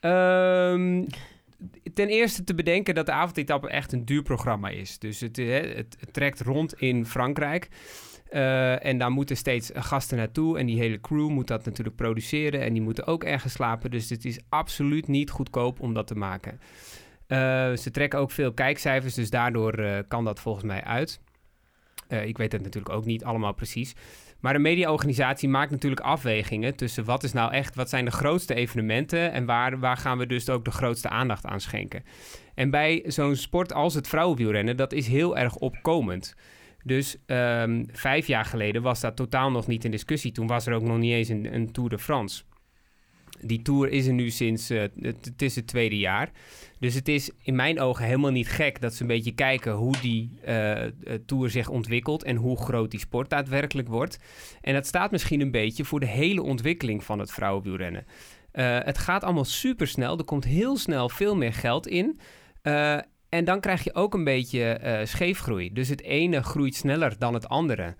Ehm 0.00 1.04
ten 1.94 2.08
eerste 2.08 2.44
te 2.44 2.54
bedenken 2.54 2.94
dat 2.94 3.06
de 3.06 3.12
avondetappe 3.12 3.68
echt 3.68 3.92
een 3.92 4.04
duur 4.04 4.22
programma 4.22 4.68
is. 4.68 4.98
Dus 4.98 5.20
het, 5.20 5.38
eh, 5.38 5.76
het 5.76 5.96
trekt 6.12 6.40
rond 6.40 6.80
in 6.80 7.06
Frankrijk. 7.06 7.68
Eh, 8.30 8.84
en 8.84 8.98
daar 8.98 9.10
moeten 9.10 9.36
steeds 9.36 9.70
gasten 9.74 10.16
naartoe. 10.16 10.58
En 10.58 10.66
die 10.66 10.78
hele 10.78 11.00
crew 11.00 11.28
moet 11.28 11.46
dat 11.46 11.64
natuurlijk 11.64 11.96
produceren. 11.96 12.60
En 12.60 12.72
die 12.72 12.82
moeten 12.82 13.06
ook 13.06 13.24
ergens 13.24 13.52
slapen. 13.52 13.90
Dus 13.90 14.10
het 14.10 14.24
is 14.24 14.38
absoluut 14.48 15.08
niet 15.08 15.30
goedkoop 15.30 15.80
om 15.80 15.94
dat 15.94 16.06
te 16.06 16.14
maken. 16.14 16.60
Eh, 17.26 17.38
ze 17.72 17.90
trekken 17.92 18.18
ook 18.18 18.30
veel 18.30 18.52
kijkcijfers. 18.52 19.14
Dus 19.14 19.30
daardoor 19.30 19.72
eh, 19.72 19.98
kan 20.08 20.24
dat 20.24 20.40
volgens 20.40 20.64
mij 20.64 20.84
uit. 20.84 21.20
Ik 22.08 22.38
weet 22.38 22.52
het 22.52 22.62
natuurlijk 22.62 22.94
ook 22.94 23.04
niet 23.04 23.24
allemaal 23.24 23.52
precies. 23.52 23.94
Maar 24.40 24.54
een 24.54 24.62
mediaorganisatie 24.62 25.48
maakt 25.48 25.70
natuurlijk 25.70 26.00
afwegingen 26.00 26.76
tussen 26.76 27.04
wat 27.04 27.22
is 27.22 27.32
nou 27.32 27.52
echt, 27.52 27.74
wat 27.74 27.88
zijn 27.88 28.04
de 28.04 28.10
grootste 28.10 28.54
evenementen 28.54 29.32
en 29.32 29.44
waar, 29.44 29.78
waar 29.78 29.96
gaan 29.96 30.18
we 30.18 30.26
dus 30.26 30.48
ook 30.48 30.64
de 30.64 30.70
grootste 30.70 31.08
aandacht 31.08 31.46
aan 31.46 31.60
schenken. 31.60 32.04
En 32.54 32.70
bij 32.70 33.02
zo'n 33.06 33.36
sport 33.36 33.72
als 33.72 33.94
het 33.94 34.08
vrouwenwielrennen, 34.08 34.76
dat 34.76 34.92
is 34.92 35.06
heel 35.06 35.36
erg 35.36 35.56
opkomend. 35.56 36.34
Dus 36.84 37.16
ehm, 37.26 37.84
vijf 37.92 38.26
jaar 38.26 38.44
geleden 38.44 38.82
was 38.82 39.00
dat 39.00 39.16
totaal 39.16 39.50
nog 39.50 39.66
niet 39.66 39.84
in 39.84 39.90
discussie. 39.90 40.32
Toen 40.32 40.46
was 40.46 40.66
er 40.66 40.74
ook 40.74 40.82
nog 40.82 40.98
niet 40.98 41.12
eens 41.12 41.28
een, 41.28 41.54
een 41.54 41.72
Tour 41.72 41.90
de 41.90 41.98
France. 41.98 42.42
Die 43.42 43.62
tour 43.62 43.88
is 43.88 44.06
er 44.06 44.12
nu 44.12 44.30
sinds, 44.30 44.70
eh, 44.70 44.82
het, 45.00 45.42
is 45.42 45.56
het 45.56 45.66
tweede 45.66 45.98
jaar. 45.98 46.30
Dus 46.78 46.94
het 46.94 47.08
is 47.08 47.30
in 47.42 47.54
mijn 47.54 47.80
ogen 47.80 48.04
helemaal 48.04 48.30
niet 48.30 48.48
gek 48.48 48.80
dat 48.80 48.94
ze 48.94 49.02
een 49.02 49.08
beetje 49.08 49.32
kijken 49.32 49.72
hoe 49.72 49.94
die 50.00 50.30
eh, 50.44 50.82
tour 51.26 51.50
zich 51.50 51.68
ontwikkelt 51.68 52.22
en 52.22 52.36
hoe 52.36 52.56
groot 52.56 52.90
die 52.90 53.00
sport 53.00 53.30
daadwerkelijk 53.30 53.88
wordt. 53.88 54.18
En 54.60 54.74
dat 54.74 54.86
staat 54.86 55.10
misschien 55.10 55.40
een 55.40 55.50
beetje 55.50 55.84
voor 55.84 56.00
de 56.00 56.06
hele 56.06 56.42
ontwikkeling 56.42 57.04
van 57.04 57.18
het 57.18 57.32
vrouwenwielrennen. 57.32 58.06
Het 58.52 58.98
gaat 58.98 59.24
allemaal 59.24 59.44
super 59.44 59.86
snel. 59.86 60.18
Er 60.18 60.24
komt 60.24 60.44
heel 60.44 60.76
snel 60.76 61.08
veel 61.08 61.36
meer 61.36 61.52
geld 61.52 61.86
in. 61.86 62.20
En 63.30 63.44
dan 63.44 63.60
krijg 63.60 63.84
je 63.84 63.94
ook 63.94 64.14
een 64.14 64.24
beetje 64.24 64.64
eh, 64.64 65.06
scheefgroei. 65.06 65.72
Dus 65.72 65.88
het 65.88 66.02
ene 66.02 66.42
groeit 66.42 66.74
sneller 66.74 67.18
dan 67.18 67.34
het 67.34 67.48
andere. 67.48 67.96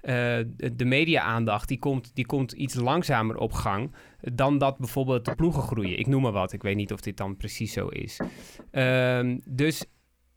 Eh, 0.00 0.38
de 0.72 0.84
media-aandacht 0.84 1.68
die 1.68 1.78
komt, 1.78 2.10
die 2.14 2.26
komt 2.26 2.52
iets 2.52 2.74
langzamer 2.74 3.36
op 3.36 3.52
gang 3.52 3.94
dan 4.20 4.58
dat 4.58 4.78
bijvoorbeeld 4.78 5.24
de 5.24 5.34
ploegen 5.34 5.62
groeien. 5.62 5.98
Ik 5.98 6.06
noem 6.06 6.22
maar 6.22 6.32
wat. 6.32 6.52
Ik 6.52 6.62
weet 6.62 6.76
niet 6.76 6.92
of 6.92 7.00
dit 7.00 7.16
dan 7.16 7.36
precies 7.36 7.72
zo 7.72 7.86
is. 7.86 8.20
Ehm, 8.70 9.38
dus 9.48 9.84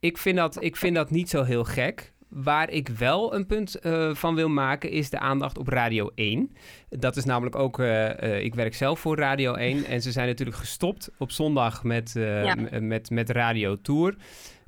ik 0.00 0.18
vind, 0.18 0.36
dat, 0.36 0.62
ik 0.62 0.76
vind 0.76 0.94
dat 0.94 1.10
niet 1.10 1.28
zo 1.28 1.42
heel 1.42 1.64
gek. 1.64 2.12
Waar 2.28 2.70
ik 2.70 2.88
wel 2.88 3.34
een 3.34 3.46
punt 3.46 3.74
eh, 3.74 4.14
van 4.14 4.34
wil 4.34 4.48
maken 4.48 4.90
is 4.90 5.10
de 5.10 5.18
aandacht 5.18 5.58
op 5.58 5.68
Radio 5.68 6.10
1. 6.14 6.52
Dat 6.88 7.16
is 7.16 7.24
namelijk 7.24 7.56
ook, 7.56 7.78
eh, 7.78 8.22
eh, 8.22 8.44
ik 8.44 8.54
werk 8.54 8.74
zelf 8.74 9.00
voor 9.00 9.16
Radio 9.16 9.54
1 9.54 9.84
en 9.84 10.02
ze 10.02 10.12
zijn 10.12 10.26
natuurlijk 10.26 10.56
gestopt 10.56 11.10
op 11.18 11.30
zondag 11.30 11.84
met, 11.84 12.12
Ja. 12.14 12.56
met, 12.80 13.10
met 13.10 13.30
Radio 13.30 13.80
Tour. 13.80 14.14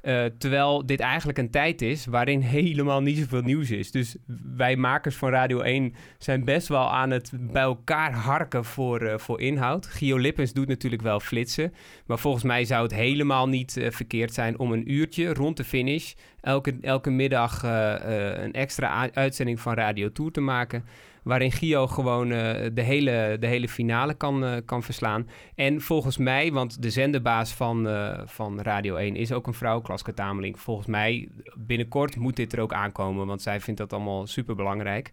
Eh, 0.02 0.24
terwijl 0.38 0.86
dit 0.86 1.00
eigenlijk 1.00 1.38
een 1.38 1.50
tijd 1.50 1.82
is 1.82 2.06
waarin 2.06 2.40
helemaal 2.40 3.02
niet 3.02 3.18
zoveel 3.18 3.42
nieuws 3.42 3.70
is. 3.70 3.90
Dus 3.90 4.16
wij 4.56 4.76
makers 4.76 5.16
van 5.16 5.30
Radio 5.30 5.60
1 5.60 5.94
zijn 6.18 6.44
best 6.44 6.68
wel 6.68 6.92
aan 6.92 7.10
het 7.10 7.32
bij 7.34 7.62
elkaar 7.62 8.12
harken 8.12 8.64
voor, 8.64 9.00
eh, 9.00 9.18
voor 9.18 9.40
inhoud. 9.40 9.86
Gio 9.86 10.16
Lippens 10.16 10.52
doet 10.52 10.68
natuurlijk 10.68 11.02
wel 11.02 11.20
flitsen. 11.20 11.72
Maar 12.06 12.18
volgens 12.18 12.44
mij 12.44 12.64
zou 12.64 12.82
het 12.82 12.94
helemaal 12.94 13.48
niet 13.48 13.76
eh, 13.76 13.90
verkeerd 13.90 14.34
zijn 14.34 14.58
om 14.58 14.72
een 14.72 14.92
uurtje 14.92 15.34
rond 15.34 15.56
de 15.56 15.64
finish... 15.64 16.12
elke, 16.40 16.78
elke 16.80 17.10
middag 17.10 17.62
een 17.62 18.52
extra 18.52 19.10
uitzending 19.12 19.60
van 19.60 19.74
Radio 19.74 20.12
Tour 20.12 20.30
te 20.30 20.40
maken... 20.40 20.84
waarin 21.22 21.52
Gio 21.52 21.86
gewoon 21.86 22.32
eh, 22.32 22.70
de, 22.72 22.82
hele, 22.82 23.36
de 23.40 23.46
hele 23.46 23.68
finale 23.68 24.14
kan, 24.14 24.44
eh, 24.44 24.56
kan 24.64 24.82
verslaan. 24.82 25.28
En 25.54 25.80
volgens 25.80 26.16
mij, 26.16 26.52
want 26.52 26.82
de 26.82 26.90
zenderbaas 26.90 27.52
van, 27.52 27.88
eh, 27.88 28.20
van 28.24 28.60
Radio 28.60 28.96
1 28.96 29.16
is 29.16 29.32
ook 29.32 29.46
een 29.46 29.54
vrouw, 29.54 29.80
Klaske 29.80 30.14
Tameling. 30.14 30.60
Volgens 30.60 30.86
mij 30.86 31.28
binnenkort 31.54 32.16
moet 32.16 32.36
dit 32.36 32.52
er 32.52 32.60
ook 32.60 32.72
aankomen, 32.72 33.26
want 33.26 33.42
zij 33.42 33.60
vindt 33.60 33.80
dat 33.80 33.92
allemaal 33.92 34.26
super 34.26 34.54
belangrijk. 34.54 35.12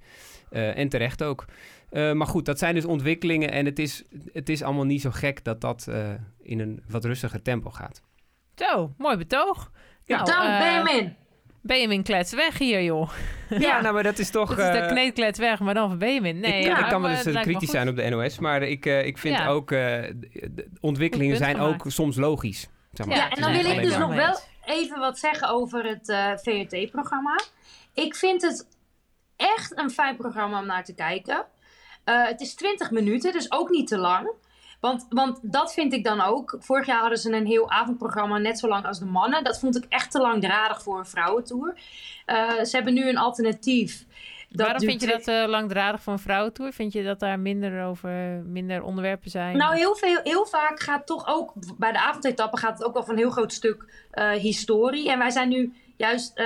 en 0.50 0.90
terecht 0.90 1.24
ook. 1.24 1.46
Eh, 1.90 2.12
maar 2.12 2.28
goed, 2.28 2.46
dat 2.46 2.60
zijn 2.60 2.76
dus 2.76 2.86
ontwikkelingen 2.86 3.52
en 3.52 3.66
het 3.66 3.80
is, 3.80 4.04
het 4.34 4.50
is 4.50 4.64
allemaal 4.64 4.86
niet 4.86 5.02
zo 5.02 5.10
gek 5.12 5.44
dat 5.44 5.62
dat 5.62 5.88
eh, 5.88 6.14
in 6.42 6.60
een 6.60 6.84
wat 6.88 7.06
rustiger 7.06 7.42
tempo 7.42 7.70
gaat. 7.70 8.02
Zo, 8.56 8.94
mooi 8.98 9.18
betoog. 9.18 9.72
Nou, 10.06 10.26
Dan 10.26 10.46
eh, 10.46 11.08
Benjamin. 11.62 12.04
Klets 12.04 12.34
weg 12.34 12.58
hier, 12.58 12.84
joh. 12.84 13.10
Ja, 13.50 13.82
nou, 13.82 13.94
maar 13.94 14.04
dat 14.04 14.18
is 14.20 14.30
toch... 14.30 14.50
Dat 14.56 14.66
is 14.68 14.72
de 14.74 14.80
eh, 14.80 14.88
kneedklets 14.92 15.40
weg, 15.40 15.60
maar 15.60 15.74
dan 15.74 15.90
van 15.90 15.98
Benjamin. 15.98 16.40
Nee, 16.40 16.60
ik, 16.60 16.66
ja, 16.66 16.80
ik 16.84 16.90
kan 16.90 17.02
wel 17.02 17.12
eens 17.12 17.26
eh, 17.26 17.42
kritisch 17.42 17.70
zijn 17.70 17.90
op 17.90 17.96
de 17.96 18.10
NOS, 18.10 18.40
maar 18.40 18.62
ik, 18.64 18.86
eh, 18.86 19.06
ik 19.06 19.18
vind 19.18 19.38
Ja. 19.38 19.48
ook... 19.48 19.72
eh, 19.72 19.78
de, 19.80 20.70
ontwikkelingen 20.82 21.38
zijn 21.38 21.60
ook 21.60 21.84
soms 21.88 22.16
logisch. 22.16 22.68
Zeg 22.92 23.06
maar. 23.08 23.16
Ja, 23.18 23.30
en 23.30 23.42
dan 23.42 23.52
wil 23.52 23.66
ik 23.66 23.82
dus 23.82 23.92
maar 23.98 24.00
nog 24.00 24.16
wel 24.16 24.40
even 24.66 25.00
wat 25.00 25.20
zeggen 25.20 25.50
over 25.50 25.84
het 25.86 26.10
eh, 26.10 26.32
VRT-programma. 26.36 27.40
Ik 27.94 28.16
vind 28.16 28.42
het 28.42 28.68
echt 29.36 29.78
een 29.78 29.90
fijn 29.90 30.16
programma 30.16 30.60
om 30.60 30.66
naar 30.66 30.84
te 30.84 30.94
kijken. 30.96 31.46
Eh, 32.04 32.26
het 32.26 32.42
is 32.42 32.54
20 32.56 32.92
minuten, 32.92 33.32
dus 33.34 33.52
ook 33.52 33.70
niet 33.70 33.88
te 33.88 33.98
lang. 33.98 34.30
Want, 34.80 35.06
want 35.10 35.40
dat 35.42 35.74
vind 35.74 35.94
ik 35.94 36.04
dan 36.04 36.22
ook. 36.22 36.56
Vorig 36.60 36.86
jaar 36.86 37.00
hadden 37.00 37.18
ze 37.18 37.34
een 37.34 37.46
heel 37.46 37.70
avondprogramma, 37.70 38.38
net 38.38 38.60
zo 38.60 38.68
lang 38.68 38.86
als 38.86 39.00
de 39.00 39.06
mannen. 39.06 39.44
Dat 39.44 39.60
vond 39.60 39.76
ik 39.78 39.86
echt 39.90 40.12
te 40.12 40.20
langdradig 40.20 40.84
voor 40.84 40.98
een 40.98 41.06
vrouwentour. 41.06 41.80
Eh, 42.26 42.64
ze 42.64 42.76
hebben 42.76 42.94
nu 42.94 43.10
een 43.10 43.18
alternatief. 43.18 44.06
Dat 44.50 44.66
Waarom 44.66 44.88
vind 44.88 45.02
je 45.02 45.08
dat 45.08 45.28
eh, 45.28 45.44
langdradig 45.48 46.02
voor 46.02 46.14
een 46.14 46.20
vrouwentour? 46.20 46.74
Vind 46.74 46.94
je 46.94 47.04
dat 47.04 47.20
daar 47.20 47.40
minder 47.40 47.86
over, 47.86 48.10
minder 48.46 48.84
onderwerpen 48.84 49.30
zijn? 49.30 49.58
Nou, 49.58 49.76
heel, 49.76 49.96
veel, 49.96 50.20
heel 50.24 50.46
vaak 50.46 50.80
gaat 50.80 51.06
toch 51.06 51.28
ook 51.28 51.54
bij 51.78 51.92
de 51.92 52.00
avondetappen 52.00 52.60
gaat 52.60 52.78
het 52.78 52.88
ook 52.88 52.94
wel 52.94 53.04
van 53.04 53.14
een 53.14 53.20
heel 53.20 53.30
groot 53.30 53.54
stuk 53.54 54.08
eh, 54.12 54.32
historie. 54.32 55.12
En 55.12 55.18
wij 55.18 55.30
zijn 55.30 55.50
nu 55.50 55.74
juist 55.96 56.42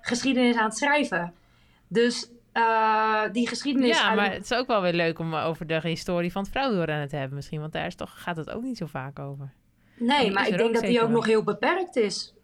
geschiedenis 0.00 0.56
aan 0.56 0.64
het 0.64 0.76
schrijven. 0.76 1.34
Dus 1.88 2.30
eh, 2.56 3.22
die 3.32 3.48
geschiedenis. 3.48 3.98
ja, 3.98 4.14
maar 4.14 4.32
het 4.32 4.42
is 4.42 4.52
ook 4.52 4.66
wel 4.66 4.82
weer 4.82 4.92
leuk 4.92 5.18
om 5.18 5.34
over 5.34 5.66
de 5.66 5.80
historie 5.82 6.32
van 6.32 6.42
het 6.42 6.50
vrouwenwielrennen 6.50 7.08
te 7.08 7.16
hebben 7.16 7.36
misschien. 7.36 7.60
Want 7.60 7.72
daar 7.72 7.86
is 7.86 7.94
toch, 7.94 8.22
gaat 8.22 8.36
het 8.36 8.50
ook 8.50 8.62
niet 8.62 8.76
zo 8.76 8.86
vaak 8.86 9.18
over. 9.18 9.52
nee, 9.94 10.32
maar 10.32 10.48
ik 10.48 10.56
denk 10.56 10.74
dat 10.74 10.82
die 10.82 11.02
ook 11.02 11.08
nog 11.08 11.26
heel 11.26 11.42
beperkt 11.42 11.96
is. 11.96 12.34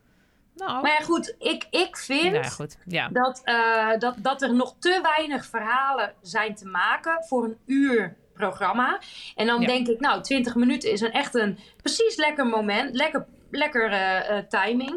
Nou, 0.54 0.82
Maar 0.82 0.90
ja, 0.90 1.04
goed, 1.04 1.34
ik, 1.38 1.66
ik 1.70 1.96
vind 1.96 2.32
nou 2.32 2.44
ja, 2.44 2.48
goed. 2.48 2.78
Ja. 2.84 3.08
dat, 3.08 3.40
eh, 3.44 3.98
dat, 3.98 4.14
dat 4.18 4.42
er 4.42 4.54
nog 4.54 4.74
te 4.78 5.00
weinig 5.16 5.46
verhalen 5.46 6.12
zijn 6.22 6.54
te 6.54 6.66
maken 6.66 7.24
voor 7.24 7.44
een 7.44 7.56
uur 7.66 8.16
programma. 8.34 9.00
En 9.36 9.46
dan 9.46 9.64
denk 9.64 9.88
ik, 9.88 10.00
nou, 10.00 10.22
20 10.22 10.54
minuten 10.54 10.92
is 10.92 11.00
een 11.00 11.12
echt 11.12 11.34
een 11.34 11.58
precies 11.76 12.16
lekker 12.16 12.46
moment. 12.46 12.94
Lekker 12.94 13.26
lekker 13.50 13.92
eh, 13.92 14.38
timing. 14.38 14.90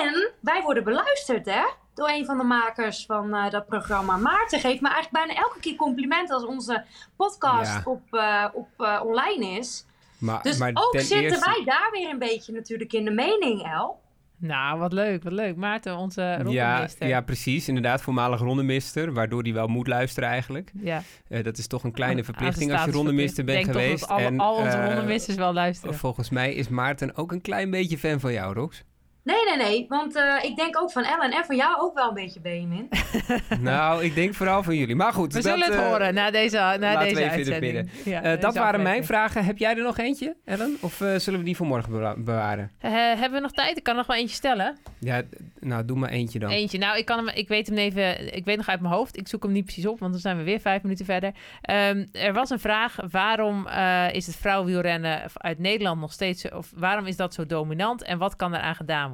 En 0.00 0.30
wij 0.40 0.62
worden 0.62 0.84
beluisterd, 0.84 1.46
hè? 1.46 1.64
Door 1.94 2.08
een 2.08 2.24
van 2.24 2.38
de 2.38 2.44
makers 2.44 3.04
van 3.06 3.34
eh, 3.34 3.50
dat 3.50 3.66
programma. 3.66 4.16
Maarten 4.16 4.60
geeft 4.60 4.80
me 4.80 4.88
eigenlijk 4.88 5.26
bijna 5.26 5.40
elke 5.42 5.60
keer 5.60 5.76
complimenten 5.76 6.34
als 6.34 6.44
onze 6.44 6.84
podcast 7.16 7.72
Ja. 7.72 7.82
op, 7.84 8.02
eh, 8.10 8.44
op 8.52 8.68
eh, 8.76 9.00
online 9.04 9.58
is. 9.58 9.86
Maar, 10.18 10.42
Dus 10.42 10.58
maar 10.58 10.70
ook 10.74 10.92
ten 10.92 11.00
zitten 11.00 11.24
eerste- 11.30 11.50
wij 11.54 11.64
daar 11.64 11.88
weer 11.92 12.10
een 12.10 12.18
beetje 12.18 12.52
natuurlijk 12.52 12.92
in 12.92 13.04
de 13.04 13.10
mening, 13.10 13.62
El. 13.62 14.00
Nou, 14.36 14.78
wat 14.78 14.92
leuk, 14.92 15.22
wat 15.22 15.32
leuk. 15.32 15.56
Maarten, 15.56 15.96
onze 15.96 16.20
Ja, 16.22 16.36
rondmeester. 16.42 17.06
ja, 17.08 17.20
precies. 17.20 17.68
Inderdaad, 17.68 18.02
voormalig 18.02 18.40
rondemister. 18.40 19.12
Waardoor 19.12 19.42
hij 19.42 19.52
wel 19.52 19.66
moet 19.66 19.86
luisteren 19.86 20.28
eigenlijk. 20.28 20.72
ja. 20.80 21.02
Eh, 21.28 21.44
dat 21.44 21.58
is 21.58 21.66
toch 21.66 21.84
een 21.84 21.92
kleine 21.92 22.24
verplichting 22.24 22.72
als 22.72 22.84
je 22.84 22.90
rondemister 22.90 23.44
bent 23.44 23.58
Ik 23.58 23.64
denk 23.64 23.76
geweest. 23.78 23.98
toch 24.00 24.08
dat 24.08 24.18
alle, 24.18 24.26
En, 24.26 24.38
al 24.40 24.54
onze 24.54 24.84
rondemisters 24.84 25.36
wel 25.36 25.52
luisteren. 25.52 25.94
Volgens 25.94 26.30
mij 26.30 26.54
is 26.54 26.68
Maarten 26.68 27.16
ook 27.16 27.32
een 27.32 27.40
klein 27.40 27.70
beetje 27.70 27.98
fan 27.98 28.20
van 28.20 28.32
jou, 28.32 28.54
Rox. 28.54 28.82
Nee, 29.24 29.44
nee, 29.44 29.56
nee. 29.56 29.84
Want 29.88 30.16
eh, 30.16 30.34
ik 30.42 30.56
denk 30.56 30.78
ook 30.80 30.90
van 30.92 31.04
Ellen 31.04 31.30
en 31.32 31.44
van 31.44 31.56
jou 31.56 31.80
ook 31.80 31.94
wel 31.94 32.08
een 32.08 32.14
beetje, 32.14 32.40
Benjamin. 32.40 32.88
nou, 33.60 34.04
ik 34.04 34.14
denk 34.14 34.34
vooral 34.34 34.62
van 34.62 34.76
jullie. 34.76 34.94
Maar 34.96 35.12
goed, 35.12 35.32
We 35.32 35.42
dat, 35.42 35.52
zullen 35.52 35.66
het 35.72 35.78
eh, 35.80 35.86
horen 35.88 36.14
na 36.14 36.30
deze, 36.30 36.56
na 36.56 36.78
laten 36.78 37.08
we 37.08 37.14
deze 37.14 37.30
uitzending. 37.30 37.90
Ja, 38.04 38.16
eh, 38.16 38.22
deze 38.22 38.38
dat 38.38 38.54
waren 38.54 38.82
mijn 38.82 39.04
vragen. 39.04 39.44
Heb 39.44 39.58
jij 39.58 39.76
er 39.76 39.82
nog 39.82 39.98
eentje, 39.98 40.36
Ellen? 40.44 40.76
Of 40.80 41.00
eh, 41.00 41.14
zullen 41.16 41.38
we 41.38 41.44
die 41.44 41.56
voor 41.56 41.66
morgen 41.66 41.92
bewa- 41.92 42.14
bewaren? 42.18 42.70
Eh, 42.78 42.90
hebben 42.92 43.32
we 43.32 43.40
nog 43.40 43.52
tijd? 43.52 43.76
Ik 43.76 43.82
kan 43.82 43.96
nog 43.96 44.06
wel 44.06 44.16
eentje 44.16 44.34
stellen. 44.36 44.78
Ja, 44.98 45.22
nou, 45.60 45.84
doe 45.84 45.96
maar 45.98 46.10
eentje 46.10 46.38
dan. 46.38 46.50
Eentje. 46.50 46.78
Nou, 46.78 46.98
ik, 46.98 47.04
kan 47.04 47.18
hem, 47.18 47.28
ik 47.34 47.48
weet 47.48 47.66
hem 47.66 47.76
even. 47.76 48.34
Ik 48.36 48.44
weet 48.44 48.56
nog 48.56 48.68
uit 48.68 48.80
mijn 48.80 48.94
hoofd. 48.94 49.16
Ik 49.16 49.28
zoek 49.28 49.42
hem 49.42 49.52
niet 49.52 49.64
precies 49.64 49.86
op, 49.86 49.98
want 49.98 50.12
dan 50.12 50.20
zijn 50.20 50.36
we 50.36 50.42
weer 50.42 50.60
vijf 50.60 50.82
minuten 50.82 51.04
verder. 51.04 51.32
Ehm, 51.62 52.04
er 52.12 52.32
was 52.32 52.50
een 52.50 52.60
vraag: 52.60 52.96
waarom 53.10 53.66
eh, 53.66 54.06
is 54.12 54.26
het 54.26 54.36
vrouwenwielrennen 54.36 55.22
uit 55.32 55.58
Nederland 55.58 56.00
nog 56.00 56.12
steeds. 56.12 56.40
zo- 56.40 56.56
Of 56.56 56.70
waarom 56.76 57.06
is 57.06 57.16
dat 57.16 57.34
zo 57.34 57.46
dominant 57.46 58.02
en 58.02 58.18
wat 58.18 58.36
kan 58.36 58.54
eraan 58.54 58.74
gedaan 58.74 59.00
worden? 59.04 59.10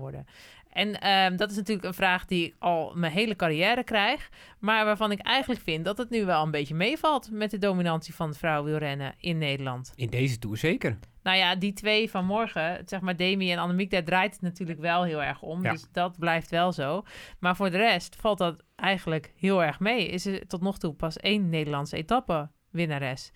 En 0.69 1.01
ehm, 1.01 1.37
dat 1.37 1.51
is 1.51 1.57
natuurlijk 1.57 1.87
een 1.87 1.95
vraag 1.95 2.25
die 2.25 2.45
ik 2.45 2.55
al 2.59 2.93
mijn 2.95 3.13
hele 3.13 3.37
carrière 3.37 3.85
krijg. 3.85 4.31
Maar 4.59 4.85
waarvan 4.85 5.13
ik 5.13 5.21
eigenlijk 5.21 5.61
vind 5.61 5.85
dat 5.85 5.99
het 5.99 6.11
nu 6.11 6.25
wel 6.25 6.43
een 6.43 6.51
beetje 6.51 6.75
meevalt 6.75 7.31
met 7.31 7.51
de 7.51 7.59
dominantie 7.59 8.15
van 8.15 8.29
het 8.29 8.39
vrouwenwielrennen 8.39 9.15
in 9.21 9.39
Nederland. 9.39 9.93
In 9.95 10.11
deze 10.11 10.39
tour 10.39 10.57
zeker. 10.57 10.99
Nou 11.23 11.37
ja, 11.37 11.57
die 11.57 11.73
twee 11.73 12.11
van 12.11 12.25
morgen, 12.25 12.83
zeg 12.85 13.01
maar 13.01 13.17
Demi 13.17 13.53
en 13.53 13.59
Annemiek, 13.59 13.91
daar 13.91 14.05
draait 14.05 14.33
het 14.33 14.43
natuurlijk 14.43 14.81
wel 14.81 15.05
heel 15.05 15.23
erg 15.23 15.43
om. 15.43 15.63
Ja. 15.63 15.73
Dus 15.73 15.87
dat 15.93 16.19
blijft 16.19 16.51
wel 16.51 16.73
zo. 16.73 17.03
Maar 17.39 17.57
voor 17.57 17.71
de 17.71 17.77
rest 17.77 18.17
valt 18.17 18.39
dat 18.39 18.63
eigenlijk 18.77 19.33
heel 19.37 19.63
erg 19.63 19.81
mee. 19.81 20.09
Is 20.09 20.27
er 20.27 20.47
tot 20.47 20.61
nog 20.61 20.79
toe 20.79 20.95
pas 20.95 21.17
één 21.17 21.49
Nederlandse 21.49 21.97
etappe 21.97 22.51
winnares. 22.71 23.33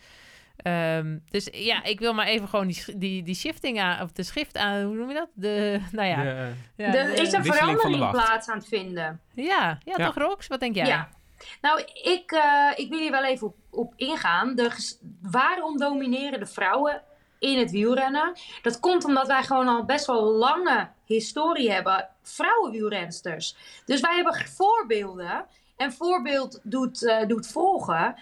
Ehm, 0.63 1.19
dus 1.31 1.49
ja, 1.53 1.83
ik 1.85 1.99
wil 1.99 2.13
maar 2.15 2.27
even 2.27 2.49
gewoon 2.49 2.67
die, 2.67 2.85
die, 2.99 3.23
die 3.23 3.35
shifting 3.35 3.81
aan, 3.81 4.03
of 4.03 4.13
de 4.13 4.25
shift 4.25 4.57
aan, 4.57 4.83
hoe 4.83 4.97
noem 4.97 5.09
je 5.09 5.15
dat? 5.15 5.29
De, 5.35 5.81
nou 5.93 6.09
ja. 6.09 6.23
De- 6.23 6.53
ja, 6.77 6.95
er 6.95 7.15
de- 7.15 7.21
is 7.23 7.31
de 7.31 7.43
verandering 7.45 8.11
plaats 8.11 8.49
aan 8.49 8.59
het 8.59 8.69
vinden. 8.69 9.21
ja, 9.35 9.79
ja, 9.85 9.95
Ja. 9.97 10.05
toch 10.07 10.15
Rox? 10.15 10.47
Wat 10.47 10.61
denk 10.61 10.75
jij? 10.75 10.87
Ja. 10.87 11.09
Nou, 11.61 11.81
ik, 12.03 12.31
eh, 12.33 12.71
ik 12.75 12.89
wil 12.89 12.99
hier 12.99 13.11
wel 13.11 13.25
even 13.25 13.47
op, 13.47 13.57
op 13.71 13.93
ingaan. 13.97 14.55
De, 14.55 14.97
waarom 15.23 15.79
domineren 15.79 16.39
de 16.41 16.47
vrouwen 16.47 17.03
in 17.39 17.59
het 17.59 17.71
wielrennen? 17.71 18.33
Dat 18.63 18.81
komt 18.81 19.05
omdat 19.05 19.27
wij 19.27 19.43
gewoon 19.43 19.69
al 19.69 19.85
best 19.85 20.07
wel 20.07 20.23
lange 20.23 20.89
historie 21.07 21.73
hebben. 21.73 22.09
Vrouwenwielrensters. 22.23 23.57
Dus 23.85 24.01
wij 24.01 24.15
hebben 24.15 24.35
voorbeelden. 24.57 25.45
En 25.77 25.93
voorbeeld 25.93 26.61
doet, 26.63 27.07
eh, 27.07 27.27
doet 27.27 27.47
volgen. 27.47 28.15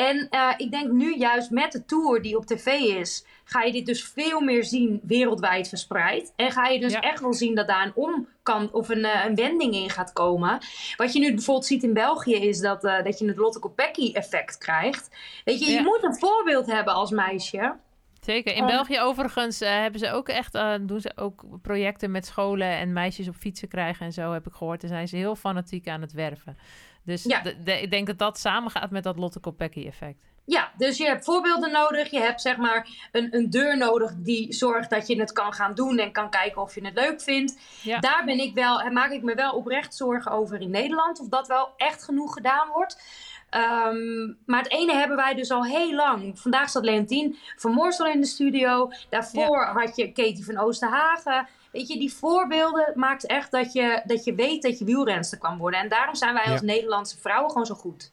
En 0.00 0.26
eh, 0.30 0.48
ik 0.56 0.70
denk 0.70 0.90
nu 0.90 1.16
juist 1.16 1.50
met 1.50 1.72
de 1.72 1.84
tour 1.84 2.22
die 2.22 2.36
op 2.36 2.46
tv 2.46 2.66
is, 2.66 3.24
ga 3.44 3.62
je 3.62 3.72
dit 3.72 3.86
dus 3.86 4.04
veel 4.04 4.40
meer 4.40 4.64
zien 4.64 5.00
wereldwijd 5.02 5.68
verspreid. 5.68 6.32
En 6.36 6.50
ga 6.50 6.66
je 6.66 6.80
dus 6.80 6.92
Ja. 6.92 7.00
echt 7.00 7.20
wel 7.20 7.32
zien 7.32 7.54
dat 7.54 7.68
daar 7.68 7.84
een 7.86 7.94
omkant 7.94 8.70
of 8.70 8.88
een, 8.88 9.04
eh, 9.04 9.24
een 9.24 9.34
wending 9.34 9.74
in 9.74 9.90
gaat 9.90 10.12
komen. 10.12 10.58
Wat 10.96 11.12
je 11.12 11.18
nu 11.18 11.34
bijvoorbeeld 11.34 11.66
ziet 11.66 11.82
in 11.82 11.92
België 11.92 12.34
is 12.34 12.60
dat, 12.60 12.84
eh, 12.84 13.02
dat 13.02 13.18
je 13.18 13.26
het 13.26 13.36
Lotte 13.36 13.58
Kopecky 13.58 14.12
effect 14.12 14.58
krijgt. 14.58 15.10
Weet 15.44 15.64
je, 15.64 15.72
je 15.72 15.82
moet 15.82 16.02
een 16.02 16.18
voorbeeld 16.18 16.66
hebben 16.66 16.94
als 16.94 17.10
meisje. 17.10 17.74
Zeker. 18.20 18.54
In 18.54 18.66
België 18.66 19.00
overigens 19.00 19.58
hebben 19.58 20.00
ze 20.00 20.12
ook 20.12 20.28
echt, 20.28 20.58
doen 20.80 21.00
ze 21.00 21.12
ook 21.16 21.44
projecten 21.62 22.10
met 22.10 22.26
scholen 22.26 22.68
en 22.68 22.92
meisjes 22.92 23.28
op 23.28 23.34
fietsen 23.34 23.68
krijgen 23.68 24.06
en 24.06 24.12
zo 24.12 24.32
heb 24.32 24.46
ik 24.46 24.52
gehoord. 24.52 24.80
Daar 24.80 24.90
zijn 24.90 25.08
ze 25.08 25.16
heel 25.16 25.36
fanatiek 25.36 25.88
aan 25.88 26.00
het 26.00 26.12
werven. 26.12 26.56
Dus 27.04 27.22
Ja. 27.24 27.40
de- 27.40 27.62
de- 27.62 27.80
ik 27.82 27.90
denk 27.90 28.06
dat 28.06 28.18
dat 28.18 28.38
samengaat 28.38 28.90
met 28.90 29.02
dat 29.02 29.18
Lotte 29.18 29.40
Kopecky 29.40 29.86
effect. 29.86 30.18
Ja, 30.44 30.72
dus 30.76 30.96
je 30.96 31.04
hebt 31.06 31.24
voorbeelden 31.24 31.70
nodig. 31.72 32.10
Je 32.10 32.20
hebt 32.20 32.40
zeg 32.40 32.56
maar 32.56 33.08
een, 33.12 33.34
een 33.36 33.50
deur 33.50 33.76
nodig 33.76 34.12
die 34.16 34.52
zorgt 34.52 34.90
dat 34.90 35.06
je 35.06 35.20
het 35.20 35.32
kan 35.32 35.52
gaan 35.52 35.74
doen 35.74 35.98
en 35.98 36.12
kan 36.12 36.30
kijken 36.30 36.62
of 36.62 36.74
je 36.74 36.84
het 36.84 36.94
leuk 36.94 37.20
vindt. 37.20 37.58
Ja. 37.82 37.98
Daar 37.98 38.22
ben 38.24 38.38
ik 38.38 38.54
wel, 38.54 38.90
maak 38.90 39.10
ik 39.10 39.22
me 39.22 39.34
wel 39.34 39.52
oprecht 39.52 39.94
zorgen 39.94 40.32
over 40.32 40.60
in 40.60 40.70
Nederland. 40.70 41.20
Of 41.20 41.28
dat 41.28 41.46
wel 41.46 41.68
echt 41.76 42.04
genoeg 42.04 42.32
gedaan 42.32 42.68
wordt. 42.68 43.02
Ehm, 43.50 44.26
maar 44.46 44.62
het 44.62 44.72
ene 44.72 44.94
hebben 44.94 45.16
wij 45.16 45.34
dus 45.34 45.50
al 45.50 45.64
heel 45.64 45.94
lang. 45.94 46.38
Vandaag 46.40 46.70
zat 46.70 46.84
Leontien 46.84 47.36
van 47.56 47.72
Moorsel 47.72 48.06
in 48.06 48.20
de 48.20 48.26
studio. 48.26 48.90
Daarvoor 49.08 49.64
had 49.64 49.96
je 49.96 50.12
Katie 50.12 50.44
van 50.44 50.58
Oosterhagen. 50.58 51.48
Weet 51.72 51.88
je, 51.88 51.98
die 51.98 52.12
voorbeelden 52.12 52.92
maakt 52.94 53.26
echt 53.26 53.50
dat 53.50 53.72
je, 53.72 54.02
dat 54.04 54.24
je 54.24 54.34
weet 54.34 54.62
dat 54.62 54.78
je 54.78 54.84
wielrenster 54.84 55.38
kan 55.38 55.58
worden. 55.58 55.80
En 55.80 55.88
daarom 55.88 56.14
zijn 56.14 56.34
wij 56.34 56.44
Ja. 56.46 56.52
als 56.52 56.60
Nederlandse 56.60 57.18
vrouwen 57.18 57.50
gewoon 57.50 57.66
zo 57.66 57.74
goed. 57.74 58.12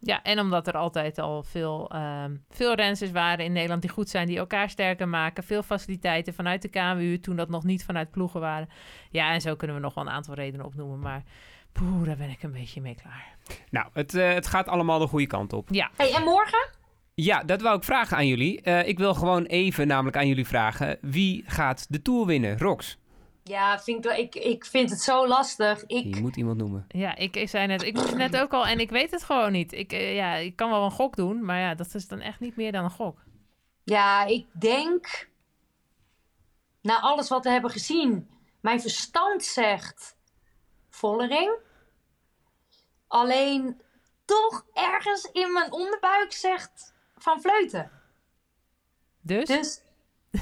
Ja, 0.00 0.22
en 0.22 0.40
omdat 0.40 0.66
er 0.66 0.76
altijd 0.76 1.18
al 1.18 1.42
veel, 1.42 1.90
ehm 1.90 2.36
veel 2.50 2.74
rensters 2.74 3.10
waren 3.10 3.44
in 3.44 3.52
Nederland 3.52 3.82
die 3.82 3.90
goed 3.90 4.08
zijn, 4.08 4.26
die 4.26 4.38
elkaar 4.38 4.70
sterker 4.70 5.08
maken. 5.08 5.44
Veel 5.44 5.62
faciliteiten 5.62 6.34
vanuit 6.34 6.62
de 6.62 6.68
KMU, 6.68 7.20
toen 7.20 7.36
dat 7.36 7.48
nog 7.48 7.64
niet 7.64 7.84
vanuit 7.84 8.10
ploegen 8.10 8.40
waren. 8.40 8.68
Ja, 9.10 9.32
en 9.32 9.40
zo 9.40 9.56
kunnen 9.56 9.76
we 9.76 9.82
nog 9.82 9.94
wel 9.94 10.04
een 10.06 10.10
aantal 10.12 10.34
redenen 10.34 10.66
opnoemen, 10.66 10.98
maar 10.98 11.22
poeh, 11.72 12.04
daar 12.06 12.16
ben 12.16 12.30
ik 12.30 12.42
een 12.42 12.52
beetje 12.52 12.80
mee 12.80 12.94
klaar. 13.02 13.36
Nou, 13.70 13.86
het, 13.92 14.14
eh, 14.14 14.32
het 14.32 14.46
gaat 14.46 14.68
allemaal 14.68 14.98
de 14.98 15.06
goede 15.06 15.26
kant 15.26 15.52
op. 15.52 15.68
Ja, 15.70 15.90
Hey, 15.96 16.14
en 16.14 16.22
morgen? 16.22 16.68
Ja, 17.20 17.42
dat 17.42 17.60
wou 17.60 17.76
ik 17.76 17.84
vragen 17.84 18.16
aan 18.16 18.26
jullie. 18.26 18.60
Eh, 18.62 18.88
ik 18.88 18.98
wil 18.98 19.14
gewoon 19.14 19.44
even 19.44 19.86
namelijk 19.86 20.16
aan 20.16 20.26
jullie 20.28 20.46
vragen. 20.46 20.98
Wie 21.00 21.44
gaat 21.46 21.86
de 21.88 22.02
Tour 22.02 22.26
winnen? 22.26 22.58
Rox, 22.58 22.98
Ja, 23.44 23.78
vind 23.80 24.06
ik, 24.06 24.16
ik, 24.16 24.34
ik 24.34 24.64
vind 24.64 24.90
het 24.90 25.00
zo 25.00 25.26
lastig. 25.26 25.84
je 25.86 25.94
Ik, 25.94 26.20
moet 26.20 26.36
iemand 26.36 26.58
noemen. 26.58 26.84
ja 26.88 27.16
ik, 27.16 27.36
ik 27.36 27.48
zei 27.48 27.66
net, 27.66 27.82
ik 27.82 27.94
moest 27.94 28.14
net 28.14 28.36
ook 28.36 28.52
al 28.52 28.66
en 28.66 28.78
ik 28.80 28.90
weet 28.90 29.10
het 29.10 29.24
gewoon 29.24 29.52
niet. 29.52 29.72
Ik, 29.72 29.92
eh, 29.92 30.14
ja, 30.14 30.34
ik 30.34 30.56
kan 30.56 30.70
wel 30.70 30.84
een 30.84 30.90
gok 30.90 31.16
doen, 31.16 31.44
maar 31.44 31.60
ja, 31.60 31.74
dat 31.74 31.94
is 31.94 32.08
dan 32.08 32.20
echt 32.20 32.40
niet 32.40 32.56
meer 32.56 32.72
dan 32.72 32.84
een 32.84 32.90
gok. 32.90 33.18
ja, 33.84 34.24
ik 34.24 34.46
denk, 34.52 35.28
na 36.82 37.00
alles 37.00 37.28
wat 37.28 37.44
we 37.44 37.50
hebben 37.50 37.70
gezien, 37.70 38.28
mijn 38.60 38.80
verstand 38.80 39.44
zegt 39.44 40.16
Vollering. 40.88 41.56
Alleen 43.06 43.80
toch 44.24 44.64
ergens 44.74 45.28
in 45.32 45.52
mijn 45.52 45.72
onderbuik 45.72 46.32
zegt 46.32 46.96
Van 47.18 47.40
Vleuten. 47.40 47.90
Dus, 49.20 49.46
Dus 49.48 49.80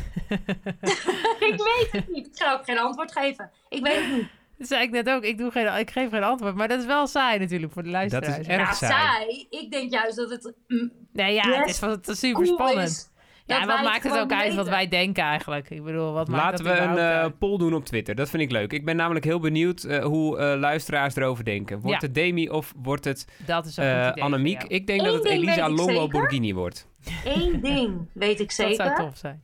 ik 1.49 1.55
weet 1.57 1.89
het 1.91 2.09
niet. 2.09 2.27
Ik 2.27 2.33
ga 2.43 2.53
ook 2.53 2.65
geen 2.65 2.79
antwoord 2.79 3.13
geven. 3.13 3.51
Ik 3.69 3.83
weet 3.83 4.05
het 4.05 4.13
niet. 4.17 4.29
dat 4.59 4.69
zei 4.69 4.83
ik 4.83 4.91
net 4.91 5.09
ook, 5.11 5.23
ik, 5.23 5.39
doe 5.39 5.51
geen, 5.51 5.77
ik 5.79 5.91
geef 5.91 6.11
geen 6.11 6.23
antwoord, 6.23 6.55
maar 6.55 6.69
dat 6.69 6.79
is 6.81 6.87
wel 6.87 7.07
saai 7.07 7.39
natuurlijk 7.39 7.73
voor 7.73 7.83
de 7.83 7.89
luisteraars. 7.89 8.27
Dat 8.37 8.39
is 8.41 8.47
erg 8.47 8.69
Ja, 8.69 8.73
saai. 8.75 8.93
saai. 8.93 9.47
Ik 9.51 9.71
denk 9.71 9.91
juist 9.93 10.17
dat 10.17 10.31
het 10.31 10.55
mm, 10.67 10.93
Nee, 11.13 11.35
ja, 11.35 11.43
het 11.53 11.69
is, 11.69 11.81
het 11.81 12.09
is 12.09 12.19
super 12.19 12.43
cool 12.45 12.55
spannend. 12.55 12.89
is. 12.89 13.09
Ja, 13.47 13.61
en 13.61 13.67
wat 13.67 13.83
maakt 13.83 14.03
het 14.03 14.19
ook 14.19 14.33
uit 14.33 14.55
wat 14.55 14.69
wij 14.69 14.89
denken 14.89 15.25
eigenlijk? 15.25 15.71
Ik 15.71 15.85
bedoel, 15.85 16.13
wat 16.13 16.29
maakt 16.29 16.43
Laten 16.43 16.65
dat 16.65 16.75
we 16.75 16.81
een 16.81 16.99
eh, 16.99 17.19
uit? 17.21 17.39
poll 17.39 17.59
doen 17.59 17.75
op 17.75 17.85
Twitter. 17.85 18.15
Dat 18.15 18.31
vind 18.31 18.43
ik 18.43 18.51
leuk. 18.51 18.73
Ik 18.73 18.85
ben 18.85 18.97
namelijk 18.97 19.25
heel 19.25 19.41
benieuwd 19.41 19.83
eh, 19.85 20.05
hoe 20.05 20.39
eh, 20.39 20.59
luisteraars 20.59 21.17
erover 21.17 21.45
denken. 21.45 21.81
Wordt 21.81 22.01
Ja. 22.01 22.07
het 22.07 22.15
Demi 22.15 22.49
of 22.51 22.73
wordt 22.83 23.05
het 23.05 23.27
Dat 23.47 23.67
is 23.67 23.77
een 23.77 23.85
eh 23.85 24.03
goed 24.03 24.11
idee. 24.13 24.23
Annemiek? 24.25 24.61
voor 24.61 24.69
jou. 24.71 24.81
Ik 24.81 24.87
denk 24.87 25.01
Eén 25.01 25.05
dat 25.07 25.15
het 25.15 25.23
ding 25.23 25.35
Elisa 25.35 25.63
weet 25.63 25.71
ik 25.73 25.79
Longo 25.79 25.93
zeker. 25.93 26.09
Borghini 26.09 26.55
wordt. 26.55 26.89
Eén 27.25 27.61
ding 27.71 28.09
weet 28.13 28.41
ik 28.41 28.47
Dat 28.47 28.57
zou 28.57 28.75
zeker. 28.75 28.95
tof 28.95 29.17
zijn. 29.17 29.43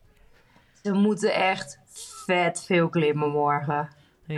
Ze 0.82 0.92
moeten 0.92 1.34
echt 1.34 1.78
vet 2.26 2.64
veel 2.66 2.88
klimmen 2.88 3.30
morgen. 3.30 3.88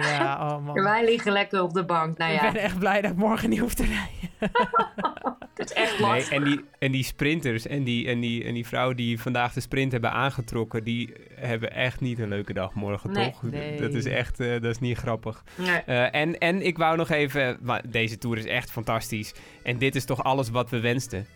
Ja, 0.02 0.48
oh 0.50 0.64
man. 0.64 0.82
Wij 0.82 1.04
liggen 1.04 1.32
lekker 1.32 1.62
op 1.62 1.72
de 1.72 1.84
bank. 1.84 2.18
Nou 2.18 2.32
Ik 2.32 2.40
ja, 2.40 2.52
ben 2.52 2.62
echt 2.62 2.78
blij 2.78 3.00
dat 3.00 3.10
ik 3.10 3.16
morgen 3.16 3.50
niet 3.50 3.58
hoef 3.58 3.74
te 3.74 3.84
rijden. 3.84 4.52
het 5.54 5.70
is 5.70 5.72
echt 5.72 5.98
Nee, 5.98 6.08
lastig. 6.08 6.30
en 6.32 6.44
die, 6.44 6.64
en 6.78 6.92
die 6.92 7.04
sprinters 7.04 7.66
en 7.66 7.84
die, 7.84 8.08
en, 8.08 8.20
die, 8.20 8.44
en 8.44 8.54
die 8.54 8.66
vrouwen 8.66 8.96
die 8.96 9.20
vandaag 9.20 9.52
de 9.52 9.60
sprint 9.60 9.92
hebben 9.92 10.12
aangetrokken, 10.12 10.84
die 10.84 11.12
hebben 11.34 11.72
echt 11.72 12.00
niet 12.00 12.18
een 12.18 12.28
leuke 12.28 12.52
dag 12.52 12.74
morgen, 12.74 13.12
Nee. 13.12 13.30
toch? 13.30 13.42
Nee. 13.42 13.80
Dat 13.80 13.94
is 13.94 14.04
echt, 14.04 14.40
eh, 14.40 14.52
dat 14.52 14.64
is 14.64 14.78
niet 14.80 14.98
grappig. 14.98 15.44
Nee. 15.54 15.80
Eh, 15.86 16.14
en, 16.20 16.38
en 16.38 16.66
ik 16.66 16.76
wou 16.76 16.96
nog 16.96 17.08
even, 17.10 17.58
deze 17.88 18.18
tour 18.18 18.38
is 18.38 18.46
echt 18.46 18.70
fantastisch. 18.70 19.34
En 19.62 19.78
dit 19.78 19.94
is 19.94 20.04
toch 20.04 20.24
alles 20.24 20.50
wat 20.50 20.70
we 20.70 20.80
wensten. 20.80 21.26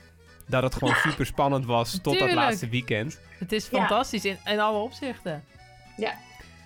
Dat 0.47 0.63
het 0.63 0.75
gewoon 0.75 0.95
super 0.95 1.27
spannend 1.27 1.67
was 1.67 2.01
tot 2.03 2.19
dat 2.19 2.33
laatste 2.33 2.69
weekend. 2.69 3.21
Het 3.39 3.53
is 3.53 3.69
Ja. 3.71 3.79
fantastisch 3.79 4.25
in, 4.25 4.37
in 4.45 4.61
alle 4.61 4.79
opzichten. 4.79 5.45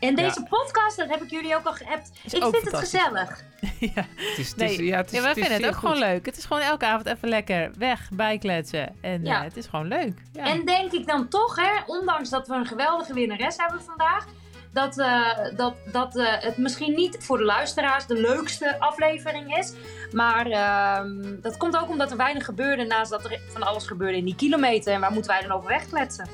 En 0.08 0.14
deze 0.14 0.42
podcast, 0.48 0.96
dat 0.96 1.08
heb 1.08 1.22
ik 1.22 1.30
jullie 1.30 1.56
ook 1.56 1.64
al 1.66 1.72
geappt. 1.72 2.10
Is 2.24 2.34
Ik 2.34 2.44
ook 2.44 2.54
vind 2.56 2.70
het 2.70 2.80
gezellig. 2.80 3.40
ja. 3.94 4.04
Het 4.16 4.38
is, 4.38 4.48
het 4.48 4.56
Nee, 4.56 4.70
is, 4.72 4.76
ja, 4.78 4.96
het 4.96 5.06
is, 5.12 5.16
ja, 5.18 5.22
wij 5.22 5.34
vinden 5.34 5.52
het 5.52 5.66
ook 5.66 5.74
goed. 5.74 5.78
gewoon 5.78 5.98
leuk. 5.98 6.26
Het 6.26 6.36
is 6.36 6.44
gewoon 6.44 6.62
elke 6.62 6.86
avond 6.86 7.06
even 7.06 7.28
lekker 7.28 7.70
weg, 7.78 8.08
bijkletsen. 8.12 8.96
En 9.00 9.24
Ja. 9.24 9.38
eh, 9.38 9.44
het 9.44 9.56
is 9.56 9.66
gewoon 9.66 9.88
leuk. 9.88 10.22
Ja. 10.32 10.44
En 10.44 10.64
denk 10.64 10.92
ik 10.92 11.06
dan 11.06 11.28
toch, 11.28 11.56
hè, 11.56 11.70
ondanks 11.86 12.28
dat 12.30 12.46
we 12.48 12.54
een 12.54 12.66
geweldige 12.66 13.14
winnares 13.14 13.56
hebben 13.56 13.82
vandaag, 13.82 14.26
dat, 14.72 14.98
eh, 14.98 15.26
dat, 15.56 15.74
dat 15.92 16.16
eh, 16.16 16.26
het 16.38 16.56
misschien 16.56 16.94
niet 16.94 17.16
voor 17.20 17.38
de 17.38 17.44
luisteraars 17.44 18.06
de 18.06 18.20
leukste 18.20 18.76
aflevering 18.80 19.56
is. 19.56 19.72
Maar 20.12 20.46
ehm, 20.46 21.40
dat 21.40 21.56
komt 21.56 21.76
ook 21.76 21.88
omdat 21.88 22.10
er 22.10 22.16
weinig 22.16 22.44
gebeurde 22.44 22.84
naast 22.84 23.10
dat 23.10 23.24
er 23.24 23.40
van 23.52 23.62
alles 23.62 23.86
gebeurde 23.86 24.16
in 24.16 24.24
die 24.24 24.34
kilometer. 24.36 24.92
En 24.92 25.00
waar 25.00 25.12
moeten 25.12 25.30
wij 25.30 25.40
dan 25.42 25.50
over 25.56 25.68
wegkletsen? 25.68 26.28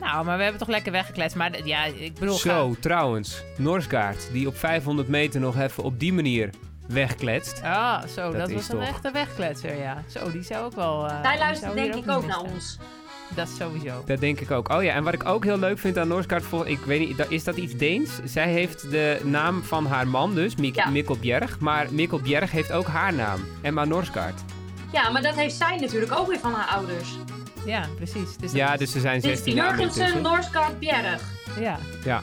Nou, 0.00 0.24
maar 0.24 0.36
we 0.36 0.42
hebben 0.42 0.60
toch 0.60 0.68
lekker 0.68 0.92
weggekletst. 0.92 1.36
Maar 1.36 1.66
ja, 1.66 1.84
ik 1.84 2.14
bedoel... 2.14 2.34
Zo, 2.34 2.74
trouwens. 2.80 3.42
Norsgaard, 3.56 4.28
die 4.32 4.46
op 4.46 4.56
500 4.56 5.08
meter 5.08 5.40
nog 5.40 5.58
even 5.58 5.82
op 5.82 5.98
die 6.00 6.12
manier 6.12 6.50
wegkletst. 6.88 7.60
Ah, 7.62 8.02
zo, 8.14 8.32
Dat 8.32 8.52
was 8.52 8.68
een 8.68 8.80
echte 8.80 9.10
wegkletser, 9.10 9.78
ja. 9.78 10.02
Zo, 10.06 10.30
die 10.30 10.42
zou 10.42 10.64
ook 10.64 10.74
wel... 10.74 11.06
eh, 11.06 11.20
Zij 11.22 11.30
die 11.30 11.40
luistert 11.40 11.74
denk 11.74 11.94
ik 11.94 12.10
ook 12.10 12.26
naar 12.26 12.40
ons. 12.40 12.78
Dat 13.34 13.48
sowieso. 13.58 14.02
Dat 14.06 14.20
denk 14.20 14.40
ik 14.40 14.50
ook. 14.50 14.68
Oh 14.68 14.82
ja, 14.82 14.92
en 14.94 15.04
wat 15.04 15.14
ik 15.14 15.28
ook 15.28 15.44
heel 15.44 15.58
leuk 15.58 15.78
vind 15.78 15.98
aan 15.98 16.08
Norsgaard, 16.08 16.42
vol- 16.44 16.66
ik 16.66 16.78
weet 16.80 17.00
niet, 17.08 17.26
is 17.28 17.44
dat 17.44 17.56
iets 17.56 17.76
Deens? 17.76 18.10
Zij 18.24 18.48
heeft 18.52 18.90
de 18.90 19.20
naam 19.24 19.62
van 19.62 19.86
haar 19.86 20.08
man 20.08 20.34
dus, 20.34 20.56
Mik 20.56 20.74
Ja. 20.74 20.88
Mikkel 20.88 21.16
Bjerg. 21.16 21.58
Maar 21.58 21.86
Mikkel 21.90 22.18
Bjerg 22.20 22.50
heeft 22.50 22.72
ook 22.72 22.86
haar 22.86 23.14
naam, 23.14 23.40
Emma 23.62 23.84
Norsgaard. 23.84 24.40
Ja, 24.92 25.10
maar 25.10 25.22
dat 25.22 25.34
heeft 25.34 25.54
zij 25.54 25.76
natuurlijk 25.76 26.12
ook 26.12 26.26
weer 26.26 26.38
van 26.38 26.52
haar 26.52 26.68
ouders. 26.76 27.08
Ja, 27.68 27.86
precies. 27.96 28.36
Dus 28.36 28.52
Ja, 28.52 28.76
dus 28.76 28.90
ze 28.92 29.00
zijn 29.00 29.20
Dit 29.20 29.30
is 29.30 29.36
16 29.36 29.54
jaar 29.54 29.78
Jurgensen. 29.80 30.22
Noorskaart, 30.22 30.78
Bjerg. 30.78 31.20
ja. 31.60 31.78
Ja. 32.04 32.20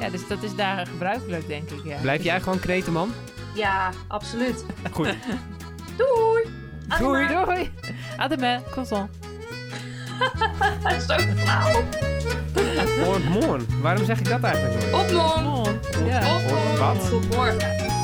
Ja, 0.00 0.10
dus 0.10 0.26
dat 0.28 0.42
is 0.42 0.54
daar 0.54 0.86
gebruikelijk, 0.86 1.48
denk 1.48 1.70
ik, 1.70 1.80
ja. 1.84 1.96
Blijf 2.00 2.22
jij 2.22 2.40
gewoon 2.40 2.58
kretenman? 2.58 3.12
Ja, 3.54 3.90
absoluut. 4.08 4.64
Goed. 4.92 5.06
Doei! 5.96 6.44
Doei. 6.98 7.26
Doei! 7.28 7.72
Ademé, 8.16 8.60
croissant. 8.70 9.10
Zo 11.08 11.16
flauw. 11.36 11.82
Morgen, 13.04 13.30
morgen. 13.30 13.80
Waarom 13.80 14.04
zeg 14.04 14.18
ik 14.18 14.28
dat 14.28 14.42
eigenlijk 14.42 14.90
nooit? 14.90 15.04
Op 15.04 15.12
morgen. 15.12 15.42
Morgen. 15.42 16.06
Ja. 16.06 16.36
Op 16.36 16.42
morgen. 16.42 16.78
Wat? 16.78 17.08
Tot 17.10 17.34
morgen. 17.36 17.94